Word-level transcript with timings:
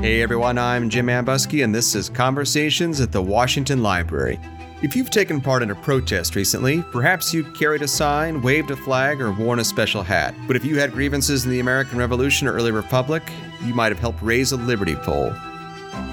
Hey 0.00 0.22
everyone, 0.22 0.56
I'm 0.56 0.88
Jim 0.88 1.10
Ambuske, 1.10 1.62
and 1.62 1.74
this 1.74 1.94
is 1.94 2.08
Conversations 2.08 3.02
at 3.02 3.12
the 3.12 3.20
Washington 3.20 3.82
Library. 3.82 4.40
If 4.80 4.96
you've 4.96 5.10
taken 5.10 5.42
part 5.42 5.62
in 5.62 5.70
a 5.70 5.74
protest 5.74 6.36
recently, 6.36 6.82
perhaps 6.84 7.34
you 7.34 7.44
carried 7.44 7.82
a 7.82 7.86
sign, 7.86 8.40
waved 8.40 8.70
a 8.70 8.76
flag, 8.76 9.20
or 9.20 9.30
worn 9.30 9.58
a 9.58 9.64
special 9.64 10.02
hat. 10.02 10.34
But 10.46 10.56
if 10.56 10.64
you 10.64 10.78
had 10.78 10.92
grievances 10.92 11.44
in 11.44 11.50
the 11.50 11.60
American 11.60 11.98
Revolution 11.98 12.48
or 12.48 12.54
early 12.54 12.70
Republic, 12.70 13.22
you 13.62 13.74
might 13.74 13.92
have 13.92 13.98
helped 13.98 14.22
raise 14.22 14.52
a 14.52 14.56
liberty 14.56 14.96
pole. 14.96 15.34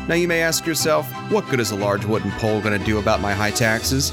Now 0.10 0.16
you 0.16 0.28
may 0.28 0.42
ask 0.42 0.66
yourself, 0.66 1.10
what 1.32 1.48
good 1.48 1.62
is 1.62 1.72
a 1.72 1.78
large 1.78 2.04
wooden 2.04 2.32
pole 2.32 2.60
going 2.60 2.78
to 2.78 2.86
do 2.86 3.00
about 3.00 3.22
my 3.22 3.32
high 3.32 3.52
taxes? 3.52 4.12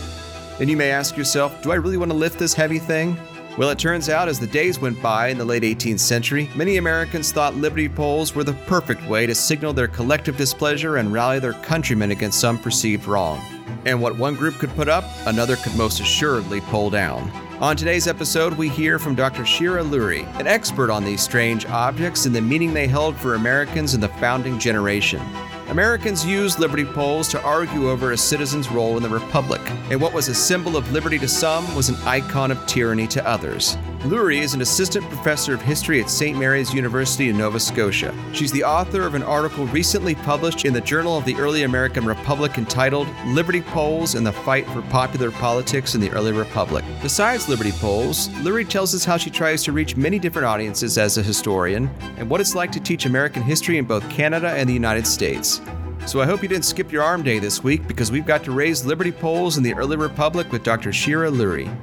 And 0.61 0.71
you 0.71 0.77
may 0.77 0.93
ask 0.93 1.17
yourself, 1.17 1.63
do 1.65 1.73
I 1.73 1.77
really 1.77 1.97
want 1.97 2.13
to 2.13 2.17
lift 2.17 2.39
this 2.39 2.55
heavy 2.55 2.79
thing? 2.79 3.19
Well, 3.57 3.71
it 3.71 3.79
turns 3.79 4.09
out 4.09 4.29
as 4.29 4.41
the 4.41 4.49
days 4.49 4.81
went 4.81 5.01
by 5.01 5.29
in 5.29 5.39
the 5.39 5.45
late 5.45 5.63
18th 5.63 6.01
century, 6.01 6.51
many 6.57 6.77
Americans 6.79 7.31
thought 7.31 7.55
liberty 7.55 7.89
poles 7.89 8.35
were 8.35 8.43
the 8.43 8.53
perfect 8.67 9.07
way 9.07 9.27
to 9.27 9.35
signal 9.35 9.73
their 9.73 9.87
collective 9.87 10.37
displeasure 10.37 10.97
and 10.97 11.13
rally 11.13 11.39
their 11.39 11.53
countrymen 11.53 12.11
against 12.11 12.41
some 12.41 12.59
perceived 12.59 13.07
wrong. 13.07 13.41
And 13.85 14.03
what 14.03 14.19
one 14.19 14.35
group 14.35 14.57
could 14.57 14.71
put 14.71 14.89
up, 14.89 15.05
another 15.27 15.55
could 15.55 15.77
most 15.77 16.01
assuredly 16.01 16.63
pull 16.63 16.91
down. 16.91 17.31
On 17.61 17.77
today's 17.77 18.09
episode, 18.09 18.55
we 18.55 18.69
hear 18.69 18.99
from 18.99 19.15
Dr. 19.15 19.47
Shira 19.47 19.85
Lurie, 19.85 20.27
an 20.41 20.49
expert 20.49 20.91
on 20.91 21.05
these 21.05 21.23
strange 21.23 21.65
objects 21.67 22.27
and 22.27 22.35
the 22.35 22.41
meaning 22.41 22.75
they 22.75 22.89
held 22.89 23.17
for 23.17 23.37
Americans 23.37 23.95
in 23.95 24.01
the 24.01 24.09
founding 24.09 24.59
generation. 24.59 25.21
Americans 25.69 26.27
used 26.27 26.59
liberty 26.59 26.85
poles 26.85 27.27
to 27.29 27.43
argue 27.43 27.89
over 27.89 28.13
a 28.13 28.17
citizen's 28.17 28.71
role 28.71 28.99
in 28.99 29.03
the 29.03 29.09
Republic, 29.09 29.63
and 29.91 29.99
what 29.99 30.13
was 30.13 30.29
a 30.29 30.35
symbol 30.35 30.77
of 30.77 30.93
liberty 30.93 31.19
to 31.19 31.27
some 31.27 31.75
was 31.75 31.89
an 31.89 31.97
icon 32.05 32.51
of 32.51 32.67
tyranny 32.67 33.07
to 33.07 33.27
others. 33.27 33.79
Lurie 34.05 34.43
is 34.43 34.53
an 34.53 34.61
assistant 34.61 35.09
professor 35.09 35.55
of 35.55 35.63
history 35.63 35.99
at 35.99 36.11
St. 36.11 36.39
Mary's 36.39 36.75
University 36.75 37.31
in 37.31 37.39
Nova 37.39 37.59
Scotia. 37.59 38.15
She's 38.35 38.53
the 38.53 38.63
author 38.63 39.07
of 39.07 39.15
an 39.15 39.23
article 39.23 39.65
recently 39.69 40.15
published 40.15 40.67
in 40.67 40.75
the 40.75 40.81
Journal 40.83 41.17
of 41.17 41.25
the 41.25 41.35
Early 41.37 41.63
American 41.63 42.05
Republic 42.05 42.59
entitled 42.59 43.09
Liberty 43.29 43.63
Poles 43.63 44.15
and 44.15 44.27
the 44.27 44.31
Fight 44.33 44.67
for 44.67 44.83
Popular 44.83 45.31
Politics 45.31 45.95
in 45.95 46.03
the 46.03 46.11
Early 46.11 46.33
Republic. 46.33 46.85
Besides 47.01 47.49
liberty 47.49 47.73
Poles, 47.73 48.29
Lurie 48.43 48.69
tells 48.69 48.95
us 48.95 49.07
how 49.07 49.17
she 49.17 49.31
tries 49.31 49.65
to 49.65 49.73
reach 49.73 49.97
many 49.97 50.19
different 50.19 50.49
audiences 50.49 50.99
as 50.99 51.17
a 51.17 51.23
historian 51.23 51.89
and 52.19 52.29
what 52.29 52.43
it's 52.43 52.55
like 52.55 52.73
to 52.73 52.81
teach 52.81 53.07
American 53.07 53.43
history 53.43 53.79
in 53.79 53.87
both 53.87 54.07
Canada 54.11 54.51
and 54.51 54.69
the 54.69 54.75
United 54.75 55.07
States. 55.07 55.63
So 56.05 56.21
I 56.21 56.27
hope 56.27 56.43
you 56.43 56.49
didn't 56.51 56.67
skip 56.67 56.93
your 56.93 57.03
arm 57.03 57.23
day 57.23 57.39
this 57.39 57.65
week 57.65 57.89
because 57.89 58.13
we've 58.13 58.27
got 58.27 58.45
to 58.45 58.53
raise 58.53 58.85
liberty 58.85 59.13
Poles 59.13 59.57
in 59.57 59.63
the 59.63 59.73
early 59.73 59.97
republic 59.97 60.53
with 60.53 60.63
Dr. 60.63 60.93
Shira 60.93 61.31
Lurie. 61.31 61.75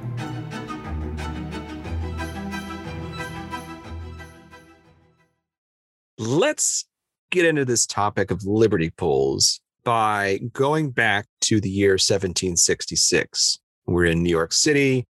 Let's 6.52 6.84
get 7.30 7.46
into 7.46 7.64
this 7.64 7.86
topic 7.86 8.30
of 8.30 8.44
liberty 8.44 8.90
poles 8.90 9.62
by 9.84 10.38
going 10.52 10.90
back 10.90 11.24
to 11.40 11.62
the 11.62 11.70
year 11.70 11.92
1766. 11.92 13.58
We're 13.86 14.04
in 14.04 14.22
New 14.22 14.28
York 14.28 14.52
City, 14.52 15.06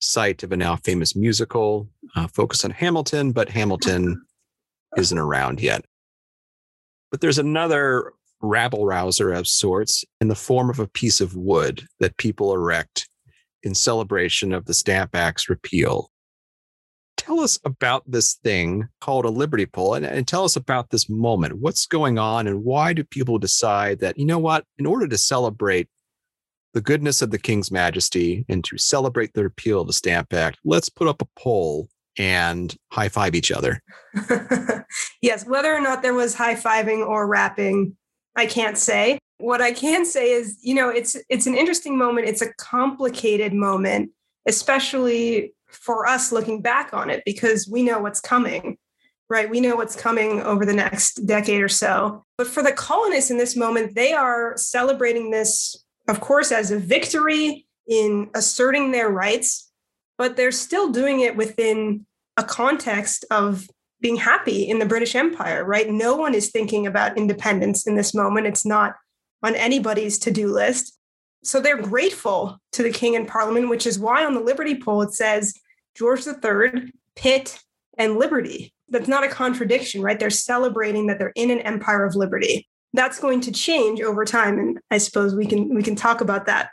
site 0.00 0.42
of 0.42 0.50
a 0.50 0.56
now 0.56 0.74
famous 0.74 1.14
musical, 1.14 1.88
uh, 2.16 2.26
focused 2.26 2.64
on 2.64 2.72
Hamilton, 2.72 3.30
but 3.30 3.50
Hamilton 3.50 4.20
isn't 4.96 5.16
around 5.16 5.60
yet. 5.60 5.84
But 7.12 7.20
there's 7.20 7.38
another 7.38 8.12
rabble 8.42 8.84
rouser 8.84 9.32
of 9.32 9.46
sorts 9.46 10.04
in 10.20 10.26
the 10.26 10.34
form 10.34 10.70
of 10.70 10.80
a 10.80 10.88
piece 10.88 11.20
of 11.20 11.36
wood 11.36 11.86
that 12.00 12.16
people 12.16 12.52
erect 12.52 13.08
in 13.62 13.76
celebration 13.76 14.52
of 14.52 14.64
the 14.64 14.74
Stamp 14.74 15.14
Act's 15.14 15.48
repeal. 15.48 16.10
Tell 17.24 17.40
us 17.40 17.58
about 17.64 18.02
this 18.06 18.34
thing 18.34 18.88
called 19.00 19.24
a 19.24 19.30
Liberty 19.30 19.64
Pole 19.64 19.94
and, 19.94 20.04
and 20.04 20.28
tell 20.28 20.44
us 20.44 20.56
about 20.56 20.90
this 20.90 21.08
moment. 21.08 21.58
What's 21.58 21.86
going 21.86 22.18
on 22.18 22.46
and 22.46 22.64
why 22.64 22.92
do 22.92 23.02
people 23.02 23.38
decide 23.38 24.00
that, 24.00 24.18
you 24.18 24.26
know 24.26 24.38
what, 24.38 24.66
in 24.78 24.84
order 24.84 25.08
to 25.08 25.16
celebrate 25.16 25.88
the 26.74 26.82
goodness 26.82 27.22
of 27.22 27.30
the 27.30 27.38
King's 27.38 27.70
Majesty 27.70 28.44
and 28.50 28.62
to 28.64 28.76
celebrate 28.76 29.32
the 29.32 29.42
repeal 29.42 29.80
of 29.80 29.86
the 29.86 29.94
Stamp 29.94 30.34
Act, 30.34 30.58
let's 30.66 30.90
put 30.90 31.08
up 31.08 31.22
a 31.22 31.40
pole 31.40 31.88
and 32.18 32.76
high 32.92 33.08
five 33.08 33.34
each 33.34 33.50
other. 33.50 33.80
yes, 35.22 35.46
whether 35.46 35.74
or 35.74 35.80
not 35.80 36.02
there 36.02 36.14
was 36.14 36.34
high 36.34 36.54
fiving 36.54 37.06
or 37.06 37.26
rapping 37.26 37.96
I 38.36 38.46
can't 38.46 38.76
say. 38.76 39.18
What 39.38 39.60
I 39.60 39.72
can 39.72 40.04
say 40.04 40.32
is, 40.32 40.58
you 40.62 40.74
know, 40.74 40.88
it's 40.88 41.16
it's 41.28 41.46
an 41.46 41.54
interesting 41.54 41.96
moment. 41.96 42.28
It's 42.28 42.42
a 42.42 42.52
complicated 42.54 43.52
moment, 43.52 44.10
especially 44.46 45.54
for 45.74 46.06
us 46.06 46.32
looking 46.32 46.62
back 46.62 46.94
on 46.94 47.10
it 47.10 47.22
because 47.24 47.68
we 47.68 47.82
know 47.82 47.98
what's 47.98 48.20
coming. 48.20 48.78
Right? 49.30 49.48
We 49.48 49.60
know 49.60 49.74
what's 49.74 49.96
coming 49.96 50.42
over 50.42 50.66
the 50.66 50.74
next 50.74 51.26
decade 51.26 51.62
or 51.62 51.68
so. 51.68 52.24
But 52.36 52.46
for 52.46 52.62
the 52.62 52.72
colonists 52.72 53.30
in 53.30 53.38
this 53.38 53.56
moment, 53.56 53.94
they 53.94 54.12
are 54.12 54.54
celebrating 54.56 55.30
this 55.30 55.84
of 56.08 56.20
course 56.20 56.52
as 56.52 56.70
a 56.70 56.78
victory 56.78 57.66
in 57.86 58.30
asserting 58.34 58.92
their 58.92 59.08
rights, 59.08 59.70
but 60.18 60.36
they're 60.36 60.52
still 60.52 60.90
doing 60.90 61.20
it 61.20 61.36
within 61.36 62.06
a 62.36 62.44
context 62.44 63.24
of 63.30 63.68
being 64.00 64.16
happy 64.16 64.68
in 64.68 64.78
the 64.78 64.86
British 64.86 65.14
Empire, 65.14 65.64
right? 65.64 65.88
No 65.88 66.14
one 66.16 66.34
is 66.34 66.50
thinking 66.50 66.86
about 66.86 67.16
independence 67.16 67.86
in 67.86 67.96
this 67.96 68.14
moment. 68.14 68.46
It's 68.46 68.66
not 68.66 68.96
on 69.42 69.54
anybody's 69.54 70.18
to 70.18 70.30
do 70.30 70.52
list. 70.52 70.98
So 71.42 71.60
they're 71.60 71.80
grateful 71.80 72.58
to 72.72 72.82
the 72.82 72.90
king 72.90 73.16
and 73.16 73.28
parliament, 73.28 73.68
which 73.68 73.86
is 73.86 73.98
why 73.98 74.24
on 74.24 74.34
the 74.34 74.40
Liberty 74.40 74.74
Pole 74.74 75.02
it 75.02 75.12
says 75.12 75.54
George 75.94 76.26
III, 76.26 76.92
Pitt, 77.16 77.58
and 77.98 78.16
Liberty. 78.16 78.72
That's 78.88 79.08
not 79.08 79.24
a 79.24 79.28
contradiction, 79.28 80.02
right? 80.02 80.18
They're 80.18 80.30
celebrating 80.30 81.06
that 81.06 81.18
they're 81.18 81.32
in 81.34 81.50
an 81.50 81.60
empire 81.60 82.04
of 82.04 82.14
liberty. 82.14 82.68
That's 82.92 83.18
going 83.18 83.40
to 83.42 83.52
change 83.52 84.00
over 84.00 84.24
time. 84.24 84.58
And 84.58 84.78
I 84.90 84.98
suppose 84.98 85.34
we 85.34 85.46
can 85.46 85.74
we 85.74 85.82
can 85.82 85.96
talk 85.96 86.20
about 86.20 86.46
that. 86.46 86.70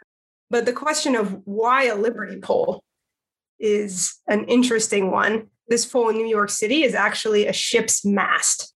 But 0.49 0.65
the 0.65 0.73
question 0.73 1.15
of 1.15 1.41
why 1.45 1.85
a 1.85 1.95
Liberty 1.95 2.39
Pole 2.39 2.83
is 3.59 4.19
an 4.27 4.45
interesting 4.45 5.09
one 5.09 5.47
this 5.71 5.85
pole 5.85 6.09
in 6.09 6.17
New 6.17 6.27
York 6.27 6.49
City 6.49 6.83
is 6.83 6.93
actually 6.93 7.47
a 7.47 7.53
ship's 7.53 8.05
mast. 8.05 8.73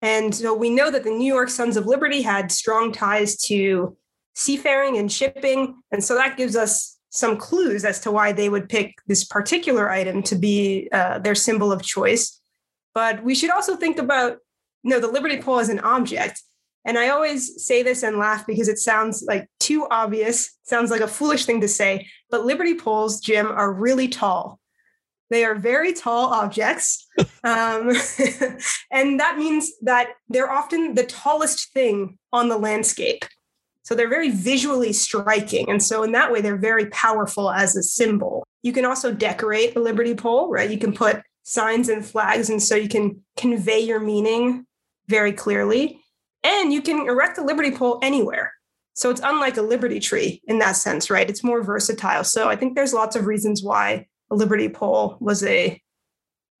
And 0.00 0.34
so 0.34 0.54
we 0.54 0.70
know 0.70 0.90
that 0.90 1.04
the 1.04 1.10
New 1.10 1.32
York 1.32 1.50
Sons 1.50 1.76
of 1.76 1.86
Liberty 1.86 2.22
had 2.22 2.50
strong 2.50 2.92
ties 2.92 3.36
to 3.42 3.96
seafaring 4.34 4.96
and 4.96 5.12
shipping. 5.12 5.76
And 5.92 6.02
so 6.02 6.14
that 6.14 6.36
gives 6.36 6.56
us 6.56 6.97
some 7.10 7.36
clues 7.36 7.84
as 7.84 8.00
to 8.00 8.10
why 8.10 8.32
they 8.32 8.48
would 8.48 8.68
pick 8.68 8.94
this 9.06 9.24
particular 9.24 9.90
item 9.90 10.22
to 10.24 10.36
be 10.36 10.88
uh, 10.92 11.18
their 11.18 11.34
symbol 11.34 11.72
of 11.72 11.82
choice. 11.82 12.40
But 12.94 13.22
we 13.22 13.34
should 13.34 13.50
also 13.50 13.76
think 13.76 13.98
about, 13.98 14.38
you 14.82 14.90
know, 14.90 15.00
the 15.00 15.08
Liberty 15.08 15.40
Pole 15.40 15.60
as 15.60 15.68
an 15.68 15.80
object. 15.80 16.42
And 16.84 16.98
I 16.98 17.08
always 17.10 17.64
say 17.64 17.82
this 17.82 18.02
and 18.02 18.18
laugh 18.18 18.46
because 18.46 18.68
it 18.68 18.78
sounds 18.78 19.24
like 19.26 19.48
too 19.60 19.86
obvious, 19.90 20.56
sounds 20.62 20.90
like 20.90 21.00
a 21.00 21.08
foolish 21.08 21.44
thing 21.44 21.60
to 21.60 21.68
say. 21.68 22.06
But 22.30 22.44
Liberty 22.44 22.74
poles, 22.74 23.20
Jim, 23.20 23.46
are 23.46 23.72
really 23.72 24.08
tall. 24.08 24.58
They 25.30 25.44
are 25.44 25.54
very 25.54 25.92
tall 25.92 26.32
objects. 26.32 27.06
um, 27.44 27.90
and 28.90 29.20
that 29.20 29.36
means 29.36 29.72
that 29.82 30.08
they're 30.28 30.50
often 30.50 30.94
the 30.94 31.04
tallest 31.04 31.72
thing 31.72 32.18
on 32.32 32.48
the 32.48 32.58
landscape. 32.58 33.24
So 33.88 33.94
they're 33.94 34.06
very 34.06 34.28
visually 34.28 34.92
striking. 34.92 35.70
And 35.70 35.82
so, 35.82 36.02
in 36.02 36.12
that 36.12 36.30
way, 36.30 36.42
they're 36.42 36.58
very 36.58 36.90
powerful 36.90 37.50
as 37.50 37.74
a 37.74 37.82
symbol. 37.82 38.44
You 38.62 38.70
can 38.70 38.84
also 38.84 39.14
decorate 39.14 39.76
a 39.76 39.80
Liberty 39.80 40.14
pole, 40.14 40.50
right? 40.50 40.68
You 40.68 40.76
can 40.76 40.92
put 40.92 41.22
signs 41.44 41.88
and 41.88 42.04
flags. 42.04 42.50
And 42.50 42.62
so 42.62 42.76
you 42.76 42.90
can 42.90 43.24
convey 43.38 43.78
your 43.78 43.98
meaning 43.98 44.66
very 45.08 45.32
clearly. 45.32 46.02
And 46.44 46.70
you 46.70 46.82
can 46.82 47.08
erect 47.08 47.38
a 47.38 47.42
Liberty 47.42 47.70
pole 47.70 47.98
anywhere. 48.02 48.52
So 48.92 49.08
it's 49.08 49.22
unlike 49.24 49.56
a 49.56 49.62
Liberty 49.62 50.00
tree 50.00 50.42
in 50.46 50.58
that 50.58 50.72
sense, 50.72 51.08
right? 51.08 51.30
It's 51.30 51.42
more 51.42 51.62
versatile. 51.62 52.24
So 52.24 52.50
I 52.50 52.56
think 52.56 52.74
there's 52.74 52.92
lots 52.92 53.16
of 53.16 53.24
reasons 53.24 53.62
why 53.62 54.06
a 54.30 54.34
Liberty 54.34 54.68
pole 54.68 55.16
was 55.18 55.42
a 55.44 55.80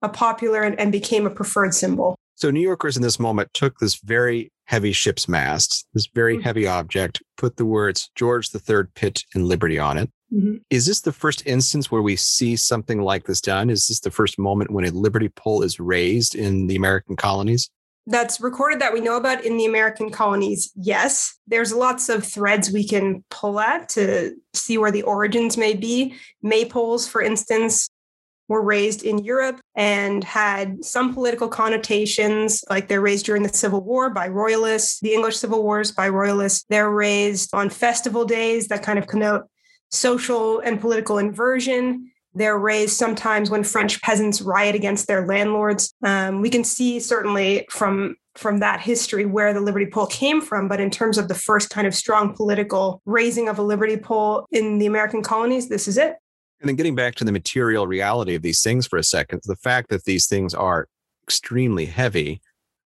a 0.00 0.08
popular 0.08 0.62
and, 0.62 0.80
and 0.80 0.90
became 0.90 1.26
a 1.26 1.30
preferred 1.30 1.74
symbol. 1.74 2.16
So 2.36 2.50
New 2.50 2.62
Yorkers 2.62 2.96
in 2.96 3.02
this 3.02 3.18
moment 3.18 3.52
took 3.52 3.80
this 3.80 3.96
very 3.96 4.50
heavy 4.68 4.92
ship's 4.92 5.28
mast, 5.28 5.86
this 5.94 6.06
very 6.14 6.34
mm-hmm. 6.34 6.42
heavy 6.42 6.66
object, 6.66 7.22
put 7.38 7.56
the 7.56 7.64
words 7.64 8.10
George 8.14 8.50
III 8.54 8.84
Pitt 8.94 9.24
and 9.34 9.46
Liberty 9.46 9.78
on 9.78 9.96
it. 9.96 10.10
Mm-hmm. 10.30 10.56
Is 10.68 10.84
this 10.84 11.00
the 11.00 11.12
first 11.12 11.42
instance 11.46 11.90
where 11.90 12.02
we 12.02 12.16
see 12.16 12.54
something 12.54 13.00
like 13.00 13.24
this 13.24 13.40
done? 13.40 13.70
Is 13.70 13.88
this 13.88 14.00
the 14.00 14.10
first 14.10 14.38
moment 14.38 14.70
when 14.70 14.84
a 14.84 14.90
Liberty 14.90 15.30
pole 15.30 15.62
is 15.62 15.80
raised 15.80 16.34
in 16.34 16.66
the 16.66 16.76
American 16.76 17.16
colonies? 17.16 17.70
that's 18.10 18.40
recorded 18.40 18.80
that 18.80 18.94
we 18.94 19.02
know 19.02 19.18
about 19.18 19.44
in 19.44 19.58
the 19.58 19.66
American 19.66 20.10
colonies, 20.10 20.72
yes. 20.74 21.38
There's 21.46 21.74
lots 21.74 22.08
of 22.08 22.24
threads 22.24 22.72
we 22.72 22.88
can 22.88 23.22
pull 23.30 23.60
at 23.60 23.90
to 23.90 24.34
see 24.54 24.78
where 24.78 24.90
the 24.90 25.02
origins 25.02 25.58
may 25.58 25.74
be. 25.74 26.14
Maypoles, 26.42 27.06
for 27.06 27.20
instance, 27.20 27.90
were 28.48 28.62
raised 28.62 29.02
in 29.02 29.18
Europe 29.18 29.60
and 29.76 30.24
had 30.24 30.84
some 30.84 31.14
political 31.14 31.48
connotations, 31.48 32.64
like 32.70 32.88
they're 32.88 33.00
raised 33.00 33.26
during 33.26 33.42
the 33.42 33.50
Civil 33.50 33.82
War 33.82 34.10
by 34.10 34.28
royalists, 34.28 35.00
the 35.00 35.14
English 35.14 35.36
Civil 35.36 35.62
Wars 35.62 35.92
by 35.92 36.08
royalists. 36.08 36.64
They're 36.68 36.90
raised 36.90 37.54
on 37.54 37.70
festival 37.70 38.24
days 38.24 38.68
that 38.68 38.82
kind 38.82 38.98
of 38.98 39.06
connote 39.06 39.48
social 39.90 40.60
and 40.60 40.80
political 40.80 41.18
inversion. 41.18 42.10
They're 42.34 42.58
raised 42.58 42.96
sometimes 42.96 43.50
when 43.50 43.64
French 43.64 44.00
peasants 44.02 44.40
riot 44.40 44.74
against 44.74 45.06
their 45.06 45.26
landlords. 45.26 45.94
Um, 46.02 46.40
we 46.40 46.50
can 46.50 46.64
see 46.64 47.00
certainly 47.00 47.66
from 47.70 48.16
from 48.38 48.60
that 48.60 48.80
history 48.80 49.26
where 49.26 49.52
the 49.52 49.60
Liberty 49.60 49.86
Pole 49.86 50.06
came 50.06 50.40
from. 50.40 50.68
But 50.68 50.80
in 50.80 50.90
terms 50.90 51.18
of 51.18 51.26
the 51.26 51.34
first 51.34 51.70
kind 51.70 51.88
of 51.88 51.94
strong 51.94 52.34
political 52.34 53.02
raising 53.04 53.48
of 53.48 53.58
a 53.58 53.62
Liberty 53.62 53.96
Pole 53.96 54.46
in 54.52 54.78
the 54.78 54.86
American 54.86 55.22
colonies, 55.22 55.68
this 55.68 55.88
is 55.88 55.98
it. 55.98 56.14
And 56.60 56.68
then 56.68 56.76
getting 56.76 56.94
back 56.94 57.14
to 57.16 57.24
the 57.24 57.32
material 57.32 57.86
reality 57.86 58.34
of 58.34 58.42
these 58.42 58.62
things 58.62 58.86
for 58.86 58.98
a 58.98 59.04
second, 59.04 59.42
the 59.44 59.56
fact 59.56 59.90
that 59.90 60.04
these 60.04 60.26
things 60.26 60.54
are 60.54 60.88
extremely 61.24 61.86
heavy 61.86 62.40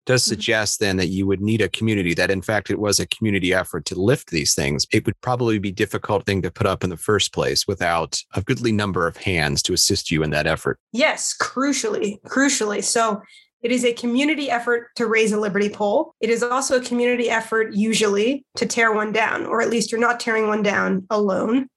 does 0.05 0.23
mm-hmm. 0.23 0.29
suggest 0.29 0.79
then 0.79 0.97
that 0.97 1.07
you 1.07 1.27
would 1.27 1.41
need 1.41 1.61
a 1.61 1.69
community 1.69 2.13
that 2.15 2.31
in 2.31 2.41
fact 2.41 2.71
it 2.71 2.79
was 2.79 2.99
a 2.99 3.05
community 3.07 3.53
effort 3.53 3.85
to 3.85 3.93
lift 3.93 4.31
these 4.31 4.55
things 4.55 4.85
it 4.91 5.05
would 5.05 5.19
probably 5.21 5.59
be 5.59 5.69
a 5.69 5.73
difficult 5.73 6.25
thing 6.25 6.41
to 6.41 6.49
put 6.49 6.65
up 6.65 6.83
in 6.83 6.89
the 6.89 6.97
first 6.97 7.31
place 7.33 7.67
without 7.67 8.19
a 8.33 8.41
goodly 8.41 8.71
number 8.71 9.05
of 9.05 9.15
hands 9.17 9.61
to 9.61 9.73
assist 9.73 10.09
you 10.09 10.23
in 10.23 10.31
that 10.31 10.47
effort 10.47 10.79
yes 10.91 11.35
crucially 11.39 12.19
crucially 12.23 12.83
so 12.83 13.21
it 13.61 13.71
is 13.71 13.85
a 13.85 13.93
community 13.93 14.49
effort 14.49 14.87
to 14.95 15.05
raise 15.05 15.31
a 15.31 15.39
liberty 15.39 15.69
pole. 15.69 16.15
It 16.19 16.31
is 16.31 16.41
also 16.41 16.77
a 16.77 16.83
community 16.83 17.29
effort, 17.29 17.73
usually, 17.73 18.43
to 18.55 18.65
tear 18.65 18.91
one 18.91 19.11
down, 19.11 19.45
or 19.45 19.61
at 19.61 19.69
least 19.69 19.91
you're 19.91 20.01
not 20.01 20.19
tearing 20.19 20.47
one 20.47 20.63
down 20.63 21.05
alone. 21.11 21.67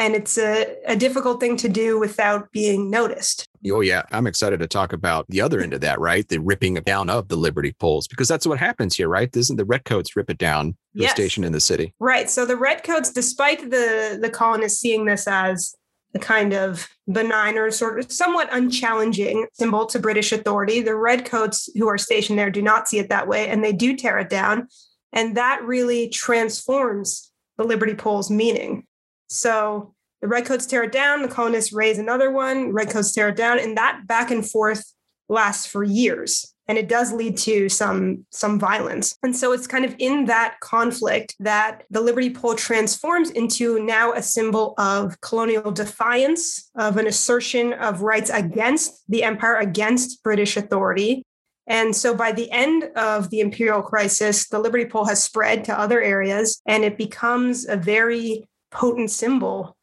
And 0.00 0.14
it's 0.14 0.38
a, 0.38 0.78
a 0.86 0.96
difficult 0.96 1.40
thing 1.40 1.58
to 1.58 1.68
do 1.68 2.00
without 2.00 2.50
being 2.52 2.90
noticed. 2.90 3.46
Oh, 3.70 3.82
yeah. 3.82 4.02
I'm 4.12 4.26
excited 4.26 4.58
to 4.60 4.66
talk 4.66 4.94
about 4.94 5.26
the 5.28 5.42
other 5.42 5.60
end 5.60 5.74
of 5.74 5.82
that, 5.82 6.00
right? 6.00 6.26
The 6.26 6.38
ripping 6.38 6.72
down 6.76 7.10
of 7.10 7.28
the 7.28 7.36
Liberty 7.36 7.76
poles, 7.78 8.08
because 8.08 8.26
that's 8.26 8.46
what 8.46 8.58
happens 8.58 8.96
here, 8.96 9.08
right? 9.08 9.28
Isn't 9.36 9.56
the 9.56 9.66
Redcoats 9.66 10.16
rip 10.16 10.30
it 10.30 10.38
down, 10.38 10.74
the 10.94 11.02
yes. 11.02 11.12
station 11.12 11.44
in 11.44 11.52
the 11.52 11.60
city? 11.60 11.92
Right. 12.00 12.30
So 12.30 12.46
the 12.46 12.56
Redcoats, 12.56 13.12
despite 13.12 13.70
the, 13.70 14.18
the 14.18 14.30
colonists 14.30 14.80
seeing 14.80 15.04
this 15.04 15.28
as 15.28 15.74
the 16.14 16.18
kind 16.18 16.54
of 16.54 16.88
benign 17.12 17.58
or 17.58 17.70
sort 17.70 17.98
of 17.98 18.10
somewhat 18.10 18.48
unchallenging 18.52 19.46
symbol 19.52 19.84
to 19.86 19.98
British 19.98 20.32
authority. 20.32 20.80
The 20.80 20.96
redcoats 20.96 21.70
who 21.76 21.88
are 21.88 21.98
stationed 21.98 22.38
there 22.38 22.50
do 22.50 22.62
not 22.62 22.88
see 22.88 22.98
it 22.98 23.10
that 23.10 23.28
way, 23.28 23.48
and 23.48 23.62
they 23.62 23.72
do 23.72 23.94
tear 23.94 24.18
it 24.18 24.30
down. 24.30 24.66
And 25.12 25.36
that 25.36 25.62
really 25.62 26.08
transforms 26.08 27.30
the 27.58 27.64
Liberty 27.64 27.94
Pole's 27.94 28.30
meaning. 28.30 28.86
So 29.30 29.94
the 30.20 30.28
redcoats 30.28 30.66
tear 30.66 30.82
it 30.82 30.92
down, 30.92 31.22
the 31.22 31.28
colonists 31.28 31.72
raise 31.72 31.98
another 31.98 32.30
one, 32.30 32.72
redcoats 32.72 33.12
tear 33.12 33.28
it 33.28 33.36
down, 33.36 33.58
and 33.58 33.76
that 33.76 34.06
back 34.06 34.30
and 34.30 34.48
forth 34.48 34.92
lasts 35.28 35.66
for 35.66 35.82
years 35.84 36.54
and 36.70 36.78
it 36.78 36.88
does 36.88 37.12
lead 37.12 37.36
to 37.36 37.68
some 37.68 38.24
some 38.30 38.56
violence. 38.56 39.16
And 39.24 39.34
so 39.34 39.52
it's 39.52 39.66
kind 39.66 39.84
of 39.84 39.96
in 39.98 40.26
that 40.26 40.60
conflict 40.60 41.34
that 41.40 41.82
the 41.90 42.00
liberty 42.00 42.30
pole 42.30 42.54
transforms 42.54 43.30
into 43.30 43.84
now 43.84 44.12
a 44.12 44.22
symbol 44.22 44.74
of 44.78 45.20
colonial 45.20 45.72
defiance 45.72 46.70
of 46.76 46.96
an 46.96 47.08
assertion 47.08 47.72
of 47.72 48.02
rights 48.02 48.30
against 48.30 49.02
the 49.08 49.24
empire 49.24 49.56
against 49.56 50.22
british 50.22 50.56
authority. 50.56 51.24
And 51.66 51.94
so 51.94 52.14
by 52.14 52.30
the 52.30 52.50
end 52.52 52.84
of 52.94 53.30
the 53.30 53.40
imperial 53.40 53.82
crisis 53.82 54.48
the 54.48 54.60
liberty 54.60 54.84
pole 54.84 55.06
has 55.06 55.20
spread 55.20 55.64
to 55.64 55.76
other 55.76 56.00
areas 56.00 56.62
and 56.66 56.84
it 56.84 56.96
becomes 56.96 57.66
a 57.68 57.76
very 57.76 58.48
potent 58.70 59.10
symbol 59.10 59.76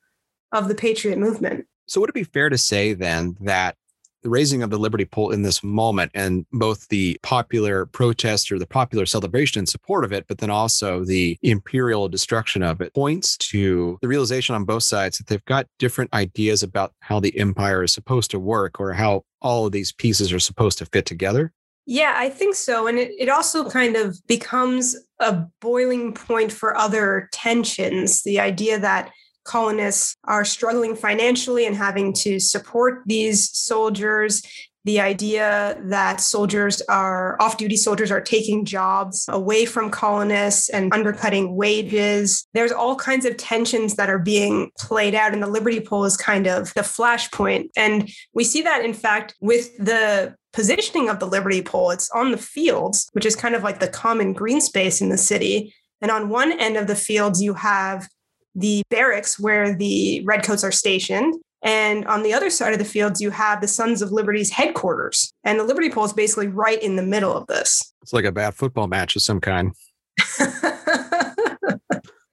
of 0.52 0.68
the 0.68 0.76
patriot 0.76 1.18
movement 1.18 1.66
so 1.88 2.02
would 2.02 2.10
it 2.10 2.14
be 2.14 2.24
fair 2.24 2.50
to 2.50 2.58
say 2.58 2.94
then 2.94 3.36
that 3.42 3.76
the 4.24 4.30
raising 4.30 4.64
of 4.64 4.70
the 4.70 4.78
Liberty 4.80 5.06
Pole 5.06 5.32
in 5.32 5.44
this 5.44 5.64
moment 5.64 6.12
and 6.14 6.46
both 6.52 6.88
the 6.90 7.18
popular 7.24 7.86
protest 7.86 8.52
or 8.52 8.60
the 8.60 8.68
popular 8.68 9.06
celebration 9.06 9.60
in 9.60 9.66
support 9.66 10.04
of 10.04 10.12
it, 10.12 10.26
but 10.28 10.40
then 10.40 10.50
also 10.50 11.06
the 11.06 11.38
imperial 11.44 12.10
destruction 12.10 12.64
of 12.64 12.82
it 12.82 12.94
points 12.94 13.38
to 13.38 13.98
the 14.02 14.08
realization 14.08 14.56
on 14.56 14.66
both 14.66 14.84
sides 14.84 15.18
that 15.18 15.28
they've 15.28 15.46
got 15.46 15.68
different 15.80 16.14
ideas 16.14 16.64
about 16.64 16.94
how 17.00 17.20
the 17.20 17.38
empire 17.38 17.84
is 17.84 17.94
supposed 17.94 18.32
to 18.32 18.40
work 18.40 18.80
or 18.80 18.92
how 18.94 19.24
all 19.42 19.68
of 19.68 19.72
these 19.72 19.94
pieces 19.94 20.34
are 20.34 20.40
supposed 20.40 20.78
to 20.80 20.86
fit 20.86 21.06
together. 21.06 21.54
Yeah, 21.90 22.16
I 22.18 22.30
think 22.30 22.54
so. 22.54 22.88
And 22.88 23.00
it, 23.00 23.14
it 23.18 23.30
also 23.30 23.66
oh. 23.66 23.70
kind 23.70 23.96
of 23.96 24.20
becomes 24.28 24.96
a 25.20 25.46
boiling 25.62 26.14
point 26.14 26.52
for 26.52 26.78
other 26.78 27.30
tensions. 27.32 28.24
The 28.24 28.42
idea 28.42 28.78
that 28.78 29.12
colonists 29.46 30.18
are 30.26 30.44
struggling 30.44 30.98
financially 30.98 31.66
and 31.66 31.76
having 31.76 32.12
to 32.12 32.42
support 32.42 33.04
these 33.06 33.50
soldiers 33.58 34.44
the 34.88 35.02
idea 35.02 35.78
that 35.84 36.22
soldiers 36.22 36.82
are 36.84 37.36
off 37.42 37.58
duty 37.58 37.76
soldiers 37.76 38.10
are 38.10 38.22
taking 38.22 38.64
jobs 38.64 39.26
away 39.28 39.66
from 39.66 39.92
colonists 39.92 40.70
and 40.70 40.94
undercutting 40.94 41.58
wages. 41.58 42.48
There's 42.54 42.72
all 42.72 42.96
kinds 42.96 43.26
of 43.26 43.36
tensions 43.36 43.96
that 43.96 44.10
are 44.10 44.18
being 44.18 44.72
played 44.80 45.14
out, 45.14 45.34
and 45.34 45.44
the 45.44 45.48
Liberty 45.48 45.82
Pole 45.82 46.06
is 46.06 46.16
kind 46.16 46.48
of 46.48 46.74
the 46.74 46.82
flashpoint. 46.82 47.68
And 47.76 48.10
we 48.34 48.46
see 48.46 48.62
that, 48.62 48.86
in 48.86 48.94
fact, 48.94 49.36
with 49.42 49.76
the 49.78 50.34
positioning 50.54 51.10
of 51.10 51.20
the 51.20 51.28
Liberty 51.28 51.62
Pole. 51.62 51.92
It's 51.92 52.10
on 52.12 52.32
the 52.32 52.38
fields, 52.38 53.10
which 53.12 53.26
is 53.26 53.36
kind 53.36 53.56
of 53.56 53.64
like 53.64 53.82
the 53.82 53.90
common 53.90 54.32
green 54.32 54.62
space 54.62 55.02
in 55.02 55.10
the 55.10 55.18
city. 55.18 55.76
And 56.02 56.12
on 56.12 56.30
one 56.30 56.58
end 56.58 56.78
of 56.78 56.88
the 56.88 56.96
fields, 56.96 57.44
you 57.44 57.56
have 57.56 58.08
the 58.56 58.84
barracks 58.90 59.38
where 59.38 59.76
the 59.76 60.24
redcoats 60.26 60.64
are 60.64 60.72
stationed. 60.72 61.36
And 61.64 62.06
on 62.06 62.24
the 62.24 62.34
other 62.34 62.50
side 62.50 62.74
of 62.74 62.80
the 62.80 62.86
fields, 62.86 63.22
you 63.22 63.32
have 63.32 63.62
the 63.62 63.68
Sons 63.68 64.02
of 64.02 64.12
Liberty's 64.12 64.52
headquarters. 64.52 65.34
And 65.44 65.60
the 65.60 65.64
Liberty 65.64 65.90
Pole 65.90 66.06
is 66.06 66.14
basically 66.14 66.48
right 66.48 66.82
in 66.82 66.96
the 66.96 67.04
middle 67.04 67.34
of 67.34 67.48
this. 67.48 67.94
It's 68.02 68.14
like 68.14 68.26
a 68.26 68.32
bad 68.32 68.54
football 68.54 68.88
match 68.88 69.16
of 69.16 69.22
some 69.22 69.42
kind. 69.42 69.74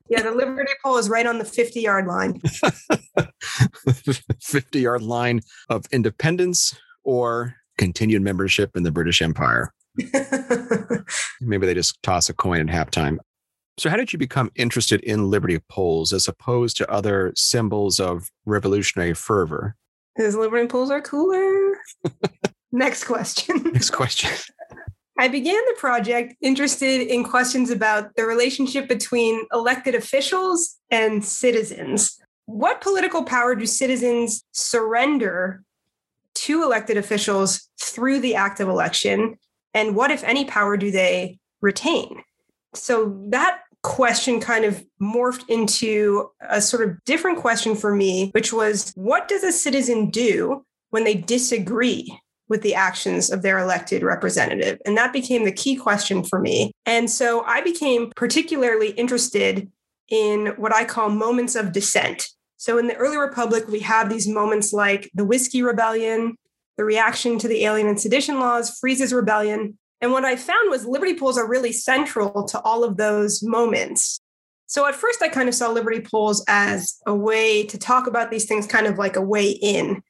yeah, 0.08 0.22
the 0.22 0.32
Liberty 0.34 0.72
Pole 0.84 0.98
is 0.98 1.08
right 1.08 1.26
on 1.26 1.38
the 1.38 1.44
50 1.44 1.80
yard 1.80 2.06
line. 2.06 2.40
50 4.40 4.80
yard 4.80 5.02
line 5.02 5.40
of 5.68 5.86
independence 5.90 6.76
or 7.02 7.56
continued 7.78 8.22
membership 8.22 8.76
in 8.76 8.82
the 8.82 8.92
British 8.92 9.22
Empire. 9.22 9.72
Maybe 11.40 11.66
they 11.66 11.74
just 11.74 12.02
toss 12.02 12.28
a 12.28 12.34
coin 12.34 12.68
at 12.68 12.74
halftime. 12.74 13.18
So, 13.76 13.90
how 13.90 13.96
did 13.96 14.12
you 14.12 14.18
become 14.18 14.50
interested 14.54 15.00
in 15.00 15.30
Liberty 15.30 15.58
poles 15.68 16.12
as 16.12 16.28
opposed 16.28 16.76
to 16.76 16.90
other 16.90 17.32
symbols 17.36 17.98
of 17.98 18.30
revolutionary 18.44 19.14
fervor? 19.14 19.76
Because 20.14 20.36
Liberty 20.36 20.68
poles 20.68 20.90
are 20.90 21.00
cooler. 21.00 21.74
Next 22.70 23.04
question. 23.04 23.62
Next 23.72 23.90
question. 23.90 24.30
I 25.18 25.28
began 25.28 25.54
the 25.54 25.76
project 25.78 26.34
interested 26.40 27.02
in 27.02 27.22
questions 27.22 27.70
about 27.70 28.16
the 28.16 28.24
relationship 28.24 28.88
between 28.88 29.44
elected 29.52 29.94
officials 29.94 30.76
and 30.90 31.24
citizens. 31.24 32.18
What 32.46 32.80
political 32.80 33.22
power 33.22 33.54
do 33.54 33.64
citizens 33.64 34.44
surrender 34.52 35.62
to 36.34 36.64
elected 36.64 36.96
officials 36.96 37.70
through 37.80 38.20
the 38.20 38.34
act 38.34 38.58
of 38.58 38.68
election? 38.68 39.38
And 39.72 39.94
what, 39.94 40.10
if 40.10 40.24
any, 40.24 40.44
power 40.44 40.76
do 40.76 40.90
they 40.90 41.38
retain? 41.60 42.22
So 42.74 43.16
that 43.28 43.60
question 43.84 44.40
kind 44.40 44.64
of 44.64 44.84
morphed 45.00 45.44
into 45.48 46.30
a 46.48 46.60
sort 46.60 46.88
of 46.88 46.96
different 47.04 47.38
question 47.38 47.76
for 47.76 47.94
me, 47.94 48.30
which 48.32 48.52
was 48.52 48.92
what 48.96 49.28
does 49.28 49.44
a 49.44 49.52
citizen 49.52 50.10
do 50.10 50.64
when 50.90 51.04
they 51.04 51.14
disagree 51.14 52.18
with 52.48 52.62
the 52.62 52.74
actions 52.74 53.30
of 53.30 53.42
their 53.42 53.58
elected 53.58 54.02
representative? 54.02 54.78
And 54.84 54.96
that 54.96 55.12
became 55.12 55.44
the 55.44 55.52
key 55.52 55.76
question 55.76 56.24
for 56.24 56.40
me. 56.40 56.72
And 56.86 57.10
so 57.10 57.42
I 57.42 57.60
became 57.60 58.10
particularly 58.16 58.90
interested 58.92 59.70
in 60.08 60.48
what 60.56 60.74
I 60.74 60.84
call 60.84 61.10
moments 61.10 61.54
of 61.54 61.72
dissent. 61.72 62.28
So 62.56 62.78
in 62.78 62.86
the 62.86 62.96
early 62.96 63.18
republic, 63.18 63.68
we 63.68 63.80
have 63.80 64.08
these 64.08 64.26
moments 64.26 64.72
like 64.72 65.10
the 65.14 65.24
Whiskey 65.24 65.62
Rebellion, 65.62 66.36
the 66.78 66.84
reaction 66.84 67.38
to 67.38 67.48
the 67.48 67.64
Alien 67.64 67.88
and 67.88 68.00
Sedition 68.00 68.40
laws, 68.40 68.78
Fries's 68.78 69.12
Rebellion, 69.12 69.78
and 70.00 70.12
what 70.12 70.24
I 70.24 70.36
found 70.36 70.70
was 70.70 70.86
Liberty 70.86 71.16
poles 71.16 71.38
are 71.38 71.48
really 71.48 71.72
central 71.72 72.44
to 72.44 72.60
all 72.60 72.84
of 72.84 72.96
those 72.96 73.42
moments. 73.42 74.20
So 74.66 74.86
at 74.86 74.94
first, 74.94 75.22
I 75.22 75.28
kind 75.28 75.48
of 75.48 75.54
saw 75.54 75.70
Liberty 75.70 76.00
poles 76.00 76.44
as 76.48 76.96
a 77.06 77.14
way 77.14 77.64
to 77.66 77.78
talk 77.78 78.06
about 78.06 78.30
these 78.30 78.46
things, 78.46 78.66
kind 78.66 78.86
of 78.86 78.98
like 78.98 79.16
a 79.16 79.22
way 79.22 79.50
in. 79.50 80.02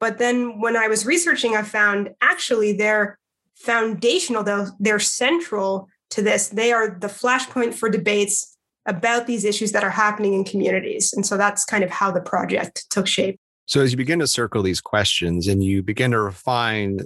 But 0.00 0.18
then 0.18 0.60
when 0.60 0.76
I 0.76 0.88
was 0.88 1.06
researching, 1.06 1.54
I 1.54 1.62
found 1.62 2.10
actually 2.20 2.72
they're 2.72 3.18
foundational, 3.54 4.42
though 4.42 4.68
they're 4.80 4.98
central 4.98 5.88
to 6.10 6.22
this. 6.22 6.48
They 6.48 6.72
are 6.72 6.98
the 6.98 7.06
flashpoint 7.06 7.74
for 7.74 7.88
debates 7.88 8.56
about 8.86 9.26
these 9.26 9.44
issues 9.44 9.72
that 9.72 9.84
are 9.84 9.90
happening 9.90 10.32
in 10.34 10.44
communities. 10.44 11.12
And 11.12 11.24
so 11.24 11.36
that's 11.36 11.64
kind 11.64 11.84
of 11.84 11.90
how 11.90 12.10
the 12.10 12.22
project 12.22 12.86
took 12.90 13.06
shape. 13.06 13.38
So 13.66 13.80
as 13.82 13.92
you 13.92 13.96
begin 13.96 14.18
to 14.18 14.26
circle 14.26 14.62
these 14.62 14.80
questions 14.80 15.46
and 15.46 15.62
you 15.62 15.82
begin 15.82 16.10
to 16.12 16.20
refine 16.20 17.00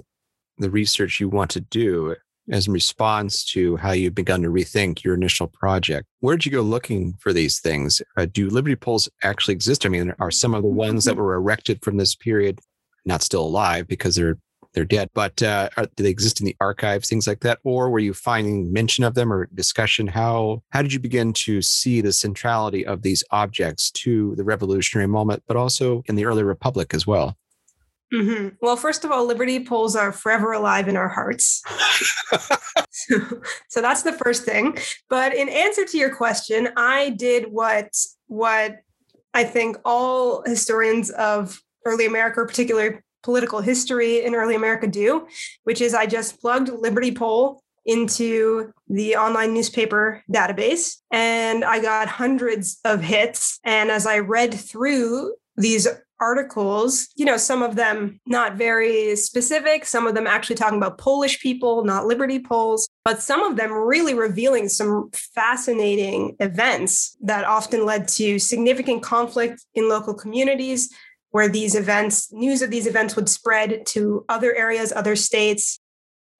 the 0.57 0.69
research 0.69 1.19
you 1.19 1.29
want 1.29 1.51
to 1.51 1.59
do, 1.59 2.15
as 2.51 2.67
a 2.67 2.71
response 2.71 3.43
to 3.43 3.75
how 3.77 3.91
you've 3.91 4.15
begun 4.15 4.41
to 4.43 4.49
rethink 4.49 5.03
your 5.03 5.15
initial 5.15 5.47
project. 5.47 6.07
Where 6.19 6.35
did 6.35 6.45
you 6.45 6.51
go 6.51 6.61
looking 6.61 7.15
for 7.19 7.33
these 7.33 7.59
things? 7.59 8.01
Uh, 8.17 8.27
do 8.31 8.49
Liberty 8.49 8.75
poles 8.75 9.09
actually 9.23 9.53
exist? 9.53 9.85
I 9.85 9.89
mean, 9.89 10.13
are 10.19 10.31
some 10.31 10.53
of 10.53 10.63
the 10.63 10.69
ones 10.69 11.05
that 11.05 11.11
mm-hmm. 11.11 11.21
were 11.21 11.35
erected 11.35 11.83
from 11.83 11.97
this 11.97 12.15
period 12.15 12.59
not 13.05 13.21
still 13.21 13.43
alive 13.43 13.87
because 13.87 14.15
they're 14.15 14.37
they're 14.73 14.85
dead? 14.85 15.09
But 15.13 15.41
uh, 15.41 15.69
are, 15.77 15.87
do 15.95 16.03
they 16.03 16.09
exist 16.09 16.41
in 16.41 16.45
the 16.45 16.55
archives, 16.59 17.07
things 17.07 17.27
like 17.27 17.39
that, 17.41 17.59
or 17.63 17.89
were 17.89 17.99
you 17.99 18.13
finding 18.13 18.71
mention 18.73 19.05
of 19.05 19.15
them 19.15 19.31
or 19.31 19.47
discussion? 19.53 20.05
How 20.05 20.61
how 20.69 20.81
did 20.81 20.93
you 20.93 20.99
begin 20.99 21.33
to 21.33 21.61
see 21.61 22.01
the 22.01 22.13
centrality 22.13 22.85
of 22.85 23.01
these 23.01 23.23
objects 23.31 23.89
to 23.91 24.35
the 24.35 24.43
revolutionary 24.43 25.07
moment, 25.07 25.43
but 25.47 25.57
also 25.57 26.03
in 26.05 26.15
the 26.15 26.25
early 26.25 26.43
republic 26.43 26.93
as 26.93 27.07
well? 27.07 27.37
Mm-hmm. 28.15 28.55
Well, 28.61 28.77
first 28.77 29.03
of 29.03 29.11
all, 29.11 29.25
Liberty 29.25 29.63
poles 29.65 29.95
are 29.95 30.11
forever 30.11 30.53
alive 30.53 30.87
in 30.87 30.95
our 30.95 31.09
hearts. 31.09 31.61
so, 32.91 33.17
so 33.67 33.81
that's 33.81 34.03
the 34.03 34.13
first 34.13 34.43
thing. 34.43 34.77
But 35.09 35.35
in 35.35 35.49
answer 35.49 35.85
to 35.85 35.97
your 35.97 36.15
question, 36.15 36.69
I 36.77 37.09
did 37.09 37.51
what 37.51 37.93
what 38.27 38.77
I 39.33 39.43
think 39.43 39.77
all 39.83 40.43
historians 40.45 41.09
of 41.11 41.61
early 41.85 42.05
America, 42.05 42.43
particularly 42.45 42.99
political 43.21 43.59
history 43.59 44.23
in 44.23 44.33
early 44.33 44.55
America, 44.55 44.87
do, 44.87 45.27
which 45.63 45.81
is 45.81 45.93
I 45.93 46.05
just 46.05 46.39
plugged 46.39 46.69
Liberty 46.69 47.11
Pole 47.11 47.61
into 47.85 48.71
the 48.87 49.15
online 49.15 49.53
newspaper 49.53 50.23
database 50.31 50.97
and 51.11 51.63
I 51.63 51.79
got 51.79 52.07
hundreds 52.07 52.79
of 52.83 53.01
hits. 53.01 53.59
And 53.63 53.91
as 53.91 54.07
I 54.07 54.19
read 54.19 54.53
through 54.53 55.35
these 55.57 55.87
articles, 56.19 57.07
you 57.15 57.25
know, 57.25 57.37
some 57.37 57.61
of 57.61 57.75
them 57.75 58.19
not 58.25 58.55
very 58.55 59.15
specific, 59.15 59.85
some 59.85 60.07
of 60.07 60.15
them 60.15 60.27
actually 60.27 60.55
talking 60.55 60.77
about 60.77 60.97
Polish 60.97 61.39
people, 61.39 61.83
not 61.83 62.05
Liberty 62.05 62.39
Poles, 62.39 62.87
but 63.03 63.21
some 63.21 63.43
of 63.43 63.57
them 63.57 63.71
really 63.71 64.13
revealing 64.13 64.69
some 64.69 65.09
fascinating 65.13 66.35
events 66.39 67.17
that 67.21 67.43
often 67.43 67.85
led 67.85 68.07
to 68.09 68.39
significant 68.39 69.03
conflict 69.03 69.65
in 69.73 69.89
local 69.89 70.13
communities 70.13 70.89
where 71.31 71.49
these 71.49 71.75
events, 71.75 72.31
news 72.31 72.61
of 72.61 72.71
these 72.71 72.87
events 72.87 73.15
would 73.15 73.27
spread 73.27 73.85
to 73.85 74.23
other 74.29 74.55
areas, 74.55 74.93
other 74.95 75.17
states. 75.17 75.79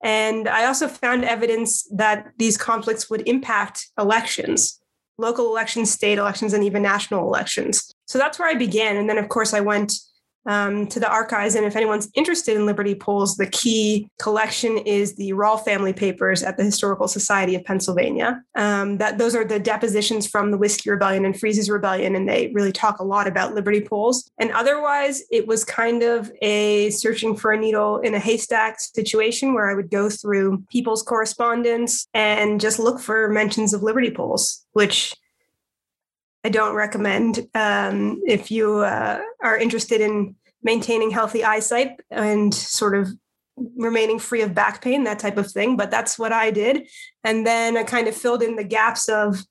And 0.02 0.48
I 0.48 0.64
also 0.64 0.88
found 0.88 1.24
evidence 1.24 1.86
that 1.94 2.28
these 2.38 2.56
conflicts 2.56 3.10
would 3.10 3.26
impact 3.28 3.88
elections 3.98 4.80
local 5.18 5.46
elections, 5.46 5.90
state 5.90 6.18
elections, 6.18 6.52
and 6.52 6.62
even 6.62 6.82
national 6.82 7.26
elections. 7.26 7.90
So 8.06 8.18
that's 8.18 8.38
where 8.38 8.48
I 8.48 8.54
began. 8.54 8.96
And 8.96 9.08
then, 9.08 9.18
of 9.18 9.28
course, 9.28 9.52
I 9.52 9.60
went 9.60 9.92
um, 10.46 10.86
to 10.86 11.00
the 11.00 11.10
archives. 11.10 11.54
And 11.54 11.66
if 11.66 11.76
anyone's 11.76 12.08
interested 12.14 12.56
in 12.56 12.66
Liberty 12.66 12.94
poles, 12.94 13.36
the 13.36 13.46
key 13.46 14.08
collection 14.20 14.78
is 14.78 15.16
the 15.16 15.32
Rawle 15.32 15.62
family 15.62 15.92
papers 15.92 16.42
at 16.42 16.56
the 16.56 16.64
Historical 16.64 17.08
Society 17.08 17.54
of 17.54 17.64
Pennsylvania. 17.64 18.42
Um, 18.54 18.98
that 18.98 19.18
those 19.18 19.34
are 19.34 19.44
the 19.44 19.58
depositions 19.58 20.26
from 20.26 20.50
the 20.50 20.58
Whiskey 20.58 20.90
Rebellion 20.90 21.24
and 21.24 21.38
Fries's 21.38 21.68
Rebellion, 21.68 22.14
and 22.14 22.28
they 22.28 22.52
really 22.54 22.72
talk 22.72 23.00
a 23.00 23.04
lot 23.04 23.26
about 23.26 23.54
Liberty 23.54 23.80
poles. 23.80 24.30
And 24.38 24.52
otherwise, 24.52 25.22
it 25.30 25.46
was 25.46 25.64
kind 25.64 26.02
of 26.02 26.30
a 26.42 26.90
searching 26.90 27.36
for 27.36 27.52
a 27.52 27.58
needle 27.58 27.98
in 27.98 28.14
a 28.14 28.20
haystack 28.20 28.78
situation 28.80 29.52
where 29.52 29.68
I 29.68 29.74
would 29.74 29.90
go 29.90 30.08
through 30.08 30.62
people's 30.70 31.02
correspondence 31.02 32.06
and 32.14 32.60
just 32.60 32.78
look 32.78 33.00
for 33.00 33.28
mentions 33.28 33.74
of 33.74 33.82
Liberty 33.82 34.10
poles, 34.10 34.64
which 34.72 35.14
I 36.46 36.48
don't 36.48 36.76
recommend 36.76 37.48
um, 37.56 38.22
if 38.24 38.52
you 38.52 38.76
uh, 38.76 39.18
are 39.42 39.58
interested 39.58 40.00
in 40.00 40.36
maintaining 40.62 41.10
healthy 41.10 41.42
eyesight 41.42 41.98
and 42.08 42.54
sort 42.54 42.96
of 42.96 43.08
remaining 43.76 44.20
free 44.20 44.42
of 44.42 44.54
back 44.54 44.80
pain, 44.80 45.02
that 45.04 45.18
type 45.18 45.38
of 45.38 45.50
thing. 45.50 45.76
But 45.76 45.90
that's 45.90 46.20
what 46.20 46.32
I 46.32 46.52
did. 46.52 46.86
And 47.24 47.44
then 47.44 47.76
I 47.76 47.82
kind 47.82 48.06
of 48.06 48.14
filled 48.14 48.44
in 48.44 48.54
the 48.54 48.62
gaps 48.62 49.08
of 49.08 49.42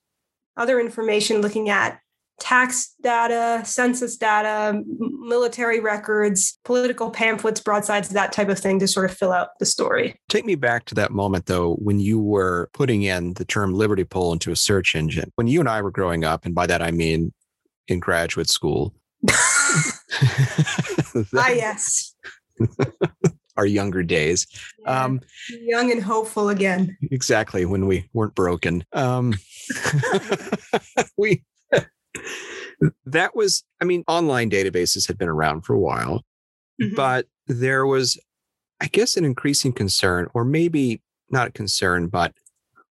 other 0.56 0.80
information 0.80 1.42
looking 1.42 1.68
at 1.68 2.00
tax 2.40 2.94
data, 3.02 3.62
census 3.66 4.18
data, 4.18 4.82
military 5.20 5.80
records, 5.80 6.60
political 6.64 7.10
pamphlets, 7.10 7.60
broadsides, 7.60 8.10
that 8.10 8.34
type 8.34 8.50
of 8.50 8.60
thing 8.60 8.80
to 8.80 8.88
sort 8.88 9.10
of 9.10 9.18
fill 9.18 9.32
out 9.32 9.50
the 9.60 9.66
story. 9.66 10.20
Take 10.30 10.46
me 10.46 10.56
back 10.56 10.86
to 10.86 10.96
that 10.96 11.12
moment, 11.12 11.46
though, 11.46 11.76
when 11.76 12.00
you 12.00 12.20
were 12.20 12.70
putting 12.74 13.04
in 13.04 13.34
the 13.34 13.46
term 13.46 13.74
Liberty 13.74 14.04
Pole 14.04 14.34
into 14.34 14.52
a 14.52 14.56
search 14.56 14.96
engine. 14.96 15.32
When 15.36 15.48
you 15.48 15.60
and 15.60 15.70
I 15.70 15.82
were 15.82 15.92
growing 15.92 16.24
up, 16.24 16.46
and 16.46 16.54
by 16.54 16.68
that 16.68 16.82
I 16.82 16.92
mean 16.92 17.34
in 17.88 18.00
graduate 18.00 18.50
school. 18.50 18.94
ah, 19.30 19.92
yes. 21.50 22.16
our 23.58 23.66
younger 23.66 24.04
days. 24.04 24.46
Yeah, 24.80 25.04
um, 25.04 25.22
young 25.50 25.92
and 25.92 26.04
hopeful 26.04 26.50
again. 26.50 26.98
Exactly 27.12 27.66
when 27.66 27.88
we 27.88 28.10
weren't 28.14 28.36
broken. 28.36 28.86
Um, 28.94 29.34
we 31.18 31.44
that 33.06 33.36
was, 33.36 33.64
I 33.82 33.86
mean, 33.86 34.04
online 34.08 34.50
databases 34.50 35.08
had 35.08 35.18
been 35.18 35.30
around 35.30 35.62
for 35.62 35.74
a 35.74 35.80
while, 35.80 36.24
mm-hmm. 36.82 36.96
but 36.96 37.28
there 37.48 37.86
was, 37.86 38.20
I 38.82 38.88
guess, 38.88 39.18
an 39.18 39.26
increasing 39.26 39.74
concern, 39.74 40.28
or 40.34 40.44
maybe 40.44 41.02
not 41.30 41.48
a 41.48 41.52
concern, 41.52 42.08
but 42.08 42.34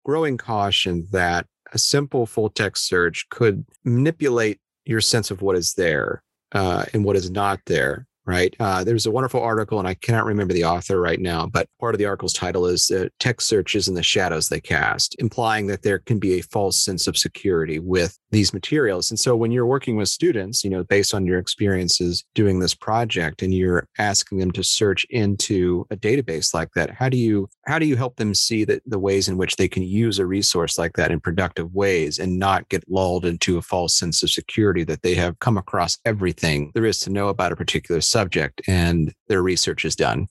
growing 0.06 0.38
caution 0.38 1.08
that 1.12 1.48
a 1.74 1.78
simple 1.78 2.26
full 2.26 2.50
text 2.50 2.88
search 2.88 3.28
could 3.30 3.66
manipulate 3.84 4.60
your 4.86 5.02
sense 5.02 5.32
of 5.32 5.42
what 5.42 5.56
is 5.56 5.74
there 5.74 6.22
uh, 6.52 6.86
and 6.94 7.04
what 7.04 7.16
is 7.16 7.32
not 7.32 7.60
there 7.66 8.06
right? 8.26 8.56
Uh, 8.60 8.84
there's 8.84 9.06
a 9.06 9.12
wonderful 9.12 9.42
article, 9.42 9.80
and 9.80 9.88
I 9.88 9.96
cannot 9.96 10.26
remember 10.26 10.54
the 10.54 10.66
author 10.66 11.00
right 11.00 11.20
now, 11.20 11.46
but 11.46 11.68
part 11.80 11.94
of 11.94 12.00
the 12.00 12.06
article's 12.06 12.34
title 12.34 12.66
is 12.66 12.90
uh, 12.90 13.08
Text 13.20 13.48
Searches 13.48 13.88
and 13.88 13.98
the 13.98 14.04
Shadows 14.04 14.50
They 14.50 14.62
Cast, 14.62 15.16
implying 15.20 15.68
that 15.68 15.84
there 15.84 16.00
can 16.00 16.20
be 16.20 16.34
a 16.34 16.44
false 16.44 16.84
sense 16.84 17.08
of 17.08 17.18
security 17.18 17.80
with 17.80 18.18
these 18.32 18.54
materials. 18.54 19.12
And 19.12 19.20
so 19.20 19.36
when 19.36 19.52
you're 19.52 19.66
working 19.66 19.96
with 19.96 20.10
students, 20.10 20.64
you 20.64 20.70
know, 20.70 20.84
based 20.84 21.14
on 21.14 21.26
your 21.26 21.38
experiences 21.38 22.24
doing 22.34 22.60
this 22.60 22.74
project 22.74 23.42
and 23.42 23.54
you're 23.54 23.88
asking 23.98 24.40
them 24.40 24.52
to 24.52 24.64
search 24.64 25.06
into 25.10 25.86
a 25.92 25.96
database 25.96 26.54
like 26.54 26.70
that, 26.76 26.90
how 26.90 27.10
do 27.10 27.18
you 27.18 27.48
how 27.66 27.80
do 27.80 27.86
you 27.86 27.96
help 27.96 28.16
them 28.18 28.34
see 28.34 28.66
that 28.66 28.82
the 28.86 29.00
ways 29.00 29.28
in 29.28 29.38
which 29.38 29.56
they 29.56 29.68
can 29.68 29.84
use 29.84 30.20
a 30.20 30.26
resource 30.26 30.78
like 30.78 30.94
that 30.94 31.12
in 31.12 31.20
productive 31.20 31.74
ways 31.74 32.20
and 32.20 32.40
not 32.40 32.68
get 32.70 32.84
lulled 32.90 33.26
into 33.26 33.58
a 33.58 33.62
false 33.62 33.96
sense 33.96 34.24
of 34.24 34.30
security 34.30 34.84
that 34.84 35.02
they 35.02 35.14
have 35.14 35.40
come 35.40 35.58
across 35.58 35.98
everything 36.06 36.72
there 36.74 36.86
is 36.86 37.00
to 37.00 37.10
know 37.10 37.28
about 37.28 37.52
a 37.52 37.56
particular 37.56 38.02
subject 38.14 38.62
and 38.68 39.14
their 39.28 39.44
research 39.44 39.84
is 39.84 39.96
done? 39.96 40.28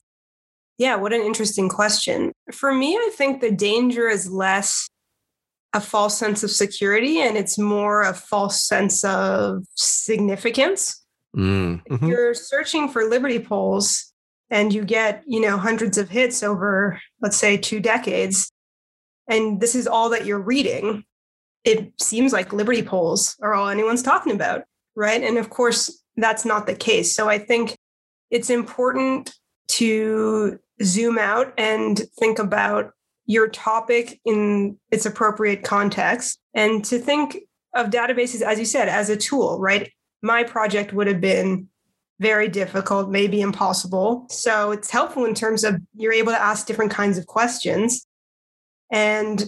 Yeah, 0.79 0.95
what 0.95 1.13
an 1.13 1.21
interesting 1.21 1.69
question. 1.69 2.31
For 2.51 2.73
me, 2.73 2.95
I 2.97 3.11
think 3.13 3.41
the 3.41 3.51
danger 3.51 4.09
is 4.09 4.31
less 4.31 4.89
a 5.73 5.81
false 5.81 6.17
sense 6.17 6.43
of 6.43 6.51
security 6.51 7.19
and 7.19 7.37
it's 7.37 7.57
more 7.57 8.01
a 8.03 8.13
false 8.13 8.61
sense 8.61 9.03
of 9.03 9.65
significance. 9.75 11.03
Mm-hmm. 11.35 11.93
If 11.93 12.01
you're 12.01 12.33
searching 12.33 12.89
for 12.89 13.05
Liberty 13.05 13.39
poles 13.39 14.13
and 14.49 14.73
you 14.73 14.83
get, 14.83 15.23
you 15.25 15.41
know, 15.41 15.57
hundreds 15.57 15.97
of 15.97 16.09
hits 16.09 16.43
over, 16.43 16.99
let's 17.21 17.37
say, 17.37 17.57
two 17.57 17.79
decades, 17.79 18.51
and 19.27 19.59
this 19.59 19.73
is 19.73 19.87
all 19.87 20.09
that 20.09 20.25
you're 20.25 20.39
reading, 20.39 21.03
it 21.63 21.93
seems 21.99 22.33
like 22.33 22.53
Liberty 22.53 22.83
poles 22.83 23.35
are 23.41 23.53
all 23.53 23.69
anyone's 23.69 24.03
talking 24.03 24.33
about, 24.33 24.63
right? 24.95 25.23
And 25.23 25.37
of 25.37 25.49
course, 25.49 26.02
that's 26.17 26.45
not 26.45 26.67
the 26.67 26.75
case. 26.75 27.15
So 27.15 27.29
I 27.29 27.39
think 27.39 27.75
it's 28.29 28.49
important 28.49 29.33
to 29.69 30.59
zoom 30.81 31.17
out 31.17 31.53
and 31.57 32.01
think 32.19 32.39
about 32.39 32.91
your 33.25 33.47
topic 33.47 34.19
in 34.25 34.77
its 34.91 35.05
appropriate 35.05 35.63
context 35.63 36.39
and 36.53 36.83
to 36.85 36.99
think 36.99 37.37
of 37.73 37.89
databases, 37.89 38.41
as 38.41 38.59
you 38.59 38.65
said, 38.65 38.89
as 38.89 39.09
a 39.09 39.17
tool, 39.17 39.59
right? 39.59 39.91
My 40.21 40.43
project 40.43 40.93
would 40.93 41.07
have 41.07 41.21
been 41.21 41.69
very 42.19 42.47
difficult, 42.47 43.09
maybe 43.09 43.41
impossible. 43.41 44.27
So 44.29 44.71
it's 44.71 44.91
helpful 44.91 45.25
in 45.25 45.33
terms 45.33 45.63
of 45.63 45.75
you're 45.95 46.13
able 46.13 46.31
to 46.31 46.41
ask 46.41 46.67
different 46.67 46.91
kinds 46.91 47.17
of 47.17 47.25
questions. 47.25 48.05
And 48.91 49.43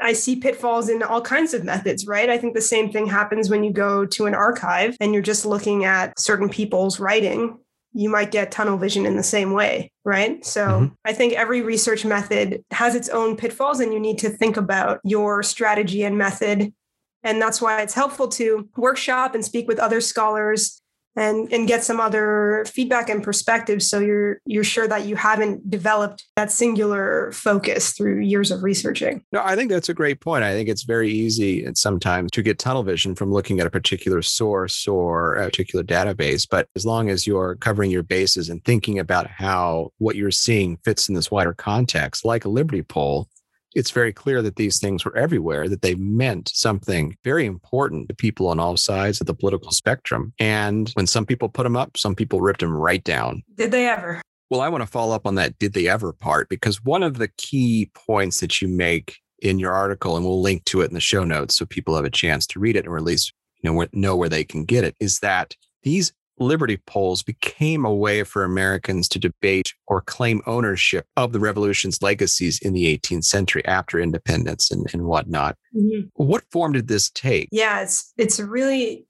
I 0.00 0.12
see 0.12 0.36
pitfalls 0.36 0.88
in 0.88 1.02
all 1.02 1.20
kinds 1.20 1.54
of 1.54 1.64
methods, 1.64 2.06
right? 2.06 2.28
I 2.28 2.38
think 2.38 2.54
the 2.54 2.60
same 2.60 2.90
thing 2.90 3.06
happens 3.06 3.48
when 3.48 3.64
you 3.64 3.72
go 3.72 4.04
to 4.04 4.26
an 4.26 4.34
archive 4.34 4.96
and 5.00 5.12
you're 5.12 5.22
just 5.22 5.46
looking 5.46 5.84
at 5.84 6.18
certain 6.18 6.48
people's 6.48 6.98
writing 6.98 7.58
you 7.94 8.10
might 8.10 8.32
get 8.32 8.50
tunnel 8.50 8.76
vision 8.76 9.06
in 9.06 9.16
the 9.16 9.22
same 9.22 9.52
way, 9.52 9.90
right? 10.04 10.44
So 10.44 10.66
mm-hmm. 10.66 10.94
I 11.04 11.12
think 11.12 11.32
every 11.34 11.62
research 11.62 12.04
method 12.04 12.64
has 12.72 12.94
its 12.96 13.08
own 13.08 13.36
pitfalls, 13.36 13.80
and 13.80 13.92
you 13.92 14.00
need 14.00 14.18
to 14.18 14.28
think 14.28 14.56
about 14.56 15.00
your 15.04 15.42
strategy 15.42 16.02
and 16.02 16.18
method. 16.18 16.74
And 17.22 17.40
that's 17.40 17.62
why 17.62 17.80
it's 17.80 17.94
helpful 17.94 18.28
to 18.28 18.68
workshop 18.76 19.34
and 19.34 19.44
speak 19.44 19.68
with 19.68 19.78
other 19.78 20.00
scholars 20.00 20.82
and 21.16 21.52
and 21.52 21.68
get 21.68 21.84
some 21.84 22.00
other 22.00 22.64
feedback 22.66 23.08
and 23.08 23.22
perspective. 23.22 23.82
So 23.82 24.00
you're 24.00 24.40
you're 24.46 24.64
sure 24.64 24.88
that 24.88 25.06
you 25.06 25.16
haven't 25.16 25.70
developed 25.70 26.24
that 26.36 26.50
singular 26.50 27.30
focus 27.32 27.92
through 27.92 28.20
years 28.20 28.50
of 28.50 28.62
researching. 28.62 29.22
No 29.32 29.42
i 29.44 29.54
think 29.56 29.70
that's 29.70 29.88
a 29.88 29.94
great 29.94 30.20
point. 30.20 30.44
I 30.44 30.52
think 30.52 30.68
it's 30.68 30.84
very 30.84 31.10
easy 31.10 31.66
sometimes 31.74 32.30
to 32.32 32.42
get 32.42 32.58
tunnel 32.58 32.82
vision 32.82 33.14
from 33.14 33.32
looking 33.32 33.60
at 33.60 33.66
a 33.66 33.70
particular 33.70 34.22
source 34.22 34.88
or 34.88 35.34
a 35.34 35.44
particular 35.44 35.84
database. 35.84 36.46
But 36.48 36.68
as 36.74 36.84
long 36.84 37.10
as 37.10 37.26
you're 37.26 37.56
covering 37.56 37.90
your 37.90 38.02
bases 38.02 38.48
and 38.48 38.64
thinking 38.64 38.98
about 38.98 39.26
how 39.28 39.92
what 39.98 40.16
you're 40.16 40.30
seeing 40.30 40.78
fits 40.84 41.08
in 41.08 41.14
this 41.14 41.30
wider 41.30 41.54
context 41.54 42.24
like 42.24 42.44
a 42.44 42.48
liberty 42.48 42.82
pole 42.82 43.28
it's 43.74 43.90
very 43.90 44.12
clear 44.12 44.42
that 44.42 44.56
these 44.56 44.78
things 44.78 45.04
were 45.04 45.16
everywhere, 45.16 45.68
that 45.68 45.82
they 45.82 45.94
meant 45.96 46.50
something 46.54 47.16
very 47.24 47.46
important 47.46 48.08
to 48.08 48.14
people 48.14 48.48
on 48.48 48.60
all 48.60 48.76
sides 48.76 49.20
of 49.20 49.26
the 49.26 49.34
political 49.34 49.70
spectrum. 49.70 50.32
And 50.38 50.90
when 50.94 51.06
some 51.06 51.26
people 51.26 51.48
put 51.48 51.64
them 51.64 51.76
up, 51.76 51.96
some 51.96 52.14
people 52.14 52.40
ripped 52.40 52.60
them 52.60 52.72
right 52.72 53.02
down. 53.02 53.42
Did 53.54 53.70
they 53.70 53.88
ever? 53.88 54.22
Well, 54.50 54.60
I 54.60 54.68
want 54.68 54.82
to 54.82 54.90
follow 54.90 55.14
up 55.14 55.26
on 55.26 55.34
that 55.36 55.58
did 55.58 55.72
they 55.72 55.88
ever 55.88 56.12
part 56.12 56.48
because 56.48 56.84
one 56.84 57.02
of 57.02 57.18
the 57.18 57.28
key 57.38 57.90
points 57.94 58.40
that 58.40 58.60
you 58.60 58.68
make 58.68 59.18
in 59.40 59.58
your 59.58 59.72
article, 59.72 60.16
and 60.16 60.24
we'll 60.24 60.40
link 60.40 60.64
to 60.66 60.80
it 60.80 60.88
in 60.88 60.94
the 60.94 61.00
show 61.00 61.24
notes 61.24 61.56
so 61.56 61.66
people 61.66 61.96
have 61.96 62.04
a 62.04 62.10
chance 62.10 62.46
to 62.46 62.60
read 62.60 62.76
it 62.76 62.86
or 62.86 62.96
at 62.96 63.02
least 63.02 63.32
you 63.64 63.72
know, 63.72 63.86
know 63.92 64.14
where 64.14 64.28
they 64.28 64.44
can 64.44 64.64
get 64.64 64.84
it, 64.84 64.94
is 65.00 65.20
that 65.20 65.56
these 65.82 66.12
liberty 66.38 66.76
poles 66.86 67.22
became 67.22 67.84
a 67.84 67.94
way 67.94 68.24
for 68.24 68.44
Americans 68.44 69.08
to 69.08 69.18
debate 69.18 69.74
or 69.86 70.00
claim 70.00 70.42
ownership 70.46 71.06
of 71.16 71.32
the 71.32 71.40
revolution's 71.40 72.02
legacies 72.02 72.58
in 72.60 72.72
the 72.72 72.98
18th 72.98 73.24
century 73.24 73.64
after 73.66 74.00
independence 74.00 74.70
and, 74.70 74.86
and 74.92 75.04
whatnot. 75.04 75.56
Mm-hmm. 75.74 76.08
What 76.14 76.44
form 76.50 76.72
did 76.72 76.88
this 76.88 77.10
take? 77.10 77.48
Yeah, 77.52 77.82
it's 77.82 78.12
it's 78.16 78.40
really 78.40 79.06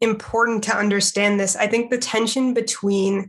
important 0.00 0.64
to 0.64 0.76
understand 0.76 1.38
this. 1.38 1.56
I 1.56 1.66
think 1.66 1.90
the 1.90 1.98
tension 1.98 2.54
between 2.54 3.28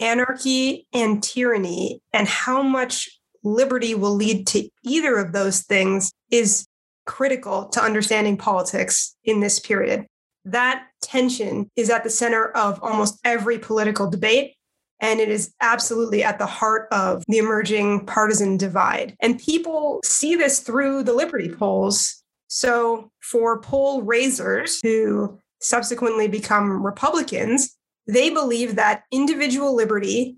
anarchy 0.00 0.86
and 0.92 1.22
tyranny 1.22 2.00
and 2.12 2.26
how 2.26 2.62
much 2.62 3.08
liberty 3.44 3.94
will 3.94 4.14
lead 4.14 4.46
to 4.48 4.68
either 4.82 5.16
of 5.16 5.32
those 5.32 5.60
things 5.62 6.12
is 6.30 6.66
critical 7.06 7.68
to 7.68 7.80
understanding 7.82 8.36
politics 8.36 9.14
in 9.24 9.40
this 9.40 9.60
period. 9.60 10.06
That 10.44 10.86
tension 11.02 11.70
is 11.76 11.90
at 11.90 12.04
the 12.04 12.10
center 12.10 12.48
of 12.50 12.82
almost 12.82 13.18
every 13.24 13.58
political 13.58 14.10
debate. 14.10 14.54
And 15.00 15.20
it 15.20 15.28
is 15.28 15.52
absolutely 15.60 16.22
at 16.22 16.38
the 16.38 16.46
heart 16.46 16.88
of 16.92 17.24
the 17.26 17.38
emerging 17.38 18.06
partisan 18.06 18.56
divide. 18.56 19.16
And 19.20 19.38
people 19.38 20.00
see 20.04 20.34
this 20.34 20.60
through 20.60 21.02
the 21.02 21.12
Liberty 21.12 21.50
poles. 21.50 22.22
So, 22.48 23.10
for 23.20 23.60
pole 23.60 24.02
raisers 24.02 24.78
who 24.82 25.38
subsequently 25.60 26.28
become 26.28 26.84
Republicans, 26.84 27.76
they 28.06 28.30
believe 28.30 28.76
that 28.76 29.02
individual 29.10 29.74
liberty 29.74 30.36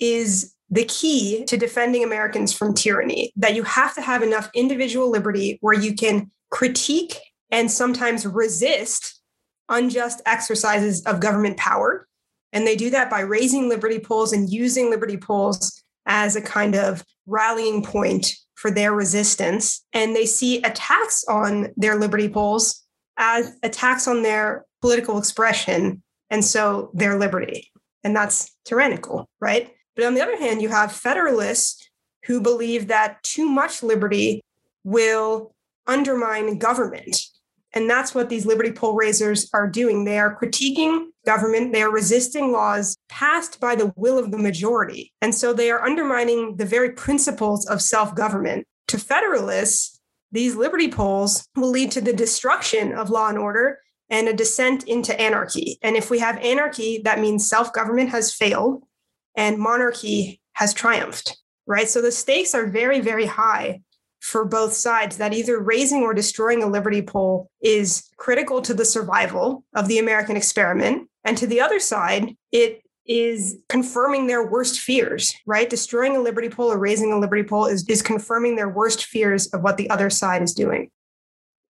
is 0.00 0.54
the 0.70 0.84
key 0.84 1.44
to 1.44 1.56
defending 1.56 2.02
Americans 2.02 2.52
from 2.52 2.74
tyranny, 2.74 3.32
that 3.36 3.54
you 3.54 3.62
have 3.62 3.94
to 3.94 4.00
have 4.00 4.22
enough 4.22 4.50
individual 4.54 5.10
liberty 5.10 5.58
where 5.60 5.78
you 5.78 5.94
can 5.94 6.30
critique 6.50 7.18
and 7.50 7.70
sometimes 7.70 8.26
resist 8.26 9.20
unjust 9.68 10.22
exercises 10.26 11.02
of 11.02 11.20
government 11.20 11.56
power. 11.56 12.06
And 12.52 12.66
they 12.66 12.76
do 12.76 12.90
that 12.90 13.10
by 13.10 13.20
raising 13.20 13.68
liberty 13.68 13.98
poles 13.98 14.32
and 14.32 14.50
using 14.50 14.90
liberty 14.90 15.16
poles 15.16 15.82
as 16.06 16.36
a 16.36 16.42
kind 16.42 16.74
of 16.74 17.04
rallying 17.26 17.82
point 17.82 18.34
for 18.54 18.70
their 18.70 18.92
resistance. 18.92 19.84
And 19.92 20.14
they 20.14 20.26
see 20.26 20.62
attacks 20.62 21.24
on 21.28 21.72
their 21.76 21.96
liberty 21.96 22.28
poles 22.28 22.82
as 23.16 23.56
attacks 23.62 24.06
on 24.06 24.22
their 24.22 24.64
political 24.80 25.18
expression 25.18 26.02
and 26.30 26.44
so 26.44 26.90
their 26.94 27.18
liberty. 27.18 27.70
And 28.02 28.14
that's 28.14 28.54
tyrannical, 28.64 29.28
right? 29.40 29.72
But 29.96 30.04
on 30.04 30.14
the 30.14 30.20
other 30.20 30.38
hand, 30.38 30.60
you 30.60 30.68
have 30.68 30.92
Federalists 30.92 31.88
who 32.26 32.40
believe 32.40 32.88
that 32.88 33.22
too 33.22 33.48
much 33.48 33.82
liberty 33.82 34.42
will 34.82 35.54
undermine 35.86 36.58
government. 36.58 37.18
And 37.74 37.90
that's 37.90 38.14
what 38.14 38.28
these 38.28 38.46
liberty 38.46 38.70
pole 38.70 38.94
raisers 38.94 39.50
are 39.52 39.68
doing. 39.68 40.04
They 40.04 40.18
are 40.18 40.38
critiquing 40.38 41.06
government, 41.26 41.72
they 41.72 41.82
are 41.82 41.90
resisting 41.90 42.52
laws 42.52 42.96
passed 43.08 43.58
by 43.60 43.74
the 43.74 43.92
will 43.96 44.18
of 44.18 44.30
the 44.30 44.38
majority. 44.38 45.12
And 45.20 45.34
so 45.34 45.52
they 45.52 45.70
are 45.70 45.84
undermining 45.84 46.56
the 46.56 46.66
very 46.66 46.92
principles 46.92 47.66
of 47.66 47.82
self 47.82 48.14
government. 48.14 48.66
To 48.88 48.98
Federalists, 48.98 50.00
these 50.30 50.54
liberty 50.54 50.90
poles 50.90 51.46
will 51.56 51.70
lead 51.70 51.90
to 51.92 52.00
the 52.00 52.12
destruction 52.12 52.92
of 52.92 53.10
law 53.10 53.28
and 53.28 53.38
order 53.38 53.78
and 54.10 54.28
a 54.28 54.32
descent 54.32 54.84
into 54.84 55.18
anarchy. 55.20 55.78
And 55.82 55.96
if 55.96 56.10
we 56.10 56.18
have 56.18 56.38
anarchy, 56.38 57.00
that 57.04 57.20
means 57.20 57.48
self 57.48 57.72
government 57.72 58.10
has 58.10 58.32
failed 58.32 58.84
and 59.36 59.58
monarchy 59.58 60.40
has 60.52 60.72
triumphed, 60.72 61.36
right? 61.66 61.88
So 61.88 62.00
the 62.00 62.12
stakes 62.12 62.54
are 62.54 62.66
very, 62.66 63.00
very 63.00 63.26
high 63.26 63.80
for 64.24 64.46
both 64.46 64.72
sides 64.72 65.18
that 65.18 65.34
either 65.34 65.60
raising 65.60 66.02
or 66.02 66.14
destroying 66.14 66.62
a 66.62 66.66
liberty 66.66 67.02
pole 67.02 67.50
is 67.60 68.08
critical 68.16 68.62
to 68.62 68.72
the 68.72 68.84
survival 68.84 69.62
of 69.76 69.86
the 69.86 69.98
American 69.98 70.34
experiment. 70.34 71.10
And 71.24 71.36
to 71.36 71.46
the 71.46 71.60
other 71.60 71.78
side, 71.78 72.34
it 72.50 72.80
is 73.06 73.58
confirming 73.68 74.26
their 74.26 74.46
worst 74.46 74.80
fears, 74.80 75.34
right? 75.44 75.68
Destroying 75.68 76.16
a 76.16 76.22
liberty 76.22 76.48
pole 76.48 76.72
or 76.72 76.78
raising 76.78 77.12
a 77.12 77.18
liberty 77.18 77.46
pole 77.46 77.66
is, 77.66 77.86
is 77.86 78.00
confirming 78.00 78.56
their 78.56 78.70
worst 78.70 79.04
fears 79.04 79.46
of 79.48 79.62
what 79.62 79.76
the 79.76 79.90
other 79.90 80.08
side 80.08 80.40
is 80.40 80.54
doing. 80.54 80.90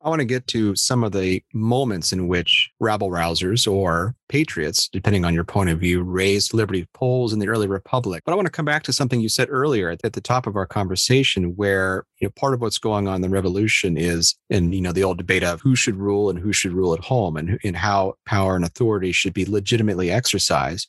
I 0.02 0.08
want 0.08 0.20
to 0.20 0.26
get 0.26 0.46
to 0.48 0.74
some 0.76 1.04
of 1.04 1.12
the 1.12 1.42
moments 1.52 2.10
in 2.10 2.26
which 2.26 2.70
rabble 2.80 3.10
rousers 3.10 3.70
or 3.70 4.14
patriots, 4.30 4.88
depending 4.88 5.26
on 5.26 5.34
your 5.34 5.44
point 5.44 5.68
of 5.68 5.78
view, 5.78 6.02
raised 6.02 6.54
liberty 6.54 6.88
poles 6.94 7.34
in 7.34 7.38
the 7.38 7.48
early 7.48 7.66
republic. 7.66 8.22
But 8.24 8.32
I 8.32 8.34
want 8.34 8.46
to 8.46 8.52
come 8.52 8.64
back 8.64 8.82
to 8.84 8.94
something 8.94 9.20
you 9.20 9.28
said 9.28 9.48
earlier 9.50 9.90
at 9.90 10.00
the 10.00 10.20
top 10.22 10.46
of 10.46 10.56
our 10.56 10.64
conversation, 10.64 11.54
where 11.56 12.06
you 12.18 12.26
know 12.26 12.32
part 12.34 12.54
of 12.54 12.62
what's 12.62 12.78
going 12.78 13.08
on 13.08 13.16
in 13.16 13.20
the 13.20 13.28
revolution 13.28 13.98
is, 13.98 14.36
in 14.48 14.72
you 14.72 14.80
know, 14.80 14.92
the 14.92 15.04
old 15.04 15.18
debate 15.18 15.44
of 15.44 15.60
who 15.60 15.76
should 15.76 15.96
rule 15.96 16.30
and 16.30 16.38
who 16.38 16.52
should 16.52 16.72
rule 16.72 16.94
at 16.94 17.00
home, 17.00 17.36
and, 17.36 17.58
and 17.62 17.76
how 17.76 18.14
power 18.24 18.56
and 18.56 18.64
authority 18.64 19.12
should 19.12 19.34
be 19.34 19.44
legitimately 19.44 20.10
exercised. 20.10 20.88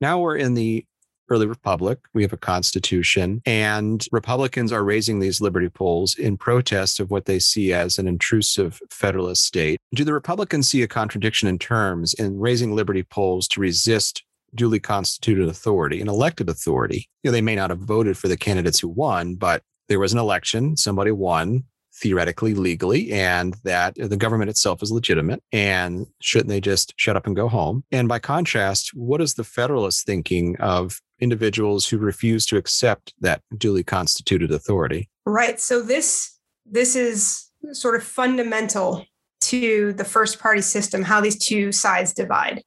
Now 0.00 0.18
we're 0.18 0.36
in 0.36 0.54
the 0.54 0.84
early 1.28 1.46
republic. 1.46 1.98
We 2.14 2.22
have 2.22 2.32
a 2.32 2.38
constitution, 2.38 3.42
and 3.46 4.06
Republicans 4.12 4.72
are 4.72 4.84
raising 4.84 5.18
these 5.18 5.40
liberty 5.40 5.68
poles 5.68 6.14
in 6.14 6.36
protest 6.36 7.00
of 7.00 7.10
what 7.10 7.24
they 7.26 7.38
see 7.38 7.72
as 7.72 7.98
an 7.98 8.08
intrusive 8.08 8.80
federalist 8.90 9.44
state. 9.44 9.78
Do 9.94 10.04
the 10.04 10.14
Republicans 10.14 10.68
see 10.68 10.82
a 10.82 10.88
contradiction 10.88 11.48
in 11.48 11.58
terms 11.58 12.14
in 12.14 12.38
raising 12.38 12.74
liberty 12.74 13.02
poles 13.02 13.48
to 13.48 13.60
resist 13.60 14.22
duly 14.54 14.78
constituted 14.78 15.48
authority 15.48 16.00
and 16.00 16.08
elected 16.08 16.48
authority? 16.48 17.08
You 17.22 17.28
know, 17.28 17.32
they 17.32 17.42
may 17.42 17.56
not 17.56 17.70
have 17.70 17.80
voted 17.80 18.16
for 18.16 18.28
the 18.28 18.36
candidates 18.36 18.80
who 18.80 18.88
won, 18.88 19.34
but 19.34 19.62
there 19.88 20.00
was 20.00 20.12
an 20.12 20.18
election, 20.18 20.76
somebody 20.76 21.10
won, 21.10 21.64
theoretically 21.96 22.52
legally 22.54 23.10
and 23.10 23.56
that 23.64 23.98
uh, 23.98 24.06
the 24.06 24.16
government 24.16 24.50
itself 24.50 24.82
is 24.82 24.92
legitimate 24.92 25.42
and 25.50 26.06
shouldn't 26.20 26.50
they 26.50 26.60
just 26.60 26.92
shut 26.96 27.16
up 27.16 27.26
and 27.26 27.34
go 27.34 27.48
home 27.48 27.82
and 27.90 28.06
by 28.06 28.18
contrast 28.18 28.90
what 28.92 29.20
is 29.20 29.34
the 29.34 29.44
federalist 29.44 30.04
thinking 30.04 30.56
of 30.60 31.00
individuals 31.20 31.88
who 31.88 31.98
refuse 31.98 32.46
to 32.46 32.56
accept 32.56 33.14
that 33.20 33.42
duly 33.56 33.82
constituted 33.82 34.50
authority. 34.50 35.08
Right 35.24 35.60
so 35.60 35.82
this 35.82 36.38
this 36.64 36.96
is 36.96 37.50
sort 37.72 37.96
of 37.96 38.02
fundamental 38.02 39.04
to 39.40 39.92
the 39.92 40.04
first 40.04 40.38
party 40.38 40.62
system 40.62 41.02
how 41.02 41.20
these 41.20 41.38
two 41.38 41.72
sides 41.72 42.12
divide. 42.12 42.62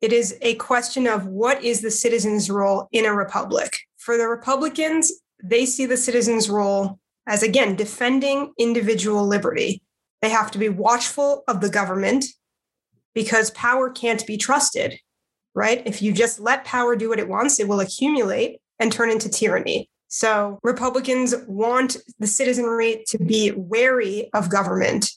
It 0.00 0.12
is 0.12 0.36
a 0.42 0.54
question 0.56 1.06
of 1.06 1.26
what 1.26 1.62
is 1.64 1.80
the 1.80 1.90
citizen's 1.90 2.50
role 2.50 2.88
in 2.92 3.04
a 3.04 3.14
republic. 3.14 3.78
For 3.96 4.16
the 4.16 4.28
republicans 4.28 5.12
they 5.42 5.66
see 5.66 5.86
the 5.86 5.96
citizen's 5.96 6.50
role 6.50 6.98
as 7.26 7.42
again 7.42 7.76
defending 7.76 8.52
individual 8.58 9.26
liberty. 9.26 9.82
They 10.22 10.30
have 10.30 10.50
to 10.52 10.58
be 10.58 10.68
watchful 10.68 11.44
of 11.46 11.60
the 11.60 11.68
government 11.68 12.24
because 13.14 13.50
power 13.50 13.90
can't 13.90 14.26
be 14.26 14.36
trusted, 14.36 14.98
right? 15.58 15.82
If 15.84 16.00
you 16.00 16.12
just 16.12 16.38
let 16.38 16.64
power 16.64 16.94
do 16.94 17.08
what 17.08 17.18
it 17.18 17.28
wants, 17.28 17.58
it 17.58 17.66
will 17.66 17.80
accumulate 17.80 18.60
and 18.78 18.92
turn 18.92 19.10
into 19.10 19.28
tyranny. 19.28 19.90
So 20.06 20.60
Republicans 20.62 21.34
want 21.48 21.96
the 22.20 22.28
citizenry 22.28 23.02
to 23.08 23.18
be 23.18 23.50
wary 23.50 24.30
of 24.32 24.50
government 24.50 25.10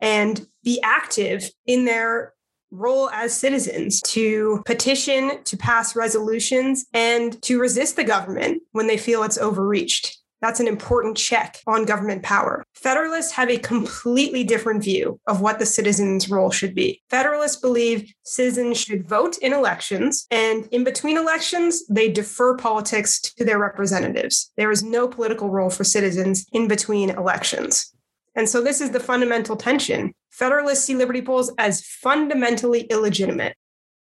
and 0.00 0.46
be 0.62 0.80
active 0.82 1.50
in 1.66 1.86
their 1.86 2.34
role 2.70 3.10
as 3.10 3.36
citizens 3.36 4.00
to 4.02 4.62
petition, 4.64 5.42
to 5.42 5.56
pass 5.56 5.96
resolutions, 5.96 6.86
and 6.94 7.42
to 7.42 7.58
resist 7.58 7.96
the 7.96 8.04
government 8.04 8.62
when 8.70 8.86
they 8.86 8.96
feel 8.96 9.24
it's 9.24 9.38
overreached. 9.38 10.19
That's 10.40 10.60
an 10.60 10.68
important 10.68 11.16
check 11.16 11.58
on 11.66 11.84
government 11.84 12.22
power. 12.22 12.64
Federalists 12.74 13.32
have 13.32 13.50
a 13.50 13.58
completely 13.58 14.42
different 14.42 14.82
view 14.82 15.20
of 15.26 15.40
what 15.40 15.58
the 15.58 15.66
citizens' 15.66 16.30
role 16.30 16.50
should 16.50 16.74
be. 16.74 17.02
Federalists 17.10 17.56
believe 17.56 18.12
citizens 18.24 18.78
should 18.78 19.08
vote 19.08 19.36
in 19.38 19.52
elections, 19.52 20.26
and 20.30 20.66
in 20.72 20.82
between 20.82 21.18
elections, 21.18 21.86
they 21.88 22.10
defer 22.10 22.56
politics 22.56 23.20
to 23.20 23.44
their 23.44 23.58
representatives. 23.58 24.50
There 24.56 24.70
is 24.70 24.82
no 24.82 25.08
political 25.08 25.50
role 25.50 25.70
for 25.70 25.84
citizens 25.84 26.46
in 26.52 26.68
between 26.68 27.10
elections. 27.10 27.92
And 28.34 28.48
so, 28.48 28.62
this 28.62 28.80
is 28.80 28.92
the 28.92 29.00
fundamental 29.00 29.56
tension. 29.56 30.14
Federalists 30.30 30.84
see 30.84 30.94
liberty 30.94 31.20
poles 31.20 31.52
as 31.58 31.84
fundamentally 31.84 32.82
illegitimate. 32.82 33.56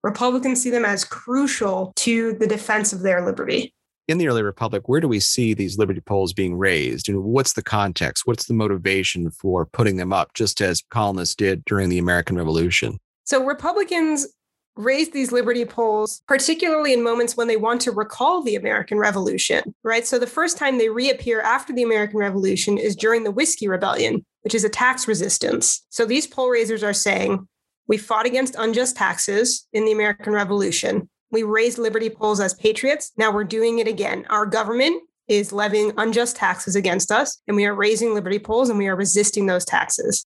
Republicans 0.03 0.61
see 0.61 0.69
them 0.69 0.85
as 0.85 1.03
crucial 1.03 1.91
to 1.95 2.33
the 2.33 2.47
defense 2.47 2.93
of 2.93 3.01
their 3.01 3.25
liberty 3.25 3.73
in 4.09 4.17
the 4.17 4.27
early 4.27 4.41
republic, 4.41 4.89
where 4.89 4.99
do 4.99 5.07
we 5.07 5.19
see 5.19 5.53
these 5.53 5.77
liberty 5.77 6.01
poles 6.01 6.33
being 6.33 6.57
raised? 6.57 7.07
And 7.07 7.23
what's 7.23 7.53
the 7.53 7.61
context? 7.61 8.25
What's 8.25 8.45
the 8.45 8.55
motivation 8.55 9.29
for 9.29 9.67
putting 9.67 9.97
them 9.97 10.11
up, 10.11 10.33
just 10.33 10.61
as 10.61 10.83
colonists 10.89 11.35
did 11.35 11.63
during 11.65 11.89
the 11.89 11.99
American 11.99 12.35
Revolution? 12.35 12.99
So 13.25 13.45
Republicans 13.45 14.27
raised 14.75 15.13
these 15.13 15.31
liberty 15.31 15.63
poles, 15.63 16.23
particularly 16.27 16.91
in 16.91 17.03
moments 17.03 17.37
when 17.37 17.47
they 17.47 17.57
want 17.57 17.81
to 17.81 17.91
recall 17.91 18.41
the 18.41 18.55
American 18.55 18.97
Revolution, 18.97 19.75
right? 19.83 20.07
So 20.07 20.17
the 20.17 20.25
first 20.25 20.57
time 20.57 20.77
they 20.77 20.89
reappear 20.89 21.41
after 21.41 21.71
the 21.71 21.83
American 21.83 22.17
Revolution 22.17 22.77
is 22.77 22.95
during 22.95 23.23
the 23.23 23.31
Whiskey 23.31 23.67
Rebellion, 23.67 24.25
which 24.41 24.55
is 24.55 24.63
a 24.63 24.69
tax 24.69 25.07
resistance. 25.07 25.85
So 25.89 26.05
these 26.05 26.25
pole 26.25 26.49
raisers 26.49 26.81
are 26.81 26.93
saying, 26.93 27.47
we 27.87 27.97
fought 27.97 28.25
against 28.25 28.55
unjust 28.55 28.95
taxes 28.95 29.67
in 29.73 29.85
the 29.85 29.91
American 29.91 30.33
Revolution. 30.33 31.09
We 31.31 31.43
raised 31.43 31.77
liberty 31.77 32.09
poles 32.09 32.39
as 32.39 32.53
patriots. 32.53 33.11
Now 33.17 33.31
we're 33.31 33.43
doing 33.43 33.79
it 33.79 33.87
again. 33.87 34.25
Our 34.29 34.45
government 34.45 35.03
is 35.27 35.53
levying 35.53 35.93
unjust 35.97 36.35
taxes 36.35 36.75
against 36.75 37.11
us, 37.11 37.39
and 37.47 37.55
we 37.55 37.65
are 37.65 37.75
raising 37.75 38.13
liberty 38.13 38.39
poles 38.39 38.69
and 38.69 38.79
we 38.79 38.87
are 38.87 38.95
resisting 38.95 39.45
those 39.45 39.63
taxes. 39.63 40.25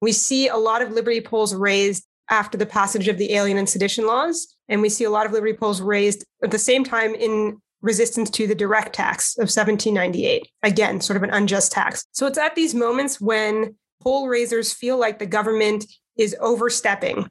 We 0.00 0.12
see 0.12 0.48
a 0.48 0.56
lot 0.56 0.82
of 0.82 0.90
liberty 0.90 1.20
poles 1.20 1.54
raised 1.54 2.04
after 2.28 2.56
the 2.56 2.66
passage 2.66 3.08
of 3.08 3.18
the 3.18 3.34
Alien 3.34 3.58
and 3.58 3.68
Sedition 3.68 4.06
laws. 4.06 4.56
And 4.68 4.80
we 4.80 4.88
see 4.88 5.04
a 5.04 5.10
lot 5.10 5.26
of 5.26 5.32
liberty 5.32 5.52
poles 5.52 5.82
raised 5.82 6.24
at 6.42 6.50
the 6.50 6.58
same 6.58 6.82
time 6.82 7.14
in 7.14 7.60
resistance 7.82 8.30
to 8.30 8.46
the 8.46 8.54
direct 8.54 8.94
tax 8.94 9.36
of 9.36 9.42
1798. 9.42 10.48
Again, 10.62 11.00
sort 11.00 11.16
of 11.16 11.22
an 11.22 11.30
unjust 11.30 11.72
tax. 11.72 12.06
So 12.12 12.26
it's 12.26 12.38
at 12.38 12.54
these 12.54 12.74
moments 12.74 13.20
when 13.20 13.76
pole 14.00 14.28
raisers 14.28 14.72
feel 14.72 14.98
like 14.98 15.18
the 15.18 15.26
government 15.26 15.84
is 16.16 16.34
overstepping, 16.40 17.28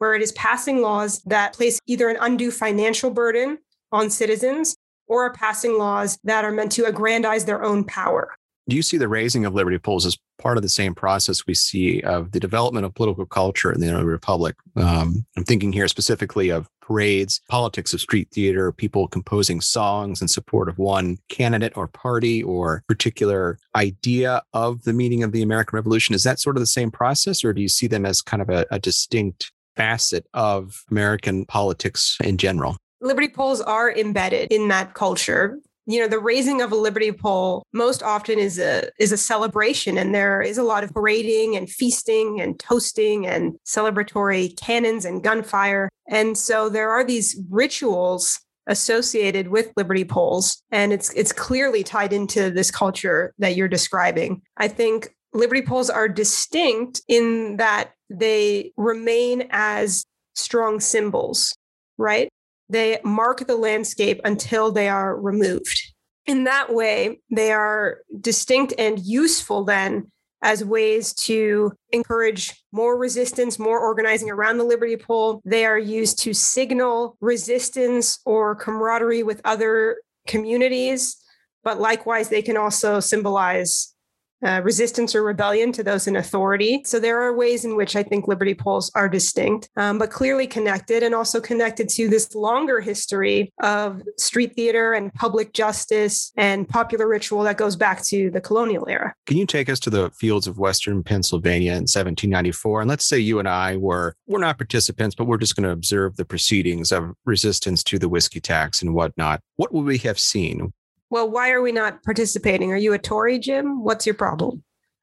where 0.00 0.14
it 0.14 0.22
is 0.22 0.32
passing 0.32 0.80
laws 0.80 1.20
that 1.26 1.52
place 1.52 1.78
either 1.86 2.08
an 2.08 2.16
undue 2.20 2.50
financial 2.50 3.10
burden 3.10 3.58
on 3.92 4.08
citizens 4.08 4.74
or 5.06 5.26
are 5.26 5.32
passing 5.32 5.76
laws 5.76 6.18
that 6.24 6.42
are 6.42 6.52
meant 6.52 6.72
to 6.72 6.86
aggrandize 6.86 7.44
their 7.44 7.62
own 7.62 7.84
power. 7.84 8.34
Do 8.68 8.76
you 8.76 8.82
see 8.82 8.96
the 8.96 9.08
raising 9.08 9.44
of 9.44 9.52
liberty 9.52 9.78
poles 9.78 10.06
as 10.06 10.16
part 10.38 10.56
of 10.56 10.62
the 10.62 10.68
same 10.68 10.94
process 10.94 11.46
we 11.46 11.54
see 11.54 12.00
of 12.02 12.32
the 12.32 12.40
development 12.40 12.86
of 12.86 12.94
political 12.94 13.26
culture 13.26 13.72
in 13.72 13.80
the 13.80 14.04
Republic? 14.04 14.54
Um, 14.76 15.26
I'm 15.36 15.44
thinking 15.44 15.72
here 15.72 15.88
specifically 15.88 16.50
of 16.50 16.68
parades, 16.80 17.40
politics 17.48 17.92
of 17.92 18.00
street 18.00 18.28
theater, 18.32 18.72
people 18.72 19.08
composing 19.08 19.60
songs 19.60 20.22
in 20.22 20.28
support 20.28 20.68
of 20.68 20.78
one 20.78 21.18
candidate 21.28 21.76
or 21.76 21.88
party 21.88 22.42
or 22.42 22.84
particular 22.88 23.58
idea 23.74 24.40
of 24.54 24.84
the 24.84 24.92
meaning 24.92 25.24
of 25.24 25.32
the 25.32 25.42
American 25.42 25.76
Revolution. 25.76 26.14
Is 26.14 26.22
that 26.22 26.40
sort 26.40 26.56
of 26.56 26.60
the 26.60 26.66
same 26.66 26.90
process, 26.90 27.44
or 27.44 27.52
do 27.52 27.60
you 27.60 27.68
see 27.68 27.88
them 27.88 28.06
as 28.06 28.22
kind 28.22 28.40
of 28.40 28.48
a, 28.48 28.66
a 28.70 28.78
distinct 28.78 29.52
facet 29.80 30.26
of 30.34 30.84
American 30.90 31.46
politics 31.46 32.18
in 32.22 32.36
general? 32.36 32.76
Liberty 33.00 33.28
poles 33.28 33.62
are 33.62 33.90
embedded 33.90 34.52
in 34.52 34.68
that 34.68 34.92
culture. 34.92 35.58
You 35.86 36.00
know 36.00 36.08
the 36.08 36.18
raising 36.18 36.60
of 36.60 36.70
a 36.70 36.76
liberty 36.76 37.10
pole 37.10 37.64
most 37.72 38.02
often 38.02 38.38
is 38.38 38.58
a 38.58 38.90
is 38.98 39.10
a 39.10 39.16
celebration 39.16 39.96
and 39.96 40.14
there 40.14 40.42
is 40.42 40.58
a 40.58 40.62
lot 40.62 40.84
of 40.84 40.92
parading 40.92 41.56
and 41.56 41.68
feasting 41.68 42.40
and 42.40 42.58
toasting 42.60 43.26
and 43.26 43.56
celebratory 43.66 44.54
cannons 44.60 45.04
and 45.04 45.24
gunfire. 45.24 45.88
And 46.08 46.36
so 46.36 46.68
there 46.68 46.90
are 46.90 47.02
these 47.02 47.40
rituals 47.48 48.38
associated 48.66 49.48
with 49.48 49.72
liberty 49.76 50.04
poles 50.04 50.62
and 50.70 50.92
it's 50.92 51.12
it's 51.14 51.32
clearly 51.32 51.82
tied 51.82 52.12
into 52.12 52.50
this 52.50 52.70
culture 52.70 53.32
that 53.38 53.56
you're 53.56 53.66
describing. 53.66 54.42
I 54.58 54.68
think 54.68 55.08
liberty 55.32 55.62
poles 55.62 55.90
are 55.90 56.08
distinct 56.08 57.02
in 57.08 57.56
that 57.56 57.92
they 58.08 58.72
remain 58.76 59.46
as 59.50 60.04
strong 60.34 60.80
symbols 60.80 61.54
right 61.98 62.28
they 62.70 63.00
mark 63.04 63.46
the 63.46 63.56
landscape 63.56 64.20
until 64.24 64.70
they 64.70 64.88
are 64.88 65.16
removed. 65.16 65.92
In 66.26 66.44
that 66.44 66.72
way, 66.72 67.20
they 67.30 67.50
are 67.50 67.98
distinct 68.20 68.72
and 68.78 68.98
useful 69.00 69.64
then 69.64 70.10
as 70.42 70.64
ways 70.64 71.12
to 71.12 71.72
encourage 71.90 72.62
more 72.72 72.96
resistance, 72.96 73.58
more 73.58 73.78
organizing 73.80 74.30
around 74.30 74.56
the 74.56 74.64
Liberty 74.64 74.96
Pole. 74.96 75.42
They 75.44 75.66
are 75.66 75.78
used 75.78 76.20
to 76.20 76.32
signal 76.32 77.16
resistance 77.20 78.20
or 78.24 78.54
camaraderie 78.54 79.24
with 79.24 79.40
other 79.44 80.00
communities, 80.26 81.16
but 81.64 81.80
likewise, 81.80 82.28
they 82.28 82.40
can 82.40 82.56
also 82.56 83.00
symbolize 83.00 83.94
uh, 84.44 84.60
resistance 84.62 85.14
or 85.14 85.22
rebellion 85.22 85.72
to 85.72 85.82
those 85.82 86.06
in 86.06 86.16
authority. 86.16 86.82
So 86.84 86.98
there 86.98 87.20
are 87.22 87.34
ways 87.34 87.64
in 87.64 87.76
which 87.76 87.96
I 87.96 88.02
think 88.02 88.28
liberty 88.28 88.54
poles 88.54 88.90
are 88.94 89.08
distinct, 89.08 89.68
um, 89.76 89.98
but 89.98 90.10
clearly 90.10 90.46
connected 90.46 91.02
and 91.02 91.14
also 91.14 91.40
connected 91.40 91.88
to 91.90 92.08
this 92.08 92.34
longer 92.34 92.80
history 92.80 93.52
of 93.62 94.02
street 94.16 94.54
theater 94.54 94.92
and 94.92 95.12
public 95.14 95.52
justice 95.52 96.32
and 96.36 96.68
popular 96.68 97.08
ritual 97.08 97.42
that 97.42 97.58
goes 97.58 97.76
back 97.76 98.02
to 98.04 98.30
the 98.30 98.40
colonial 98.40 98.88
era. 98.88 99.14
Can 99.26 99.36
you 99.36 99.46
take 99.46 99.68
us 99.68 99.80
to 99.80 99.90
the 99.90 100.10
fields 100.10 100.46
of 100.46 100.58
Western 100.58 101.02
Pennsylvania 101.02 101.72
in 101.72 101.82
1794? 101.82 102.82
And 102.82 102.90
let's 102.90 103.06
say 103.06 103.18
you 103.18 103.38
and 103.38 103.48
I 103.48 103.76
were, 103.76 104.14
we're 104.26 104.38
not 104.38 104.58
participants, 104.58 105.14
but 105.14 105.26
we're 105.26 105.38
just 105.38 105.56
going 105.56 105.64
to 105.64 105.70
observe 105.70 106.16
the 106.16 106.24
proceedings 106.24 106.92
of 106.92 107.14
resistance 107.24 107.82
to 107.84 107.98
the 107.98 108.08
whiskey 108.08 108.40
tax 108.40 108.82
and 108.82 108.94
whatnot. 108.94 109.40
What 109.56 109.72
would 109.72 109.84
we 109.84 109.98
have 109.98 110.18
seen? 110.18 110.72
Well, 111.10 111.28
why 111.28 111.50
are 111.50 111.60
we 111.60 111.72
not 111.72 112.02
participating? 112.04 112.72
Are 112.72 112.76
you 112.76 112.92
a 112.92 112.98
Tory, 112.98 113.38
Jim? 113.38 113.82
What's 113.82 114.06
your 114.06 114.14
problem? 114.14 114.62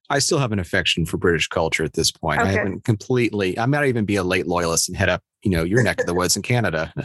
I 0.10 0.20
still 0.20 0.40
have 0.40 0.54
an 0.54 0.60
affection 0.60 1.06
for 1.06 1.18
British 1.18 1.50
culture 1.50 1.84
at 1.84 1.94
this 1.94 2.12
point. 2.12 2.40
Okay. 2.40 2.50
I 2.50 2.54
haven't 2.54 2.86
completely, 2.86 3.60
I 3.60 3.66
might 3.66 3.88
even 3.88 4.06
be 4.06 4.16
a 4.16 4.24
late 4.24 4.48
loyalist 4.48 4.88
and 4.88 4.98
head 4.98 5.10
up, 5.10 5.22
you 5.44 5.52
know, 5.52 5.64
your 5.64 5.84
neck 5.84 6.00
of 6.00 6.06
the 6.06 6.14
woods 6.14 6.38
in 6.38 6.44
Canada. 6.44 6.94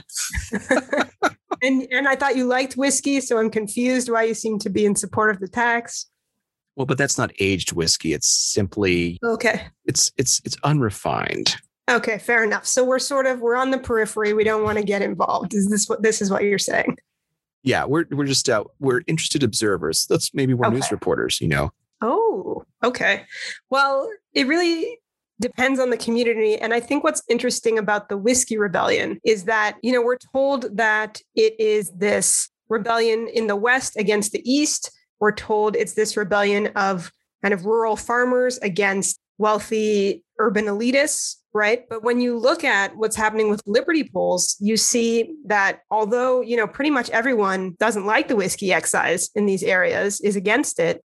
and 1.63 1.87
and 1.91 2.09
I 2.09 2.17
thought 2.17 2.37
you 2.37 2.45
liked 2.47 2.75
whiskey, 2.75 3.21
so 3.21 3.39
I'm 3.39 3.51
confused 3.51 4.09
why 4.09 4.25
you 4.25 4.35
seem 4.35 4.59
to 4.61 4.71
be 4.71 4.85
in 4.85 4.97
support 4.97 5.31
of 5.31 5.41
the 5.41 5.49
tax. 5.49 6.07
Well, 6.77 6.87
but 6.87 6.99
that's 6.99 7.19
not 7.19 7.33
aged 7.39 7.73
whiskey. 7.73 8.13
It's 8.13 8.31
simply 8.31 9.19
okay. 9.23 9.67
It's 9.85 10.11
it's 10.17 10.41
it's 10.45 10.57
unrefined. 10.65 11.57
Okay, 11.91 12.19
fair 12.19 12.45
enough. 12.45 12.67
So 12.67 12.85
we're 12.85 12.99
sort 12.99 13.27
of 13.27 13.41
we're 13.41 13.57
on 13.57 13.71
the 13.71 13.79
periphery. 13.79 14.33
We 14.33 14.45
don't 14.45 14.65
want 14.65 14.79
to 14.79 14.85
get 14.85 15.03
involved. 15.03 15.55
Is 15.55 15.69
this 15.69 15.89
what 15.89 16.03
this 16.03 16.21
is 16.21 16.31
what 16.31 16.43
you're 16.43 16.59
saying? 16.59 16.97
Yeah, 17.63 17.85
we're 17.85 18.07
we're 18.11 18.27
just 18.27 18.49
uh, 18.49 18.65
we're 18.81 19.03
interested 19.07 19.43
observers. 19.43 20.07
That's 20.07 20.35
maybe 20.35 20.55
we're 20.55 20.67
okay. 20.67 20.75
news 20.75 20.91
reporters, 20.91 21.41
you 21.41 21.49
know. 21.49 21.73
Oh, 22.01 22.65
okay. 22.83 23.25
Well, 23.71 24.11
it 24.35 24.47
really 24.47 24.99
depends 25.41 25.79
on 25.79 25.91
the 25.91 25.97
community. 25.97 26.57
And 26.57 26.73
I 26.73 26.81
think 26.81 27.05
what's 27.05 27.23
interesting 27.29 27.79
about 27.79 28.09
the 28.09 28.17
Whiskey 28.17 28.59
Rebellion 28.59 29.21
is 29.25 29.45
that, 29.45 29.77
you 29.83 29.93
know, 29.93 30.03
we're 30.03 30.19
told 30.33 30.77
that 30.77 31.21
it 31.35 31.59
is 31.61 31.91
this 31.93 32.49
rebellion 32.69 33.29
in 33.33 33.47
the 33.47 33.57
West 33.57 33.97
against 33.97 34.33
the 34.33 34.43
East. 34.51 34.91
We're 35.21 35.33
told 35.33 35.77
it's 35.77 35.95
this 35.95 36.17
rebellion 36.17 36.69
of 36.75 37.13
kind 37.43 37.55
of 37.55 37.67
rural 37.67 37.97
farmers 37.97 38.59
against 38.59 39.21
wealthy 39.39 40.25
urban 40.39 40.67
elitists 40.67 41.37
right? 41.55 41.89
But 41.89 42.03
when 42.03 42.21
you 42.21 42.39
look 42.39 42.65
at 42.65 42.97
what's 42.97 43.17
happening 43.17 43.51
with 43.51 43.63
liberty 43.67 44.09
poles 44.13 44.57
you 44.61 44.77
see 44.77 45.35
that 45.47 45.81
although 45.91 46.41
you 46.41 46.57
know 46.57 46.67
pretty 46.67 46.91
much 46.91 47.11
everyone 47.11 47.77
doesn't 47.79 48.07
like 48.07 48.29
the 48.29 48.37
whiskey 48.37 48.73
excise 48.73 49.31
in 49.35 49.47
these 49.47 49.63
areas 49.63 50.21
is 50.21 50.37
against 50.37 50.79
it 50.79 51.03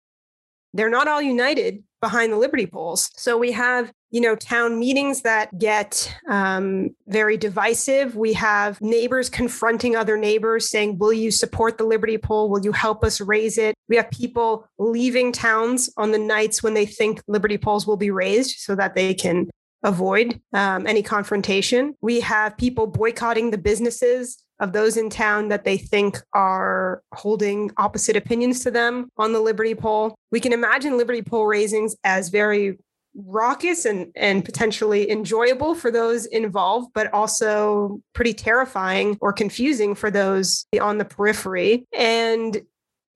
they're 0.75 0.89
not 0.89 1.07
all 1.07 1.21
united 1.21 1.81
behind 2.01 2.31
the 2.31 2.37
liberty 2.37 2.67
poles. 2.67 3.09
So 3.15 3.37
we 3.37 3.51
have 3.53 3.91
you 4.11 4.21
know 4.21 4.35
town 4.35 4.77
meetings 4.77 5.21
that 5.21 5.57
get 5.57 6.13
um, 6.29 6.89
very 7.07 7.37
divisive. 7.37 8.15
We 8.15 8.33
have 8.33 8.79
neighbors 8.81 9.29
confronting 9.29 9.95
other 9.95 10.17
neighbors 10.17 10.69
saying 10.69 10.99
will 10.99 11.13
you 11.13 11.31
support 11.31 11.77
the 11.77 11.85
liberty 11.85 12.17
pole? 12.17 12.49
Will 12.49 12.63
you 12.63 12.73
help 12.73 13.03
us 13.03 13.21
raise 13.21 13.57
it? 13.57 13.73
We 13.87 13.95
have 13.95 14.11
people 14.11 14.67
leaving 14.77 15.31
towns 15.31 15.89
on 15.97 16.11
the 16.11 16.19
nights 16.19 16.61
when 16.61 16.73
they 16.73 16.85
think 16.85 17.21
liberty 17.27 17.57
poles 17.57 17.87
will 17.87 17.97
be 17.97 18.11
raised 18.11 18.57
so 18.59 18.75
that 18.75 18.95
they 18.95 19.13
can 19.13 19.49
avoid 19.85 20.41
um, 20.51 20.85
any 20.87 21.01
confrontation. 21.01 21.95
We 22.01 22.19
have 22.21 22.57
people 22.57 22.87
boycotting 22.87 23.51
the 23.51 23.57
businesses 23.57 24.43
of 24.59 24.73
those 24.73 24.97
in 24.97 25.09
town 25.09 25.49
that 25.49 25.63
they 25.63 25.77
think 25.77 26.17
are 26.33 27.01
holding 27.13 27.71
opposite 27.77 28.15
opinions 28.15 28.63
to 28.63 28.71
them 28.71 29.09
on 29.17 29.31
the 29.31 29.39
Liberty 29.39 29.75
Pole. 29.75 30.15
We 30.31 30.39
can 30.39 30.53
imagine 30.53 30.97
Liberty 30.97 31.21
Pole 31.21 31.45
raisings 31.45 31.95
as 32.03 32.29
very 32.29 32.77
raucous 33.15 33.85
and, 33.85 34.11
and 34.15 34.43
potentially 34.43 35.09
enjoyable 35.09 35.75
for 35.75 35.91
those 35.91 36.25
involved, 36.25 36.91
but 36.93 37.13
also 37.13 38.01
pretty 38.13 38.33
terrifying 38.33 39.17
or 39.21 39.31
confusing 39.31 39.95
for 39.95 40.09
those 40.11 40.65
on 40.81 40.97
the 40.97 41.05
periphery. 41.05 41.85
And 41.97 42.61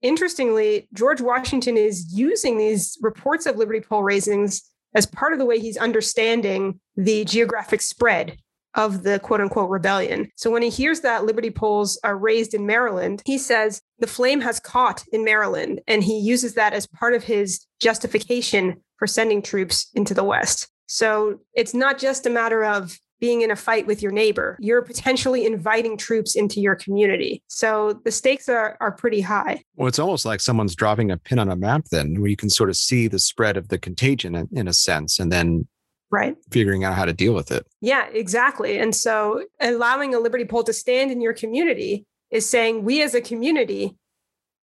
interestingly, 0.02 0.88
George 0.94 1.20
Washington 1.20 1.76
is 1.76 2.12
using 2.14 2.58
these 2.58 2.96
reports 3.02 3.44
of 3.46 3.56
Liberty 3.56 3.80
Pole 3.80 4.02
raisings 4.02 4.62
as 4.94 5.06
part 5.06 5.32
of 5.32 5.38
the 5.38 5.46
way 5.46 5.58
he's 5.58 5.76
understanding 5.76 6.80
the 6.96 7.24
geographic 7.24 7.80
spread 7.80 8.36
of 8.74 9.02
the 9.02 9.18
quote 9.18 9.40
unquote 9.40 9.70
rebellion. 9.70 10.30
So 10.36 10.50
when 10.50 10.62
he 10.62 10.70
hears 10.70 11.00
that 11.00 11.24
Liberty 11.24 11.50
poles 11.50 11.98
are 12.04 12.16
raised 12.16 12.54
in 12.54 12.66
Maryland, 12.66 13.22
he 13.24 13.38
says 13.38 13.82
the 13.98 14.06
flame 14.06 14.40
has 14.42 14.60
caught 14.60 15.04
in 15.12 15.24
Maryland. 15.24 15.80
And 15.88 16.04
he 16.04 16.18
uses 16.18 16.54
that 16.54 16.72
as 16.72 16.86
part 16.86 17.14
of 17.14 17.24
his 17.24 17.66
justification 17.80 18.80
for 18.96 19.06
sending 19.06 19.42
troops 19.42 19.88
into 19.94 20.14
the 20.14 20.24
West. 20.24 20.68
So 20.86 21.40
it's 21.54 21.74
not 21.74 21.98
just 21.98 22.26
a 22.26 22.30
matter 22.30 22.64
of 22.64 22.98
being 23.20 23.42
in 23.42 23.50
a 23.50 23.56
fight 23.56 23.86
with 23.86 24.02
your 24.02 24.12
neighbor. 24.12 24.56
You're 24.60 24.82
potentially 24.82 25.46
inviting 25.46 25.96
troops 25.96 26.34
into 26.34 26.60
your 26.60 26.74
community. 26.74 27.42
So 27.48 28.00
the 28.04 28.10
stakes 28.10 28.48
are, 28.48 28.76
are 28.80 28.92
pretty 28.92 29.20
high. 29.20 29.62
Well, 29.76 29.88
it's 29.88 29.98
almost 29.98 30.24
like 30.24 30.40
someone's 30.40 30.74
dropping 30.74 31.10
a 31.10 31.16
pin 31.16 31.38
on 31.38 31.50
a 31.50 31.56
map, 31.56 31.84
then, 31.90 32.20
where 32.20 32.30
you 32.30 32.36
can 32.36 32.50
sort 32.50 32.70
of 32.70 32.76
see 32.76 33.06
the 33.08 33.18
spread 33.18 33.56
of 33.56 33.68
the 33.68 33.78
contagion 33.78 34.34
in, 34.34 34.48
in 34.52 34.68
a 34.68 34.72
sense, 34.72 35.18
and 35.18 35.30
then 35.30 35.68
right 36.10 36.36
figuring 36.50 36.82
out 36.82 36.94
how 36.94 37.04
to 37.04 37.12
deal 37.12 37.34
with 37.34 37.52
it. 37.52 37.66
Yeah, 37.80 38.08
exactly. 38.08 38.78
And 38.78 38.94
so 38.96 39.44
allowing 39.60 40.14
a 40.14 40.18
Liberty 40.18 40.44
Pole 40.44 40.64
to 40.64 40.72
stand 40.72 41.10
in 41.10 41.20
your 41.20 41.32
community 41.32 42.04
is 42.30 42.48
saying 42.48 42.84
we 42.84 43.02
as 43.02 43.14
a 43.14 43.20
community 43.20 43.96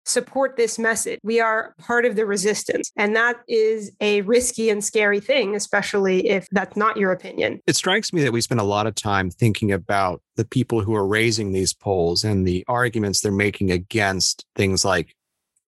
support 0.07 0.55
this 0.55 0.79
message. 0.79 1.19
We 1.23 1.39
are 1.39 1.75
part 1.77 2.05
of 2.05 2.15
the 2.15 2.25
resistance. 2.25 2.91
And 2.95 3.15
that 3.15 3.37
is 3.47 3.91
a 3.99 4.21
risky 4.21 4.69
and 4.69 4.83
scary 4.83 5.19
thing, 5.19 5.55
especially 5.55 6.29
if 6.29 6.47
that's 6.51 6.77
not 6.77 6.97
your 6.97 7.11
opinion. 7.11 7.61
It 7.67 7.75
strikes 7.75 8.13
me 8.13 8.23
that 8.23 8.31
we 8.31 8.41
spend 8.41 8.61
a 8.61 8.65
lot 8.65 8.87
of 8.87 8.95
time 8.95 9.29
thinking 9.29 9.71
about 9.71 10.21
the 10.35 10.45
people 10.45 10.81
who 10.81 10.95
are 10.95 11.07
raising 11.07 11.51
these 11.51 11.73
poles 11.73 12.23
and 12.23 12.47
the 12.47 12.63
arguments 12.67 13.21
they're 13.21 13.31
making 13.31 13.71
against 13.71 14.45
things 14.55 14.85
like 14.85 15.13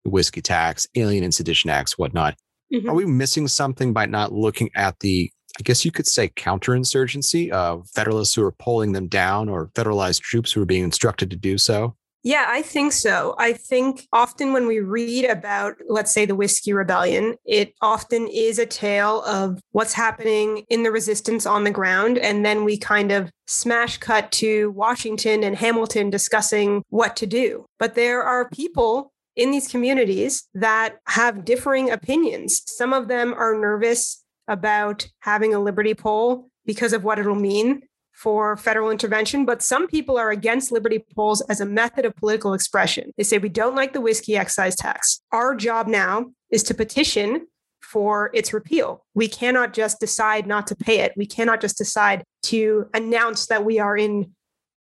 the 0.05 0.11
whiskey 0.11 0.41
tax, 0.41 0.87
alien 0.95 1.25
and 1.25 1.35
sedition 1.35 1.71
acts, 1.71 1.99
whatnot. 1.99 2.37
Mm-hmm. 2.73 2.89
Are 2.89 2.95
we 2.95 3.07
missing 3.07 3.49
something 3.49 3.93
by 3.93 4.07
not 4.07 4.33
looking 4.33 4.71
at 4.75 5.01
the 5.01 5.31
I 5.59 5.63
guess 5.63 5.85
you 5.85 5.91
could 5.91 6.07
say 6.07 6.29
counterinsurgency 6.29 7.51
of 7.51 7.89
Federalists 7.91 8.35
who 8.35 8.45
are 8.45 8.53
pulling 8.53 8.93
them 8.93 9.09
down 9.09 9.49
or 9.49 9.69
federalized 9.75 10.21
troops 10.21 10.53
who 10.53 10.63
are 10.63 10.67
being 10.67 10.85
instructed 10.85 11.31
to 11.31 11.37
do 11.37 11.59
so? 11.59 11.97
Yeah, 12.25 12.47
I 12.49 12.63
think 12.63 12.93
so. 12.93 13.37
I 13.39 13.53
think 13.53 14.07
often 14.13 14.53
when 14.53 14.67
we 14.67 14.81
read 14.81 15.25
about, 15.25 15.77
let's 15.87 16.13
say, 16.13 16.27
the 16.27 16.35
Whiskey 16.35 16.73
Rebellion, 16.73 17.37
it 17.45 17.75
often 17.81 18.27
is 18.27 18.59
a 18.59 18.67
tale 18.67 19.23
of 19.23 19.61
what's 19.71 19.95
happening 19.95 20.65
in 20.69 20.83
the 20.83 20.91
resistance 20.91 21.47
on 21.47 21.63
the 21.63 21.71
ground. 21.71 22.19
And 22.19 22.45
then 22.45 22.65
we 22.65 22.77
kind 22.77 23.13
of 23.13 23.31
smash 23.47 23.99
cut 23.99 24.33
to 24.33 24.71
Washington 24.73 25.45
and 25.45 25.57
Hamilton 25.57 26.11
discussing 26.11 26.83
what 26.89 27.15
to 27.17 27.27
do. 27.27 27.67
But 27.79 27.95
there 27.95 28.23
are 28.23 28.51
people 28.51 29.13
in 29.37 29.53
these 29.53 29.69
communities 29.69 30.49
that 30.55 30.97
have 31.07 31.45
differing 31.45 31.91
opinions. 31.91 32.63
Some 32.67 32.93
of 32.93 33.07
them 33.07 33.33
are 33.33 33.55
nervous 33.57 34.25
about 34.49 35.07
having 35.21 35.55
a 35.55 35.61
liberty 35.61 35.95
pole 35.95 36.51
because 36.67 36.93
of 36.93 37.05
what 37.05 37.21
it'll 37.21 37.37
mean 37.37 37.83
for 38.19 38.57
federal 38.57 38.91
intervention, 38.91 39.45
but 39.45 39.63
some 39.63 39.87
people 39.87 40.19
are 40.19 40.31
against 40.31 40.73
liberty 40.73 41.05
poles 41.15 41.41
as 41.43 41.61
a 41.61 41.67
method 41.67 42.05
of 42.05 42.17
political 42.17 42.53
expression. 42.53 43.13
They 43.17 43.23
say 43.23 43.39
we 43.39 43.49
don't 43.49 43.77
like 43.77 43.93
the 43.93 44.01
whiskey 44.01 44.37
excise 44.37 44.75
tax. 44.75 45.21
Our 45.31 45.55
job 45.55 45.87
now 45.87 46.27
is 46.51 46.65
to 46.65 46.75
petition 46.75 47.47
for 47.81 48.31
its 48.35 48.53
repeal. 48.53 49.07
We 49.15 49.29
cannot 49.29 49.73
just 49.73 50.01
decide 50.01 50.49
not 50.49 50.67
to 50.67 50.75
pay 50.75 51.01
it. 51.01 51.13
We 51.17 51.27
cannot 51.27 51.61
just 51.61 51.79
decide 51.79 52.25
to 52.45 52.87
announce 52.93 53.47
that 53.47 53.65
we 53.65 53.79
are 53.79 53.97
in 53.97 54.33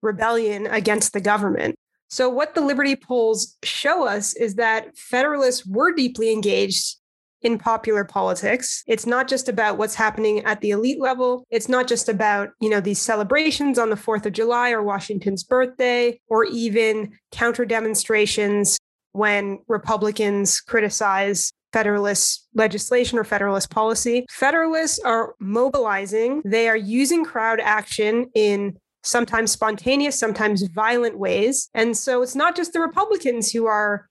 rebellion 0.00 0.66
against 0.66 1.12
the 1.12 1.20
government. 1.20 1.76
So, 2.08 2.30
what 2.30 2.54
the 2.54 2.60
Liberty 2.62 2.96
poles 2.96 3.56
show 3.62 4.06
us 4.06 4.34
is 4.34 4.54
that 4.54 4.96
Federalists 4.96 5.66
were 5.66 5.92
deeply 5.92 6.32
engaged 6.32 6.96
in 7.42 7.58
popular 7.58 8.04
politics. 8.04 8.82
It's 8.86 9.06
not 9.06 9.28
just 9.28 9.48
about 9.48 9.78
what's 9.78 9.94
happening 9.94 10.44
at 10.44 10.60
the 10.60 10.70
elite 10.70 11.00
level. 11.00 11.44
It's 11.50 11.68
not 11.68 11.86
just 11.86 12.08
about, 12.08 12.50
you 12.60 12.68
know, 12.68 12.80
these 12.80 13.00
celebrations 13.00 13.78
on 13.78 13.90
the 13.90 13.96
4th 13.96 14.26
of 14.26 14.32
July 14.32 14.70
or 14.70 14.82
Washington's 14.82 15.44
birthday 15.44 16.18
or 16.28 16.44
even 16.44 17.12
counter 17.32 17.64
demonstrations 17.64 18.78
when 19.12 19.58
Republicans 19.68 20.60
criticize 20.60 21.52
Federalist 21.72 22.48
legislation 22.54 23.18
or 23.18 23.24
Federalist 23.24 23.70
policy. 23.70 24.24
Federalists 24.30 24.98
are 25.00 25.34
mobilizing, 25.40 26.42
they 26.44 26.68
are 26.68 26.76
using 26.76 27.24
crowd 27.24 27.60
action 27.60 28.30
in 28.34 28.76
sometimes 29.02 29.52
spontaneous, 29.52 30.18
sometimes 30.18 30.62
violent 30.62 31.18
ways. 31.18 31.68
And 31.74 31.96
so 31.96 32.22
it's 32.22 32.34
not 32.34 32.56
just 32.56 32.72
the 32.72 32.80
Republicans 32.80 33.52
who 33.52 33.66
are 33.66 34.08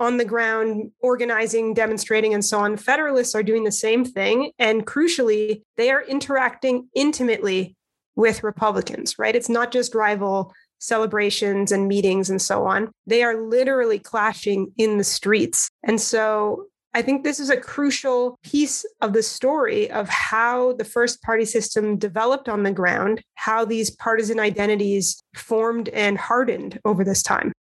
on 0.00 0.16
the 0.16 0.24
ground 0.24 0.90
organizing, 1.00 1.74
demonstrating, 1.74 2.34
and 2.34 2.44
so 2.44 2.58
on. 2.58 2.76
Federalists 2.76 3.34
are 3.34 3.42
doing 3.42 3.64
the 3.64 3.70
same 3.70 4.04
thing. 4.04 4.50
And 4.58 4.86
crucially, 4.86 5.62
they 5.76 5.90
are 5.90 6.02
interacting 6.02 6.88
intimately 6.94 7.76
with 8.16 8.42
Republicans, 8.42 9.18
right? 9.18 9.36
It's 9.36 9.48
not 9.48 9.70
just 9.70 9.94
rival 9.94 10.52
celebrations 10.78 11.70
and 11.70 11.86
meetings 11.86 12.30
and 12.30 12.40
so 12.40 12.66
on. 12.66 12.90
They 13.06 13.22
are 13.22 13.36
literally 13.36 13.98
clashing 13.98 14.72
in 14.78 14.98
the 14.98 15.04
streets. 15.04 15.68
And 15.82 16.00
so 16.00 16.66
I 16.92 17.02
think 17.02 17.22
this 17.22 17.38
is 17.38 17.50
a 17.50 17.56
crucial 17.56 18.38
piece 18.42 18.84
of 19.00 19.12
the 19.12 19.22
story 19.22 19.90
of 19.90 20.08
how 20.08 20.72
the 20.72 20.84
first 20.84 21.22
party 21.22 21.44
system 21.44 21.96
developed 21.98 22.48
on 22.48 22.64
the 22.64 22.72
ground, 22.72 23.22
how 23.34 23.64
these 23.64 23.90
partisan 23.90 24.40
identities 24.40 25.22
formed 25.36 25.88
and 25.90 26.18
hardened 26.18 26.80
over 26.84 27.04
this 27.04 27.22
time. 27.22 27.52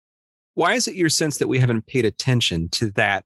Why 0.59 0.73
is 0.73 0.89
it 0.89 0.95
your 0.95 1.07
sense 1.07 1.37
that 1.37 1.47
we 1.47 1.57
haven't 1.57 1.87
paid 1.87 2.03
attention 2.03 2.67
to 2.71 2.91
that 2.97 3.23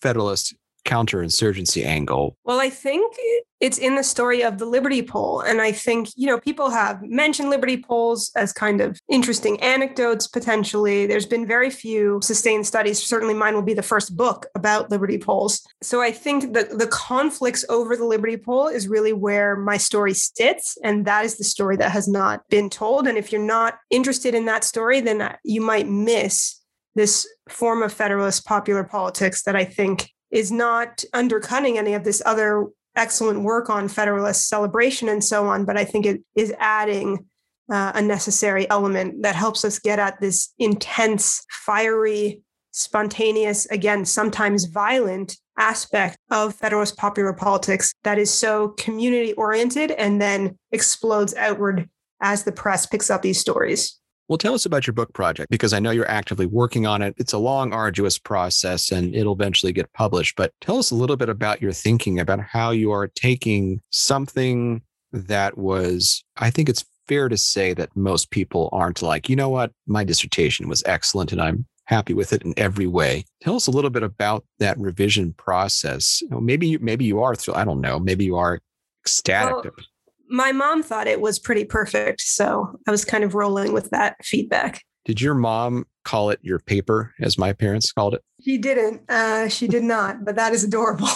Federalist 0.00 0.54
counterinsurgency 0.86 1.84
angle? 1.84 2.38
Well, 2.44 2.58
I 2.58 2.70
think 2.70 3.14
it's 3.60 3.76
in 3.76 3.96
the 3.96 4.02
story 4.02 4.42
of 4.42 4.56
the 4.56 4.64
Liberty 4.64 5.02
Pole. 5.02 5.42
And 5.42 5.60
I 5.60 5.72
think, 5.72 6.08
you 6.16 6.26
know, 6.26 6.40
people 6.40 6.70
have 6.70 7.02
mentioned 7.02 7.50
Liberty 7.50 7.76
poles 7.82 8.32
as 8.34 8.54
kind 8.54 8.80
of 8.80 8.98
interesting 9.10 9.60
anecdotes 9.60 10.26
potentially. 10.26 11.04
There's 11.04 11.26
been 11.26 11.46
very 11.46 11.68
few 11.68 12.18
sustained 12.22 12.66
studies. 12.66 13.02
Certainly 13.02 13.34
mine 13.34 13.54
will 13.54 13.60
be 13.60 13.74
the 13.74 13.82
first 13.82 14.16
book 14.16 14.46
about 14.54 14.90
Liberty 14.90 15.18
poles. 15.18 15.60
So 15.82 16.00
I 16.00 16.10
think 16.10 16.54
that 16.54 16.78
the 16.78 16.86
conflicts 16.86 17.62
over 17.68 17.94
the 17.94 18.06
Liberty 18.06 18.38
pole 18.38 18.68
is 18.68 18.88
really 18.88 19.12
where 19.12 19.54
my 19.54 19.76
story 19.76 20.14
sits. 20.14 20.78
And 20.82 21.04
that 21.04 21.26
is 21.26 21.36
the 21.36 21.44
story 21.44 21.76
that 21.76 21.90
has 21.90 22.08
not 22.08 22.48
been 22.48 22.70
told. 22.70 23.06
And 23.06 23.18
if 23.18 23.30
you're 23.30 23.42
not 23.42 23.76
interested 23.90 24.34
in 24.34 24.46
that 24.46 24.64
story, 24.64 25.02
then 25.02 25.36
you 25.44 25.60
might 25.60 25.86
miss 25.86 26.56
this 26.94 27.26
form 27.48 27.82
of 27.82 27.92
Federalist 27.92 28.44
popular 28.44 28.84
politics 28.84 29.42
that 29.44 29.56
I 29.56 29.64
think 29.64 30.10
is 30.30 30.50
not 30.50 31.04
undercutting 31.12 31.78
any 31.78 31.94
of 31.94 32.04
this 32.04 32.22
other 32.24 32.66
excellent 32.96 33.42
work 33.42 33.70
on 33.70 33.88
Federalist 33.88 34.48
celebration 34.48 35.08
and 35.08 35.22
so 35.22 35.46
on, 35.46 35.64
but 35.64 35.76
I 35.76 35.84
think 35.84 36.06
it 36.06 36.22
is 36.34 36.52
adding 36.58 37.26
uh, 37.70 37.92
a 37.94 38.02
necessary 38.02 38.68
element 38.68 39.22
that 39.22 39.36
helps 39.36 39.64
us 39.64 39.78
get 39.78 39.98
at 39.98 40.20
this 40.20 40.52
intense, 40.58 41.44
fiery, 41.50 42.42
spontaneous, 42.72 43.66
again, 43.66 44.04
sometimes 44.04 44.64
violent 44.64 45.36
aspect 45.58 46.16
of 46.30 46.54
Federalist 46.54 46.96
popular 46.96 47.32
politics 47.32 47.92
that 48.02 48.18
is 48.18 48.30
so 48.30 48.68
community 48.70 49.32
oriented 49.34 49.92
and 49.92 50.20
then 50.20 50.58
explodes 50.72 51.34
outward 51.34 51.88
as 52.20 52.44
the 52.44 52.52
press 52.52 52.86
picks 52.86 53.10
up 53.10 53.22
these 53.22 53.40
stories. 53.40 53.99
Well, 54.30 54.38
tell 54.38 54.54
us 54.54 54.64
about 54.64 54.86
your 54.86 54.94
book 54.94 55.12
project 55.12 55.50
because 55.50 55.72
I 55.72 55.80
know 55.80 55.90
you're 55.90 56.08
actively 56.08 56.46
working 56.46 56.86
on 56.86 57.02
it. 57.02 57.16
It's 57.16 57.32
a 57.32 57.38
long, 57.38 57.72
arduous 57.72 58.16
process 58.16 58.92
and 58.92 59.12
it'll 59.12 59.32
eventually 59.32 59.72
get 59.72 59.92
published. 59.92 60.36
But 60.36 60.52
tell 60.60 60.78
us 60.78 60.92
a 60.92 60.94
little 60.94 61.16
bit 61.16 61.28
about 61.28 61.60
your 61.60 61.72
thinking 61.72 62.20
about 62.20 62.38
how 62.38 62.70
you 62.70 62.92
are 62.92 63.08
taking 63.08 63.80
something 63.90 64.82
that 65.12 65.58
was, 65.58 66.22
I 66.36 66.50
think 66.50 66.68
it's 66.68 66.84
fair 67.08 67.28
to 67.28 67.36
say 67.36 67.74
that 67.74 67.96
most 67.96 68.30
people 68.30 68.68
aren't 68.70 69.02
like, 69.02 69.28
you 69.28 69.34
know 69.34 69.48
what, 69.48 69.72
my 69.88 70.04
dissertation 70.04 70.68
was 70.68 70.84
excellent 70.86 71.32
and 71.32 71.42
I'm 71.42 71.66
happy 71.86 72.14
with 72.14 72.32
it 72.32 72.42
in 72.42 72.54
every 72.56 72.86
way. 72.86 73.24
Tell 73.42 73.56
us 73.56 73.66
a 73.66 73.72
little 73.72 73.90
bit 73.90 74.04
about 74.04 74.44
that 74.60 74.78
revision 74.78 75.32
process. 75.32 76.22
maybe 76.30 76.68
you, 76.68 76.78
maybe 76.78 77.04
you 77.04 77.20
are, 77.20 77.34
I 77.52 77.64
don't 77.64 77.80
know, 77.80 77.98
maybe 77.98 78.26
you 78.26 78.36
are 78.36 78.60
ecstatic 79.04 79.54
well, 79.54 79.74
my 80.30 80.52
mom 80.52 80.82
thought 80.82 81.06
it 81.06 81.20
was 81.20 81.38
pretty 81.38 81.64
perfect. 81.64 82.20
So 82.22 82.78
I 82.86 82.90
was 82.90 83.04
kind 83.04 83.24
of 83.24 83.34
rolling 83.34 83.72
with 83.72 83.90
that 83.90 84.24
feedback. 84.24 84.82
Did 85.04 85.20
your 85.20 85.34
mom 85.34 85.86
call 86.04 86.30
it 86.30 86.38
your 86.42 86.58
paper, 86.58 87.14
as 87.20 87.38
my 87.38 87.52
parents 87.52 87.92
called 87.92 88.14
it? 88.14 88.22
She 88.44 88.58
didn't. 88.58 89.02
Uh, 89.10 89.48
she 89.48 89.66
did 89.66 89.82
not, 89.82 90.24
but 90.24 90.36
that 90.36 90.52
is 90.52 90.64
adorable. 90.64 91.08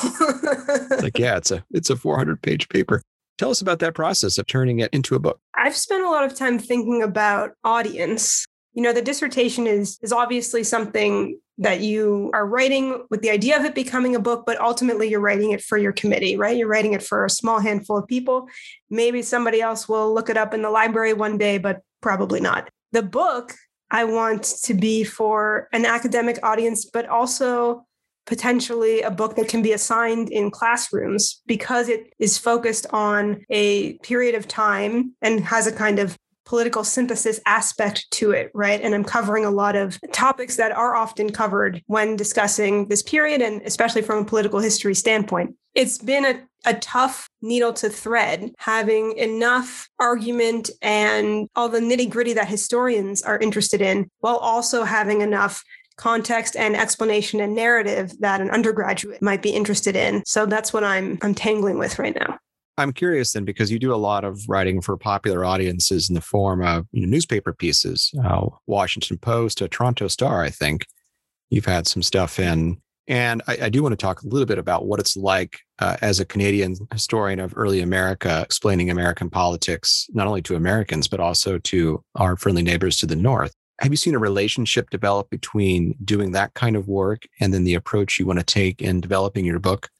like, 1.01 1.19
yeah, 1.19 1.37
it's 1.37 1.51
a 1.51 1.65
it's 1.71 1.91
a 1.91 1.97
400 1.97 2.43
page 2.43 2.69
paper. 2.69 3.03
Tell 3.37 3.51
us 3.51 3.61
about 3.61 3.81
that 3.81 3.95
process 3.95 4.39
of 4.39 4.47
turning 4.47 4.79
it 4.79 4.91
into 4.93 5.15
a 5.15 5.19
book. 5.19 5.41
I've 5.55 5.77
spent 5.77 6.05
a 6.05 6.11
lot 6.11 6.25
of 6.25 6.35
time 6.35 6.59
thinking 6.59 7.03
about 7.03 7.53
audience. 7.65 8.47
You 8.75 8.83
know, 8.83 8.93
the 8.93 9.03
dissertation 9.03 9.67
is 9.67 9.99
is 10.03 10.13
obviously 10.13 10.65
something 10.65 11.39
that 11.59 11.81
you 11.81 12.31
are 12.35 12.47
writing 12.47 13.05
with 13.11 13.23
the 13.23 13.31
idea 13.31 13.57
of 13.57 13.65
it 13.65 13.75
becoming 13.75 14.17
a 14.17 14.21
book, 14.21 14.45
but 14.45 14.61
ultimately 14.61 15.09
you're 15.09 15.21
writing 15.21 15.53
it 15.53 15.63
for 15.63 15.79
your 15.79 15.93
committee, 15.93 16.37
right? 16.37 16.57
You're 16.57 16.69
writing 16.69 16.95
it 16.95 17.03
for 17.03 17.25
a 17.25 17.31
small 17.31 17.61
handful 17.61 17.97
of 17.97 18.09
people. 18.09 18.49
Maybe 18.91 19.23
somebody 19.23 19.61
else 19.61 19.89
will 19.89 20.13
look 20.13 20.29
it 20.29 20.37
up 20.37 20.53
in 20.53 20.63
the 20.63 20.71
library 20.71 21.13
one 21.15 21.39
day, 21.39 21.59
but 21.59 21.83
probably 22.01 22.41
not. 22.41 22.69
The 22.93 23.03
book 23.03 23.55
I 23.91 24.05
want 24.05 24.43
to 24.65 24.75
be 24.75 25.05
for 25.05 25.69
an 25.73 25.87
academic 25.87 26.41
audience, 26.43 26.85
but 26.85 27.07
also 27.09 27.87
potentially 28.27 29.03
a 29.03 29.11
book 29.11 29.37
that 29.37 29.49
can 29.49 29.63
be 29.63 29.73
assigned 29.73 30.31
in 30.31 30.51
classrooms 30.51 31.43
because 31.47 31.89
it 31.89 32.13
is 32.19 32.39
focused 32.39 32.87
on 32.91 33.45
a 33.51 33.95
period 33.99 34.35
of 34.35 34.49
time 34.49 35.15
and 35.21 35.41
has 35.45 35.67
a 35.67 35.73
kind 35.73 35.99
of 35.99 36.17
political 36.45 36.85
synthesis 36.85 37.41
aspect 37.47 38.11
to 38.13 38.31
it, 38.33 38.51
right? 38.55 38.81
And 38.81 38.95
I'm 38.95 39.05
covering 39.05 39.45
a 39.45 39.51
lot 39.51 39.77
of 39.77 39.99
topics 40.13 40.57
that 40.57 40.73
are 40.73 40.95
often 40.95 41.31
covered 41.33 41.83
when 41.87 42.17
discussing 42.17 42.89
this 42.89 43.03
period, 43.03 43.41
and 43.41 43.63
especially 43.63 44.03
from 44.03 44.19
a 44.19 44.25
political 44.25 44.61
history 44.61 44.95
standpoint. 44.95 45.57
It's 45.75 45.99
been 45.99 46.25
a, 46.25 46.43
a 46.65 46.75
tough 46.75 47.29
needle 47.43 47.73
to 47.75 47.89
thread, 47.89 48.53
having 48.59 49.17
enough 49.17 49.89
argument 49.99 50.71
and 50.83 51.49
all 51.57 51.69
the 51.69 51.81
nitty 51.81 52.09
gritty 52.11 52.35
that 52.35 52.49
historians 52.49 53.23
are 53.23 53.39
interested 53.39 53.81
in, 53.81 54.09
while 54.21 54.37
also 54.37 54.85
having 54.85 55.21
enough 55.21 55.65
context 55.97 56.57
and 56.57 56.77
explanation 56.77 57.41
and 57.41 57.55
narrative 57.55 58.13
that 58.21 58.41
an 58.41 58.51
undergraduate 58.51 59.23
might 59.23 59.43
be 59.43 59.51
interested 59.51 59.97
in. 59.97 60.25
So 60.27 60.45
that's 60.47 60.73
what 60.73 60.85
I'm 60.85 61.19
I'm 61.23 61.35
tangling 61.35 61.79
with 61.79 61.99
right 61.99 62.15
now. 62.15 62.39
I'm 62.77 62.93
curious 62.93 63.33
then, 63.33 63.45
because 63.45 63.71
you 63.71 63.79
do 63.79 63.95
a 63.95 63.97
lot 63.97 64.25
of 64.25 64.41
writing 64.49 64.81
for 64.81 64.97
popular 64.97 65.45
audiences 65.45 66.09
in 66.09 66.15
the 66.15 66.21
form 66.21 66.63
of 66.63 66.87
you 66.93 67.03
know, 67.03 67.09
newspaper 67.09 67.53
pieces, 67.53 68.13
uh, 68.25 68.47
Washington 68.67 69.19
Post, 69.19 69.61
a 69.61 69.69
Toronto 69.69 70.09
Star, 70.09 70.43
I 70.43 70.51
think. 70.51 70.87
You've 71.51 71.67
had 71.67 71.87
some 71.87 72.03
stuff 72.03 72.39
in. 72.39 72.81
And 73.07 73.43
I, 73.47 73.59
I 73.63 73.69
do 73.69 73.83
want 73.83 73.93
to 73.93 73.97
talk 73.97 74.23
a 74.23 74.27
little 74.27 74.47
bit 74.47 74.59
about 74.59 74.87
what 74.87 74.99
it's 74.99 75.17
like 75.17 75.59
uh, 75.79 75.97
as 76.01 76.19
a 76.19 76.25
Canadian 76.25 76.75
historian 76.93 77.39
of 77.39 77.53
early 77.57 77.81
America, 77.81 78.41
explaining 78.43 78.91
American 78.91 79.31
politics, 79.31 80.07
not 80.13 80.27
only 80.27 80.43
to 80.43 80.57
Americans, 80.57 81.07
but 81.07 81.21
also 81.21 81.59
to 81.59 82.03
our 82.17 82.37
friendly 82.37 82.63
neighbors 82.63 82.97
to 82.99 83.07
the 83.07 83.15
north. 83.15 83.55
Have 83.81 83.93
you 83.93 83.97
seen 83.97 84.15
a 84.15 84.21
relationship 84.21 84.89
develop 84.91 85.29
between 85.31 85.95
doing 86.05 86.33
that 86.33 86.55
kind 86.55 86.77
of 86.77 86.89
work 86.89 87.23
and 87.41 87.53
then 87.53 87.65
the 87.65 87.75
approach 87.75 88.19
you 88.19 88.27
want 88.27 88.39
to 88.39 88.45
take 88.45 88.81
in 88.81 89.01
developing 89.01 89.45
your 89.45 89.59
book? 89.59 89.91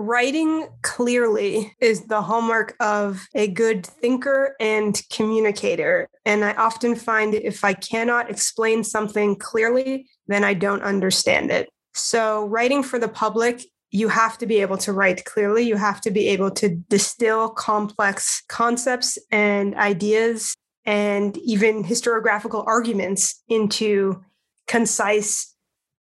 Writing 0.00 0.66
clearly 0.82 1.74
is 1.78 2.06
the 2.06 2.22
hallmark 2.22 2.74
of 2.80 3.26
a 3.34 3.48
good 3.48 3.84
thinker 3.84 4.56
and 4.58 5.00
communicator. 5.12 6.08
And 6.24 6.44
I 6.44 6.54
often 6.54 6.94
find 6.96 7.34
if 7.34 7.64
I 7.64 7.74
cannot 7.74 8.30
explain 8.30 8.82
something 8.82 9.36
clearly, 9.36 10.08
then 10.26 10.42
I 10.42 10.54
don't 10.54 10.82
understand 10.82 11.50
it. 11.50 11.68
So, 11.92 12.46
writing 12.46 12.82
for 12.82 12.98
the 12.98 13.08
public, 13.08 13.62
you 13.90 14.08
have 14.08 14.38
to 14.38 14.46
be 14.46 14.60
able 14.60 14.78
to 14.78 14.92
write 14.92 15.24
clearly. 15.24 15.64
You 15.64 15.76
have 15.76 16.00
to 16.02 16.10
be 16.10 16.28
able 16.28 16.50
to 16.52 16.68
distill 16.88 17.50
complex 17.50 18.42
concepts 18.48 19.18
and 19.30 19.74
ideas 19.74 20.56
and 20.86 21.36
even 21.38 21.84
historiographical 21.84 22.66
arguments 22.66 23.42
into 23.48 24.24
concise 24.66 25.54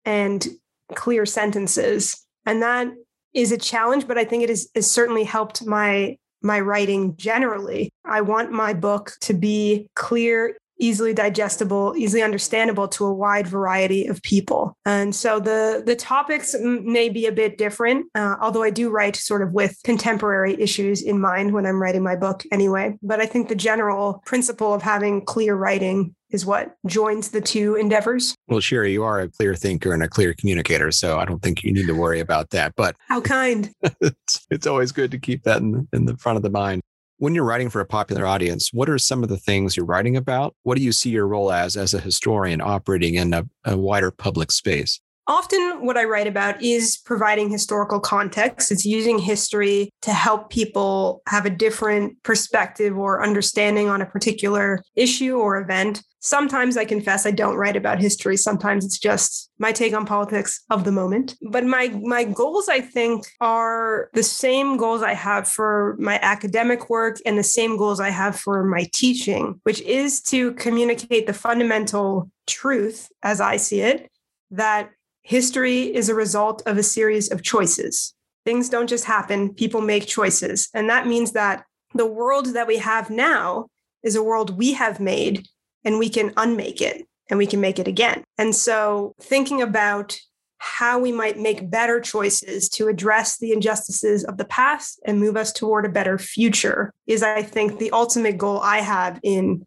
and 0.05 0.45
clear 0.93 1.25
sentences. 1.25 2.25
And 2.45 2.61
that 2.61 2.89
is 3.37 3.51
a 3.51 3.57
challenge, 3.57 4.07
but 4.07 4.17
I 4.17 4.25
think 4.25 4.41
it 4.41 4.49
has, 4.49 4.67
has 4.73 4.89
certainly 4.89 5.23
helped 5.23 5.65
my 5.65 6.17
my 6.41 6.59
writing 6.59 7.15
generally. 7.17 7.89
I 8.05 8.21
want 8.21 8.51
my 8.51 8.73
book 8.73 9.13
to 9.21 9.33
be 9.33 9.89
clear, 9.95 10.57
easily 10.79 11.13
digestible, 11.13 11.93
easily 11.97 12.21
understandable 12.21 12.87
to 12.89 13.05
a 13.05 13.13
wide 13.13 13.47
variety 13.47 14.07
of 14.07 14.21
people. 14.21 14.77
And 14.85 15.15
so 15.15 15.39
the 15.39 15.83
the 15.85 15.95
topics 15.95 16.55
may 16.59 17.09
be 17.09 17.25
a 17.25 17.31
bit 17.31 17.57
different, 17.57 18.07
uh, 18.15 18.35
although 18.41 18.63
I 18.63 18.69
do 18.69 18.89
write 18.89 19.15
sort 19.15 19.41
of 19.41 19.53
with 19.53 19.77
contemporary 19.83 20.59
issues 20.61 21.01
in 21.01 21.19
mind 21.19 21.53
when 21.53 21.65
I'm 21.65 21.81
writing 21.81 22.03
my 22.03 22.15
book 22.15 22.43
anyway. 22.51 22.95
But 23.01 23.19
I 23.19 23.25
think 23.25 23.49
the 23.49 23.55
general 23.55 24.21
principle 24.25 24.73
of 24.73 24.81
having 24.81 25.25
clear 25.25 25.55
writing 25.55 26.15
is 26.29 26.45
what 26.45 26.75
joins 26.85 27.29
the 27.29 27.41
two 27.41 27.75
endeavors. 27.75 28.35
Well, 28.47 28.59
Shira, 28.59 28.89
you 28.89 29.03
are 29.03 29.21
a 29.21 29.29
clear 29.29 29.55
thinker 29.55 29.93
and 29.93 30.03
a 30.03 30.09
clear 30.09 30.33
communicator, 30.33 30.91
so 30.91 31.17
I 31.17 31.25
don't 31.25 31.41
think 31.41 31.63
you 31.63 31.71
need 31.71 31.87
to 31.87 31.93
worry 31.93 32.19
about 32.19 32.49
that. 32.49 32.73
But 32.75 32.95
how 33.07 33.21
kind! 33.21 33.73
it's, 34.01 34.45
it's 34.51 34.67
always 34.67 34.91
good 34.91 35.11
to 35.11 35.19
keep 35.19 35.43
that 35.43 35.61
in, 35.61 35.87
in 35.93 36.05
the 36.05 36.17
front 36.17 36.37
of 36.37 36.43
the 36.43 36.49
mind. 36.49 36.81
When 37.19 37.33
you're 37.33 37.45
writing 37.45 37.71
for 37.71 37.81
a 37.81 37.85
popular 37.85 38.27
audience, 38.27 38.71
what 38.71 38.87
are 38.89 38.99
some 38.99 39.23
of 39.23 39.29
the 39.29 39.37
things 39.37 39.75
you're 39.75 39.87
writing 39.87 40.15
about? 40.15 40.55
What 40.61 40.77
do 40.77 40.83
you 40.83 40.91
see 40.91 41.09
your 41.09 41.27
role 41.27 41.51
as 41.51 41.75
as 41.75 41.95
a 41.95 41.99
historian 41.99 42.61
operating 42.61 43.15
in 43.15 43.33
a, 43.33 43.43
a 43.65 43.75
wider 43.75 44.11
public 44.11 44.51
space? 44.51 44.99
Often, 45.29 45.85
what 45.85 45.97
I 45.97 46.05
write 46.05 46.27
about 46.27 46.61
is 46.63 46.97
providing 46.97 47.49
historical 47.49 47.99
context. 47.99 48.71
It's 48.71 48.85
using 48.85 49.19
history 49.19 49.89
to 50.01 50.13
help 50.13 50.49
people 50.49 51.21
have 51.27 51.45
a 51.45 51.49
different 51.49 52.23
perspective 52.23 52.97
or 52.97 53.21
understanding 53.21 53.89
on 53.89 54.01
a 54.01 54.05
particular 54.05 54.81
issue 54.95 55.35
or 55.35 55.57
event. 55.57 56.01
Sometimes 56.21 56.77
I 56.77 56.85
confess 56.85 57.25
I 57.25 57.31
don't 57.31 57.57
write 57.57 57.75
about 57.75 57.99
history. 57.99 58.37
Sometimes 58.37 58.85
it's 58.85 58.97
just 58.97 59.51
my 59.59 59.73
take 59.73 59.93
on 59.93 60.05
politics 60.05 60.63
of 60.69 60.85
the 60.85 60.93
moment. 60.93 61.35
But 61.51 61.65
my 61.65 61.89
my 62.01 62.23
goals 62.23 62.69
I 62.69 62.79
think 62.79 63.25
are 63.41 64.09
the 64.13 64.23
same 64.23 64.77
goals 64.77 65.01
I 65.01 65.13
have 65.13 65.47
for 65.47 65.97
my 65.99 66.19
academic 66.21 66.89
work 66.89 67.17
and 67.25 67.37
the 67.37 67.43
same 67.43 67.75
goals 67.75 67.99
I 67.99 68.11
have 68.11 68.39
for 68.39 68.63
my 68.63 68.87
teaching, 68.93 69.59
which 69.63 69.81
is 69.81 70.21
to 70.23 70.53
communicate 70.53 71.27
the 71.27 71.33
fundamental 71.33 72.31
truth 72.45 73.09
as 73.23 73.41
I 73.41 73.57
see 73.57 73.81
it 73.81 74.09
that 74.51 74.91
History 75.27 75.93
is 75.93 76.07
a 76.07 76.15
result 76.15 76.63
of 76.65 76.77
a 76.77 76.83
series 76.83 77.29
of 77.29 77.43
choices. 77.43 78.13
Things 78.45 78.69
don't 78.69 78.87
just 78.87 79.03
happen, 79.03 79.53
people 79.53 79.81
make 79.81 80.07
choices. 80.07 80.69
And 80.73 80.89
that 80.89 81.05
means 81.05 81.33
that 81.33 81.65
the 81.93 82.05
world 82.05 82.53
that 82.53 82.65
we 82.65 82.77
have 82.77 83.09
now 83.09 83.67
is 84.03 84.15
a 84.15 84.23
world 84.23 84.57
we 84.57 84.71
have 84.71 85.01
made 85.01 85.45
and 85.83 85.99
we 85.99 86.07
can 86.07 86.31
unmake 86.37 86.79
it 86.79 87.05
and 87.29 87.37
we 87.37 87.45
can 87.45 87.59
make 87.59 87.77
it 87.77 87.89
again. 87.89 88.23
And 88.37 88.55
so 88.55 89.15
thinking 89.19 89.61
about 89.61 90.17
how 90.59 90.97
we 90.97 91.11
might 91.11 91.37
make 91.37 91.69
better 91.69 91.99
choices 91.99 92.69
to 92.69 92.87
address 92.87 93.37
the 93.37 93.51
injustices 93.51 94.23
of 94.23 94.37
the 94.37 94.45
past 94.45 95.01
and 95.05 95.19
move 95.19 95.35
us 95.35 95.51
toward 95.51 95.85
a 95.85 95.89
better 95.89 96.17
future 96.17 96.93
is, 97.05 97.21
I 97.21 97.41
think, 97.41 97.79
the 97.79 97.91
ultimate 97.91 98.37
goal 98.37 98.61
I 98.61 98.77
have 98.77 99.19
in 99.23 99.65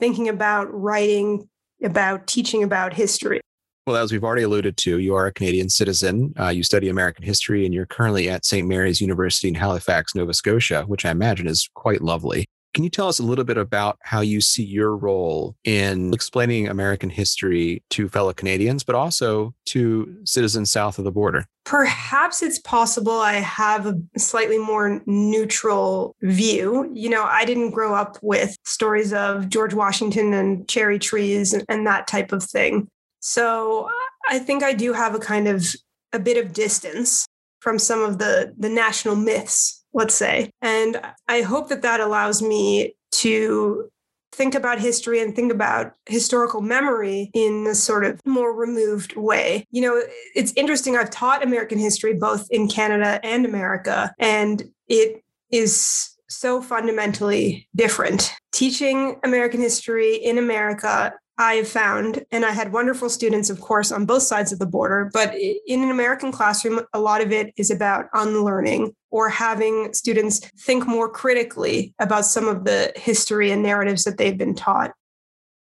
thinking 0.00 0.30
about 0.30 0.72
writing 0.72 1.50
about 1.84 2.26
teaching 2.26 2.62
about 2.62 2.94
history. 2.94 3.42
Well, 3.84 3.96
as 3.96 4.12
we've 4.12 4.22
already 4.22 4.44
alluded 4.44 4.76
to, 4.78 4.98
you 4.98 5.16
are 5.16 5.26
a 5.26 5.32
Canadian 5.32 5.68
citizen. 5.68 6.32
Uh, 6.38 6.50
you 6.50 6.62
study 6.62 6.88
American 6.88 7.24
history, 7.24 7.64
and 7.64 7.74
you're 7.74 7.86
currently 7.86 8.30
at 8.30 8.44
St. 8.44 8.66
Mary's 8.66 9.00
University 9.00 9.48
in 9.48 9.56
Halifax, 9.56 10.14
Nova 10.14 10.32
Scotia, 10.32 10.84
which 10.86 11.04
I 11.04 11.10
imagine 11.10 11.48
is 11.48 11.68
quite 11.74 12.00
lovely. 12.00 12.46
Can 12.74 12.84
you 12.84 12.90
tell 12.90 13.08
us 13.08 13.18
a 13.18 13.24
little 13.24 13.44
bit 13.44 13.58
about 13.58 13.98
how 14.02 14.20
you 14.20 14.40
see 14.40 14.62
your 14.62 14.96
role 14.96 15.56
in 15.64 16.14
explaining 16.14 16.68
American 16.68 17.10
history 17.10 17.82
to 17.90 18.08
fellow 18.08 18.32
Canadians, 18.32 18.84
but 18.84 18.94
also 18.94 19.52
to 19.66 20.16
citizens 20.24 20.70
south 20.70 20.98
of 20.98 21.04
the 21.04 21.10
border? 21.10 21.44
Perhaps 21.64 22.40
it's 22.40 22.60
possible 22.60 23.18
I 23.18 23.34
have 23.34 23.86
a 23.86 24.00
slightly 24.16 24.58
more 24.58 25.02
neutral 25.06 26.14
view. 26.22 26.88
You 26.94 27.10
know, 27.10 27.24
I 27.24 27.44
didn't 27.44 27.72
grow 27.72 27.94
up 27.94 28.16
with 28.22 28.56
stories 28.64 29.12
of 29.12 29.48
George 29.48 29.74
Washington 29.74 30.32
and 30.32 30.66
cherry 30.68 31.00
trees 31.00 31.52
and, 31.52 31.64
and 31.68 31.86
that 31.88 32.06
type 32.06 32.32
of 32.32 32.44
thing. 32.44 32.88
So 33.22 33.88
I 34.28 34.38
think 34.38 34.62
I 34.62 34.74
do 34.74 34.92
have 34.92 35.14
a 35.14 35.18
kind 35.18 35.48
of 35.48 35.64
a 36.12 36.18
bit 36.18 36.44
of 36.44 36.52
distance 36.52 37.26
from 37.60 37.78
some 37.78 38.02
of 38.02 38.18
the 38.18 38.52
the 38.58 38.68
national 38.68 39.16
myths, 39.16 39.84
let's 39.94 40.14
say. 40.14 40.50
And 40.60 41.00
I 41.28 41.42
hope 41.42 41.68
that 41.68 41.82
that 41.82 42.00
allows 42.00 42.42
me 42.42 42.94
to 43.12 43.88
think 44.32 44.54
about 44.54 44.80
history 44.80 45.20
and 45.20 45.36
think 45.36 45.52
about 45.52 45.92
historical 46.06 46.62
memory 46.62 47.30
in 47.34 47.66
a 47.68 47.74
sort 47.74 48.04
of 48.04 48.18
more 48.26 48.52
removed 48.54 49.14
way. 49.14 49.66
You 49.70 49.82
know, 49.82 50.02
it's 50.34 50.52
interesting. 50.56 50.96
I've 50.96 51.10
taught 51.10 51.44
American 51.44 51.78
history 51.78 52.14
both 52.14 52.48
in 52.50 52.68
Canada 52.68 53.20
and 53.22 53.44
America, 53.44 54.12
and 54.18 54.64
it 54.88 55.22
is 55.50 56.16
so 56.28 56.62
fundamentally 56.62 57.68
different. 57.76 58.32
Teaching 58.52 59.20
American 59.22 59.60
history 59.60 60.16
in 60.16 60.38
America 60.38 61.12
I've 61.38 61.68
found, 61.68 62.24
and 62.30 62.44
I 62.44 62.50
had 62.50 62.72
wonderful 62.72 63.08
students, 63.08 63.48
of 63.48 63.60
course, 63.60 63.90
on 63.90 64.04
both 64.04 64.22
sides 64.22 64.52
of 64.52 64.58
the 64.58 64.66
border, 64.66 65.10
but 65.12 65.34
in 65.34 65.82
an 65.82 65.90
American 65.90 66.30
classroom, 66.30 66.80
a 66.92 67.00
lot 67.00 67.22
of 67.22 67.32
it 67.32 67.52
is 67.56 67.70
about 67.70 68.06
unlearning 68.12 68.94
or 69.10 69.28
having 69.28 69.94
students 69.94 70.40
think 70.60 70.86
more 70.86 71.08
critically 71.08 71.94
about 71.98 72.26
some 72.26 72.48
of 72.48 72.64
the 72.64 72.92
history 72.96 73.50
and 73.50 73.62
narratives 73.62 74.04
that 74.04 74.18
they've 74.18 74.36
been 74.36 74.54
taught. 74.54 74.92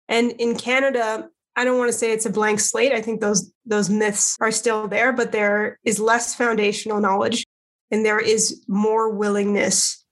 And 0.08 0.32
in 0.32 0.56
Canada, 0.56 1.28
I 1.56 1.64
don't 1.64 1.78
want 1.78 1.90
to 1.90 1.96
say 1.96 2.12
it's 2.12 2.26
a 2.26 2.30
blank 2.30 2.60
slate. 2.60 2.92
I 2.92 3.00
think 3.00 3.20
those 3.20 3.50
those 3.64 3.88
myths 3.88 4.36
are 4.40 4.50
still 4.50 4.88
there, 4.88 5.12
but 5.12 5.32
there 5.32 5.78
is 5.84 6.00
less 6.00 6.34
foundational 6.34 7.00
knowledge 7.00 7.46
and 7.90 8.04
there 8.04 8.20
is 8.20 8.64
more 8.66 9.10
willingness 9.10 10.04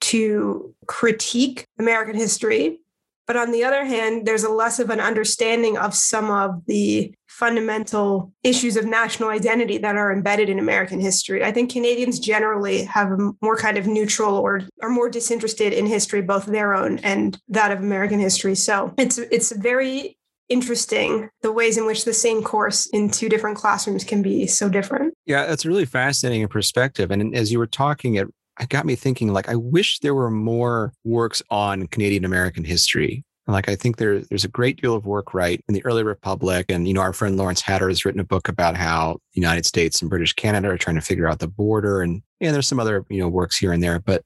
to 0.00 0.74
critique 0.86 1.66
American 1.78 2.16
history 2.16 2.80
but 3.26 3.36
on 3.36 3.50
the 3.50 3.64
other 3.64 3.84
hand, 3.84 4.26
there's 4.26 4.44
a 4.44 4.50
less 4.50 4.78
of 4.78 4.90
an 4.90 5.00
understanding 5.00 5.76
of 5.76 5.94
some 5.94 6.30
of 6.30 6.64
the 6.66 7.12
fundamental 7.26 8.32
issues 8.42 8.76
of 8.76 8.86
national 8.86 9.28
identity 9.28 9.76
that 9.78 9.96
are 9.96 10.10
embedded 10.10 10.48
in 10.48 10.58
American 10.58 11.00
history. 11.00 11.44
I 11.44 11.52
think 11.52 11.70
Canadians 11.70 12.18
generally 12.18 12.84
have 12.84 13.12
a 13.12 13.32
more 13.42 13.56
kind 13.56 13.76
of 13.76 13.86
neutral 13.86 14.36
or 14.36 14.62
are 14.82 14.88
more 14.88 15.10
disinterested 15.10 15.74
in 15.74 15.86
history, 15.86 16.22
both 16.22 16.46
their 16.46 16.72
own 16.72 16.98
and 17.00 17.38
that 17.48 17.72
of 17.72 17.80
American 17.80 18.20
history. 18.20 18.54
So 18.54 18.94
it's 18.96 19.18
it's 19.18 19.52
very 19.52 20.16
interesting 20.48 21.28
the 21.42 21.52
ways 21.52 21.76
in 21.76 21.86
which 21.86 22.04
the 22.04 22.14
same 22.14 22.42
course 22.42 22.86
in 22.86 23.10
two 23.10 23.28
different 23.28 23.56
classrooms 23.56 24.04
can 24.04 24.22
be 24.22 24.46
so 24.46 24.68
different. 24.68 25.12
Yeah, 25.26 25.44
that's 25.44 25.66
really 25.66 25.84
fascinating 25.84 26.48
perspective. 26.48 27.10
And 27.10 27.34
as 27.34 27.52
you 27.52 27.58
were 27.58 27.66
talking, 27.66 28.14
it 28.14 28.28
it 28.60 28.68
got 28.68 28.86
me 28.86 28.94
thinking 28.94 29.32
like 29.32 29.48
I 29.48 29.56
wish 29.56 30.00
there 30.00 30.14
were 30.14 30.30
more 30.30 30.92
works 31.04 31.42
on 31.50 31.86
Canadian 31.88 32.24
American 32.24 32.64
history. 32.64 33.24
Like 33.48 33.68
I 33.68 33.76
think 33.76 33.98
there, 33.98 34.20
there's 34.20 34.44
a 34.44 34.48
great 34.48 34.80
deal 34.80 34.94
of 34.94 35.06
work 35.06 35.32
right 35.32 35.62
in 35.68 35.74
the 35.74 35.84
early 35.84 36.02
republic, 36.02 36.66
and 36.68 36.88
you 36.88 36.94
know 36.94 37.00
our 37.00 37.12
friend 37.12 37.36
Lawrence 37.36 37.60
Hatter 37.60 37.88
has 37.88 38.04
written 38.04 38.20
a 38.20 38.24
book 38.24 38.48
about 38.48 38.76
how 38.76 39.18
the 39.34 39.40
United 39.40 39.66
States 39.66 40.00
and 40.00 40.10
British 40.10 40.32
Canada 40.32 40.68
are 40.68 40.78
trying 40.78 40.96
to 40.96 41.02
figure 41.02 41.28
out 41.28 41.38
the 41.38 41.46
border, 41.46 42.02
and 42.02 42.22
and 42.40 42.54
there's 42.54 42.66
some 42.66 42.80
other 42.80 43.04
you 43.08 43.20
know 43.20 43.28
works 43.28 43.56
here 43.56 43.72
and 43.72 43.82
there, 43.82 44.00
but 44.00 44.22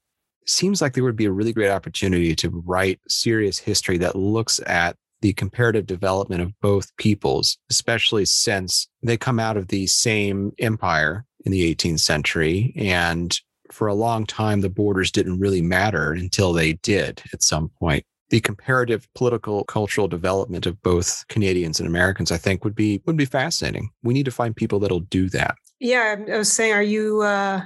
seems 0.47 0.81
like 0.81 0.95
there 0.95 1.05
would 1.05 1.17
be 1.17 1.27
a 1.27 1.33
really 1.33 1.53
great 1.53 1.71
opportunity 1.71 2.35
to 2.35 2.63
write 2.67 2.99
serious 3.09 3.59
history 3.59 3.99
that 3.99 4.17
looks 4.17 4.59
at 4.67 4.97
the 5.21 5.33
comparative 5.35 5.87
development 5.87 6.41
of 6.41 6.59
both 6.63 6.97
peoples, 6.97 7.59
especially 7.69 8.25
since 8.25 8.89
they 9.03 9.19
come 9.19 9.39
out 9.39 9.59
of 9.59 9.69
the 9.69 9.87
same 9.87 10.53
empire 10.59 11.27
in 11.45 11.53
the 11.53 11.75
18th 11.75 12.01
century 12.01 12.73
and 12.77 13.39
for 13.73 13.89
a 13.89 13.95
long 13.95 14.27
time, 14.27 14.61
the 14.61 14.69
borders 14.69 15.11
didn't 15.11 15.39
really 15.41 15.63
matter 15.63 16.13
until 16.13 16.53
they 16.53 16.75
did 16.75 17.23
at 17.33 17.43
some 17.43 17.69
point. 17.79 18.05
The 18.31 18.41
comparative 18.41 19.09
political 19.15 19.65
cultural 19.65 20.07
development 20.07 20.65
of 20.67 20.81
both 20.83 21.25
Canadians 21.29 21.81
and 21.81 21.89
Americans, 21.89 22.31
I 22.31 22.37
think, 22.37 22.65
would 22.65 22.77
be 22.77 23.03
would 23.07 23.17
be 23.17 23.25
fascinating. 23.25 23.91
We 24.03 24.15
need 24.15 24.27
to 24.27 24.31
find 24.31 24.55
people 24.55 24.79
that'll 24.79 25.01
do 25.01 25.29
that. 25.31 25.57
Yeah, 25.81 26.17
I 26.33 26.39
was 26.39 26.53
saying, 26.53 26.73
are 26.73 26.83
you 26.83 27.23
uh, 27.23 27.63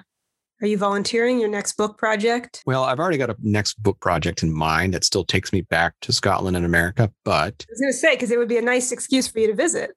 are 0.65 0.67
you 0.67 0.79
volunteering 0.79 1.39
your 1.39 1.51
next 1.51 1.77
book 1.77 1.99
project? 1.99 2.63
Well, 2.65 2.85
I've 2.85 2.99
already 2.99 3.19
got 3.19 3.29
a 3.29 3.37
next 3.43 3.83
book 3.83 4.01
project 4.01 4.43
in 4.43 4.51
mind 4.51 4.95
that 4.95 5.05
still 5.05 5.23
takes 5.23 5.53
me 5.53 5.61
back 5.61 5.93
to 6.01 6.11
Scotland 6.11 6.57
and 6.57 6.65
America, 6.65 7.13
but 7.23 7.67
I 7.69 7.73
was 7.73 7.81
going 7.81 7.93
to 7.93 7.99
say 7.99 8.15
because 8.15 8.31
it 8.31 8.39
would 8.39 8.49
be 8.49 8.57
a 8.57 8.63
nice 8.63 8.91
excuse 8.91 9.29
for 9.29 9.41
you 9.41 9.47
to 9.49 9.55
visit. 9.55 9.91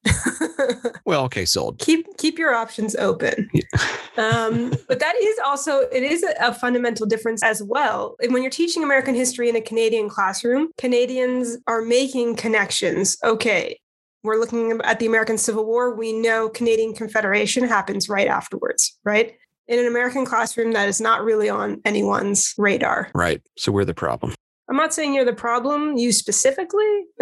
well, 1.05 1.23
okay, 1.23 1.45
sold. 1.45 1.79
Keep 1.79 2.17
keep 2.17 2.37
your 2.37 2.53
options 2.53 2.97
open. 2.97 3.49
Yeah. 3.53 3.61
um, 4.17 4.73
but 4.89 4.99
that 4.99 5.15
is 5.15 5.39
also 5.45 5.87
it 5.89 6.03
is 6.03 6.21
a, 6.21 6.35
a 6.41 6.53
fundamental 6.53 7.05
difference 7.05 7.43
as 7.43 7.63
well. 7.63 8.17
And 8.21 8.33
when 8.33 8.43
you're 8.43 8.49
teaching 8.49 8.83
American 8.83 9.15
history 9.15 9.47
in 9.47 9.55
a 9.55 9.61
Canadian 9.61 10.09
classroom, 10.09 10.71
Canadians 10.77 11.57
are 11.67 11.81
making 11.81 12.35
connections. 12.35 13.15
Okay, 13.23 13.79
we're 14.21 14.37
looking 14.37 14.81
at 14.83 14.99
the 14.99 15.05
American 15.05 15.37
Civil 15.37 15.65
War. 15.65 15.95
We 15.95 16.11
know 16.11 16.49
Canadian 16.49 16.93
Confederation 16.93 17.65
happens 17.65 18.09
right 18.09 18.27
afterwards, 18.27 18.99
right? 19.05 19.37
In 19.67 19.79
an 19.79 19.87
American 19.87 20.25
classroom, 20.25 20.71
that 20.71 20.87
is 20.87 21.01
not 21.01 21.23
really 21.23 21.49
on 21.49 21.81
anyone's 21.83 22.53
radar. 22.57 23.11
Right. 23.13 23.41
So 23.57 23.71
we're 23.71 23.85
the 23.85 23.93
problem. 23.93 24.33
I'm 24.69 24.75
not 24.75 24.93
saying 24.93 25.13
you're 25.13 25.25
the 25.25 25.33
problem, 25.33 25.97
you 25.97 26.11
specifically. 26.11 27.05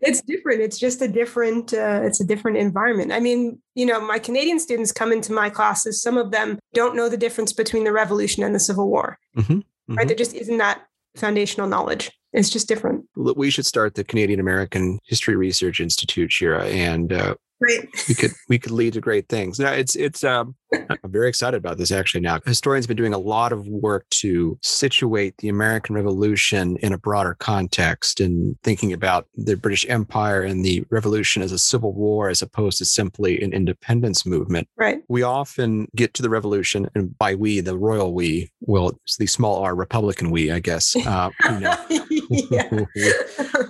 it's 0.00 0.22
different. 0.22 0.60
It's 0.60 0.78
just 0.78 1.02
a 1.02 1.08
different. 1.08 1.74
Uh, 1.74 2.02
it's 2.04 2.20
a 2.20 2.24
different 2.24 2.56
environment. 2.56 3.10
I 3.10 3.18
mean, 3.18 3.60
you 3.74 3.84
know, 3.84 4.00
my 4.00 4.20
Canadian 4.20 4.60
students 4.60 4.92
come 4.92 5.12
into 5.12 5.32
my 5.32 5.50
classes. 5.50 6.00
Some 6.00 6.16
of 6.16 6.30
them 6.30 6.60
don't 6.72 6.94
know 6.94 7.08
the 7.08 7.16
difference 7.16 7.52
between 7.52 7.82
the 7.82 7.92
Revolution 7.92 8.44
and 8.44 8.54
the 8.54 8.60
Civil 8.60 8.88
War. 8.88 9.18
Mm-hmm. 9.36 9.52
Mm-hmm. 9.54 9.94
Right? 9.94 10.06
There 10.06 10.16
just 10.16 10.34
isn't 10.34 10.58
that 10.58 10.82
foundational 11.16 11.68
knowledge. 11.68 12.12
It's 12.32 12.50
just 12.50 12.68
different. 12.68 13.04
We 13.16 13.50
should 13.50 13.66
start 13.66 13.96
the 13.96 14.04
Canadian 14.04 14.38
American 14.38 15.00
History 15.04 15.34
Research 15.34 15.80
Institute, 15.80 16.30
Shira, 16.30 16.64
and 16.66 17.12
uh, 17.12 17.34
Right. 17.60 17.88
we 18.08 18.14
could 18.14 18.32
we 18.48 18.58
could 18.58 18.72
lead 18.72 18.94
to 18.94 19.00
great 19.00 19.28
things. 19.28 19.58
Now 19.58 19.72
it's 19.72 19.94
it's 19.96 20.24
um 20.24 20.54
I'm 20.74 21.10
very 21.10 21.28
excited 21.28 21.56
about 21.56 21.78
this 21.78 21.90
actually 21.90 22.20
now. 22.20 22.40
Historians 22.46 22.84
have 22.84 22.88
been 22.88 22.96
doing 22.96 23.14
a 23.14 23.18
lot 23.18 23.52
of 23.52 23.66
work 23.66 24.08
to 24.10 24.58
situate 24.62 25.36
the 25.38 25.48
American 25.48 25.94
Revolution 25.94 26.76
in 26.78 26.92
a 26.92 26.98
broader 26.98 27.34
context 27.38 28.20
and 28.20 28.56
thinking 28.62 28.92
about 28.92 29.26
the 29.36 29.56
British 29.56 29.86
Empire 29.88 30.42
and 30.42 30.64
the 30.64 30.84
revolution 30.90 31.42
as 31.42 31.52
a 31.52 31.58
civil 31.58 31.92
war 31.92 32.28
as 32.28 32.42
opposed 32.42 32.78
to 32.78 32.84
simply 32.84 33.40
an 33.42 33.52
independence 33.52 34.24
movement. 34.24 34.68
Right. 34.76 35.02
We 35.08 35.22
often 35.22 35.88
get 35.96 36.14
to 36.14 36.22
the 36.22 36.30
revolution 36.30 36.88
and 36.94 37.16
by 37.18 37.34
we, 37.34 37.60
the 37.60 37.76
royal 37.76 38.14
we, 38.14 38.50
well, 38.60 38.90
it's 39.04 39.16
the 39.16 39.26
small 39.26 39.62
r 39.62 39.74
Republican 39.74 40.30
we, 40.30 40.50
I 40.50 40.60
guess. 40.60 40.96
Uh, 41.10 41.30
you 41.50 41.60
know, 41.60 41.76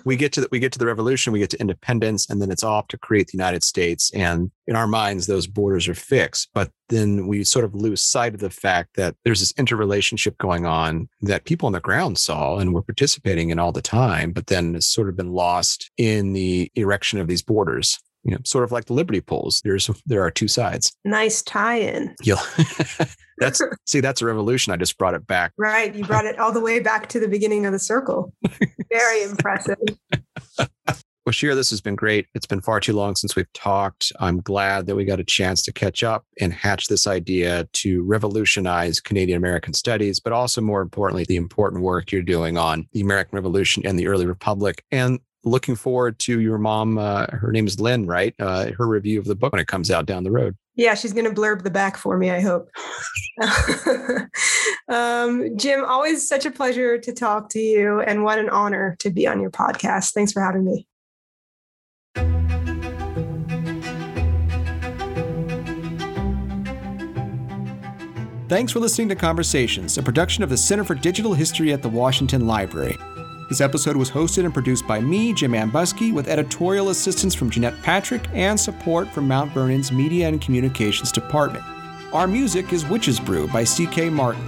we 0.04 0.16
get 0.16 0.32
to 0.32 0.42
the, 0.42 0.48
we 0.50 0.58
get 0.58 0.72
to 0.72 0.78
the 0.78 0.84
revolution, 0.84 1.32
we 1.32 1.38
get 1.38 1.48
to 1.50 1.60
independence, 1.60 2.28
and 2.28 2.42
then 2.42 2.50
it's 2.50 2.62
off 2.62 2.86
to 2.88 2.98
create 2.98 3.28
the 3.28 3.32
United 3.32 3.64
States. 3.64 3.79
And 4.14 4.50
in 4.66 4.76
our 4.76 4.86
minds, 4.86 5.26
those 5.26 5.46
borders 5.46 5.88
are 5.88 5.94
fixed. 5.94 6.50
But 6.54 6.70
then 6.88 7.26
we 7.26 7.44
sort 7.44 7.64
of 7.64 7.74
lose 7.74 8.00
sight 8.00 8.34
of 8.34 8.40
the 8.40 8.50
fact 8.50 8.96
that 8.96 9.16
there's 9.24 9.40
this 9.40 9.54
interrelationship 9.56 10.38
going 10.38 10.66
on 10.66 11.08
that 11.22 11.44
people 11.44 11.66
on 11.66 11.72
the 11.72 11.80
ground 11.80 12.18
saw 12.18 12.58
and 12.58 12.74
were 12.74 12.82
participating 12.82 13.50
in 13.50 13.58
all 13.58 13.72
the 13.72 13.82
time, 13.82 14.32
but 14.32 14.46
then 14.46 14.74
it's 14.74 14.86
sort 14.86 15.08
of 15.08 15.16
been 15.16 15.32
lost 15.32 15.90
in 15.96 16.32
the 16.32 16.70
erection 16.74 17.18
of 17.18 17.28
these 17.28 17.42
borders 17.42 17.98
you 18.22 18.32
know, 18.32 18.38
sort 18.44 18.64
of 18.64 18.72
like 18.72 18.84
the 18.86 18.92
Liberty 18.92 19.20
Poles. 19.20 19.62
There's 19.64 19.90
there 20.06 20.22
are 20.22 20.30
two 20.30 20.48
sides. 20.48 20.96
Nice 21.04 21.42
tie-in. 21.42 22.14
Yeah, 22.22 22.36
that's 23.38 23.62
see, 23.86 24.00
that's 24.00 24.20
a 24.20 24.26
revolution. 24.26 24.72
I 24.72 24.76
just 24.76 24.98
brought 24.98 25.14
it 25.14 25.26
back. 25.26 25.52
Right, 25.56 25.94
you 25.94 26.04
brought 26.04 26.26
it 26.26 26.38
all 26.38 26.52
the 26.52 26.60
way 26.60 26.80
back 26.80 27.08
to 27.10 27.20
the 27.20 27.28
beginning 27.28 27.66
of 27.66 27.72
the 27.72 27.78
circle. 27.78 28.34
Very 28.90 29.22
impressive. 29.22 29.78
Shira, 31.30 31.54
this 31.54 31.70
has 31.70 31.80
been 31.80 31.96
great. 31.96 32.26
It's 32.34 32.46
been 32.46 32.60
far 32.60 32.80
too 32.80 32.92
long 32.92 33.16
since 33.16 33.36
we've 33.36 33.52
talked. 33.52 34.12
I'm 34.20 34.40
glad 34.40 34.86
that 34.86 34.96
we 34.96 35.04
got 35.04 35.20
a 35.20 35.24
chance 35.24 35.62
to 35.62 35.72
catch 35.72 36.02
up 36.02 36.24
and 36.40 36.52
hatch 36.52 36.88
this 36.88 37.06
idea 37.06 37.68
to 37.74 38.02
revolutionize 38.02 39.00
Canadian 39.00 39.36
American 39.36 39.74
studies, 39.74 40.20
but 40.20 40.32
also 40.32 40.60
more 40.60 40.82
importantly, 40.82 41.24
the 41.24 41.36
important 41.36 41.82
work 41.82 42.12
you're 42.12 42.22
doing 42.22 42.58
on 42.58 42.88
the 42.92 43.00
American 43.00 43.36
Revolution 43.36 43.86
and 43.86 43.98
the 43.98 44.06
early 44.06 44.26
Republic 44.26 44.84
and 44.90 45.20
looking 45.44 45.74
forward 45.74 46.18
to 46.20 46.40
your 46.40 46.58
mom. 46.58 46.98
Uh, 46.98 47.26
her 47.28 47.52
name 47.52 47.66
is 47.66 47.80
Lynn, 47.80 48.06
right? 48.06 48.34
Uh, 48.38 48.70
her 48.76 48.86
review 48.86 49.18
of 49.18 49.24
the 49.24 49.34
book 49.34 49.52
when 49.52 49.60
it 49.60 49.68
comes 49.68 49.90
out 49.90 50.06
down 50.06 50.24
the 50.24 50.30
road. 50.30 50.56
Yeah, 50.76 50.94
she's 50.94 51.12
going 51.12 51.26
to 51.26 51.38
blurb 51.38 51.62
the 51.62 51.70
back 51.70 51.96
for 51.96 52.16
me, 52.16 52.30
I 52.30 52.40
hope. 52.40 52.70
um, 54.88 55.56
Jim, 55.56 55.84
always 55.84 56.26
such 56.26 56.46
a 56.46 56.50
pleasure 56.50 56.98
to 56.98 57.12
talk 57.12 57.50
to 57.50 57.58
you, 57.58 58.00
and 58.00 58.24
what 58.24 58.38
an 58.38 58.48
honor 58.48 58.96
to 59.00 59.10
be 59.10 59.26
on 59.26 59.40
your 59.40 59.50
podcast. 59.50 60.12
Thanks 60.12 60.32
for 60.32 60.40
having 60.40 60.64
me. 60.64 60.86
Thanks 68.50 68.72
for 68.72 68.80
listening 68.80 69.08
to 69.10 69.14
Conversations, 69.14 69.96
a 69.96 70.02
production 70.02 70.42
of 70.42 70.50
the 70.50 70.56
Center 70.56 70.82
for 70.82 70.96
Digital 70.96 71.34
History 71.34 71.72
at 71.72 71.82
the 71.82 71.88
Washington 71.88 72.48
Library. 72.48 72.98
This 73.48 73.60
episode 73.60 73.94
was 73.94 74.10
hosted 74.10 74.44
and 74.44 74.52
produced 74.52 74.88
by 74.88 74.98
me, 74.98 75.32
Jim 75.32 75.52
Ambuske, 75.52 76.12
with 76.12 76.26
editorial 76.26 76.88
assistance 76.88 77.32
from 77.32 77.48
Jeanette 77.48 77.80
Patrick 77.84 78.26
and 78.32 78.58
support 78.58 79.06
from 79.12 79.28
Mount 79.28 79.52
Vernon's 79.52 79.92
Media 79.92 80.26
and 80.26 80.40
Communications 80.40 81.12
Department. 81.12 81.64
Our 82.12 82.26
music 82.26 82.72
is 82.72 82.84
Witch's 82.84 83.20
Brew 83.20 83.46
by 83.46 83.62
C.K. 83.62 84.10
Martin. 84.10 84.42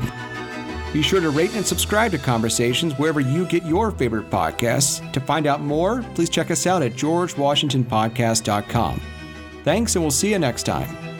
Be 0.92 1.00
sure 1.00 1.20
to 1.20 1.30
rate 1.30 1.54
and 1.54 1.64
subscribe 1.64 2.10
to 2.10 2.18
Conversations 2.18 2.94
wherever 2.94 3.20
you 3.20 3.46
get 3.46 3.64
your 3.64 3.92
favorite 3.92 4.30
podcasts. 4.30 5.12
To 5.12 5.20
find 5.20 5.46
out 5.46 5.60
more, 5.60 6.02
please 6.16 6.28
check 6.28 6.50
us 6.50 6.66
out 6.66 6.82
at 6.82 6.94
georgewashingtonpodcast.com. 6.94 9.00
Thanks, 9.62 9.94
and 9.94 10.02
we'll 10.02 10.10
see 10.10 10.32
you 10.32 10.40
next 10.40 10.64
time. 10.64 11.11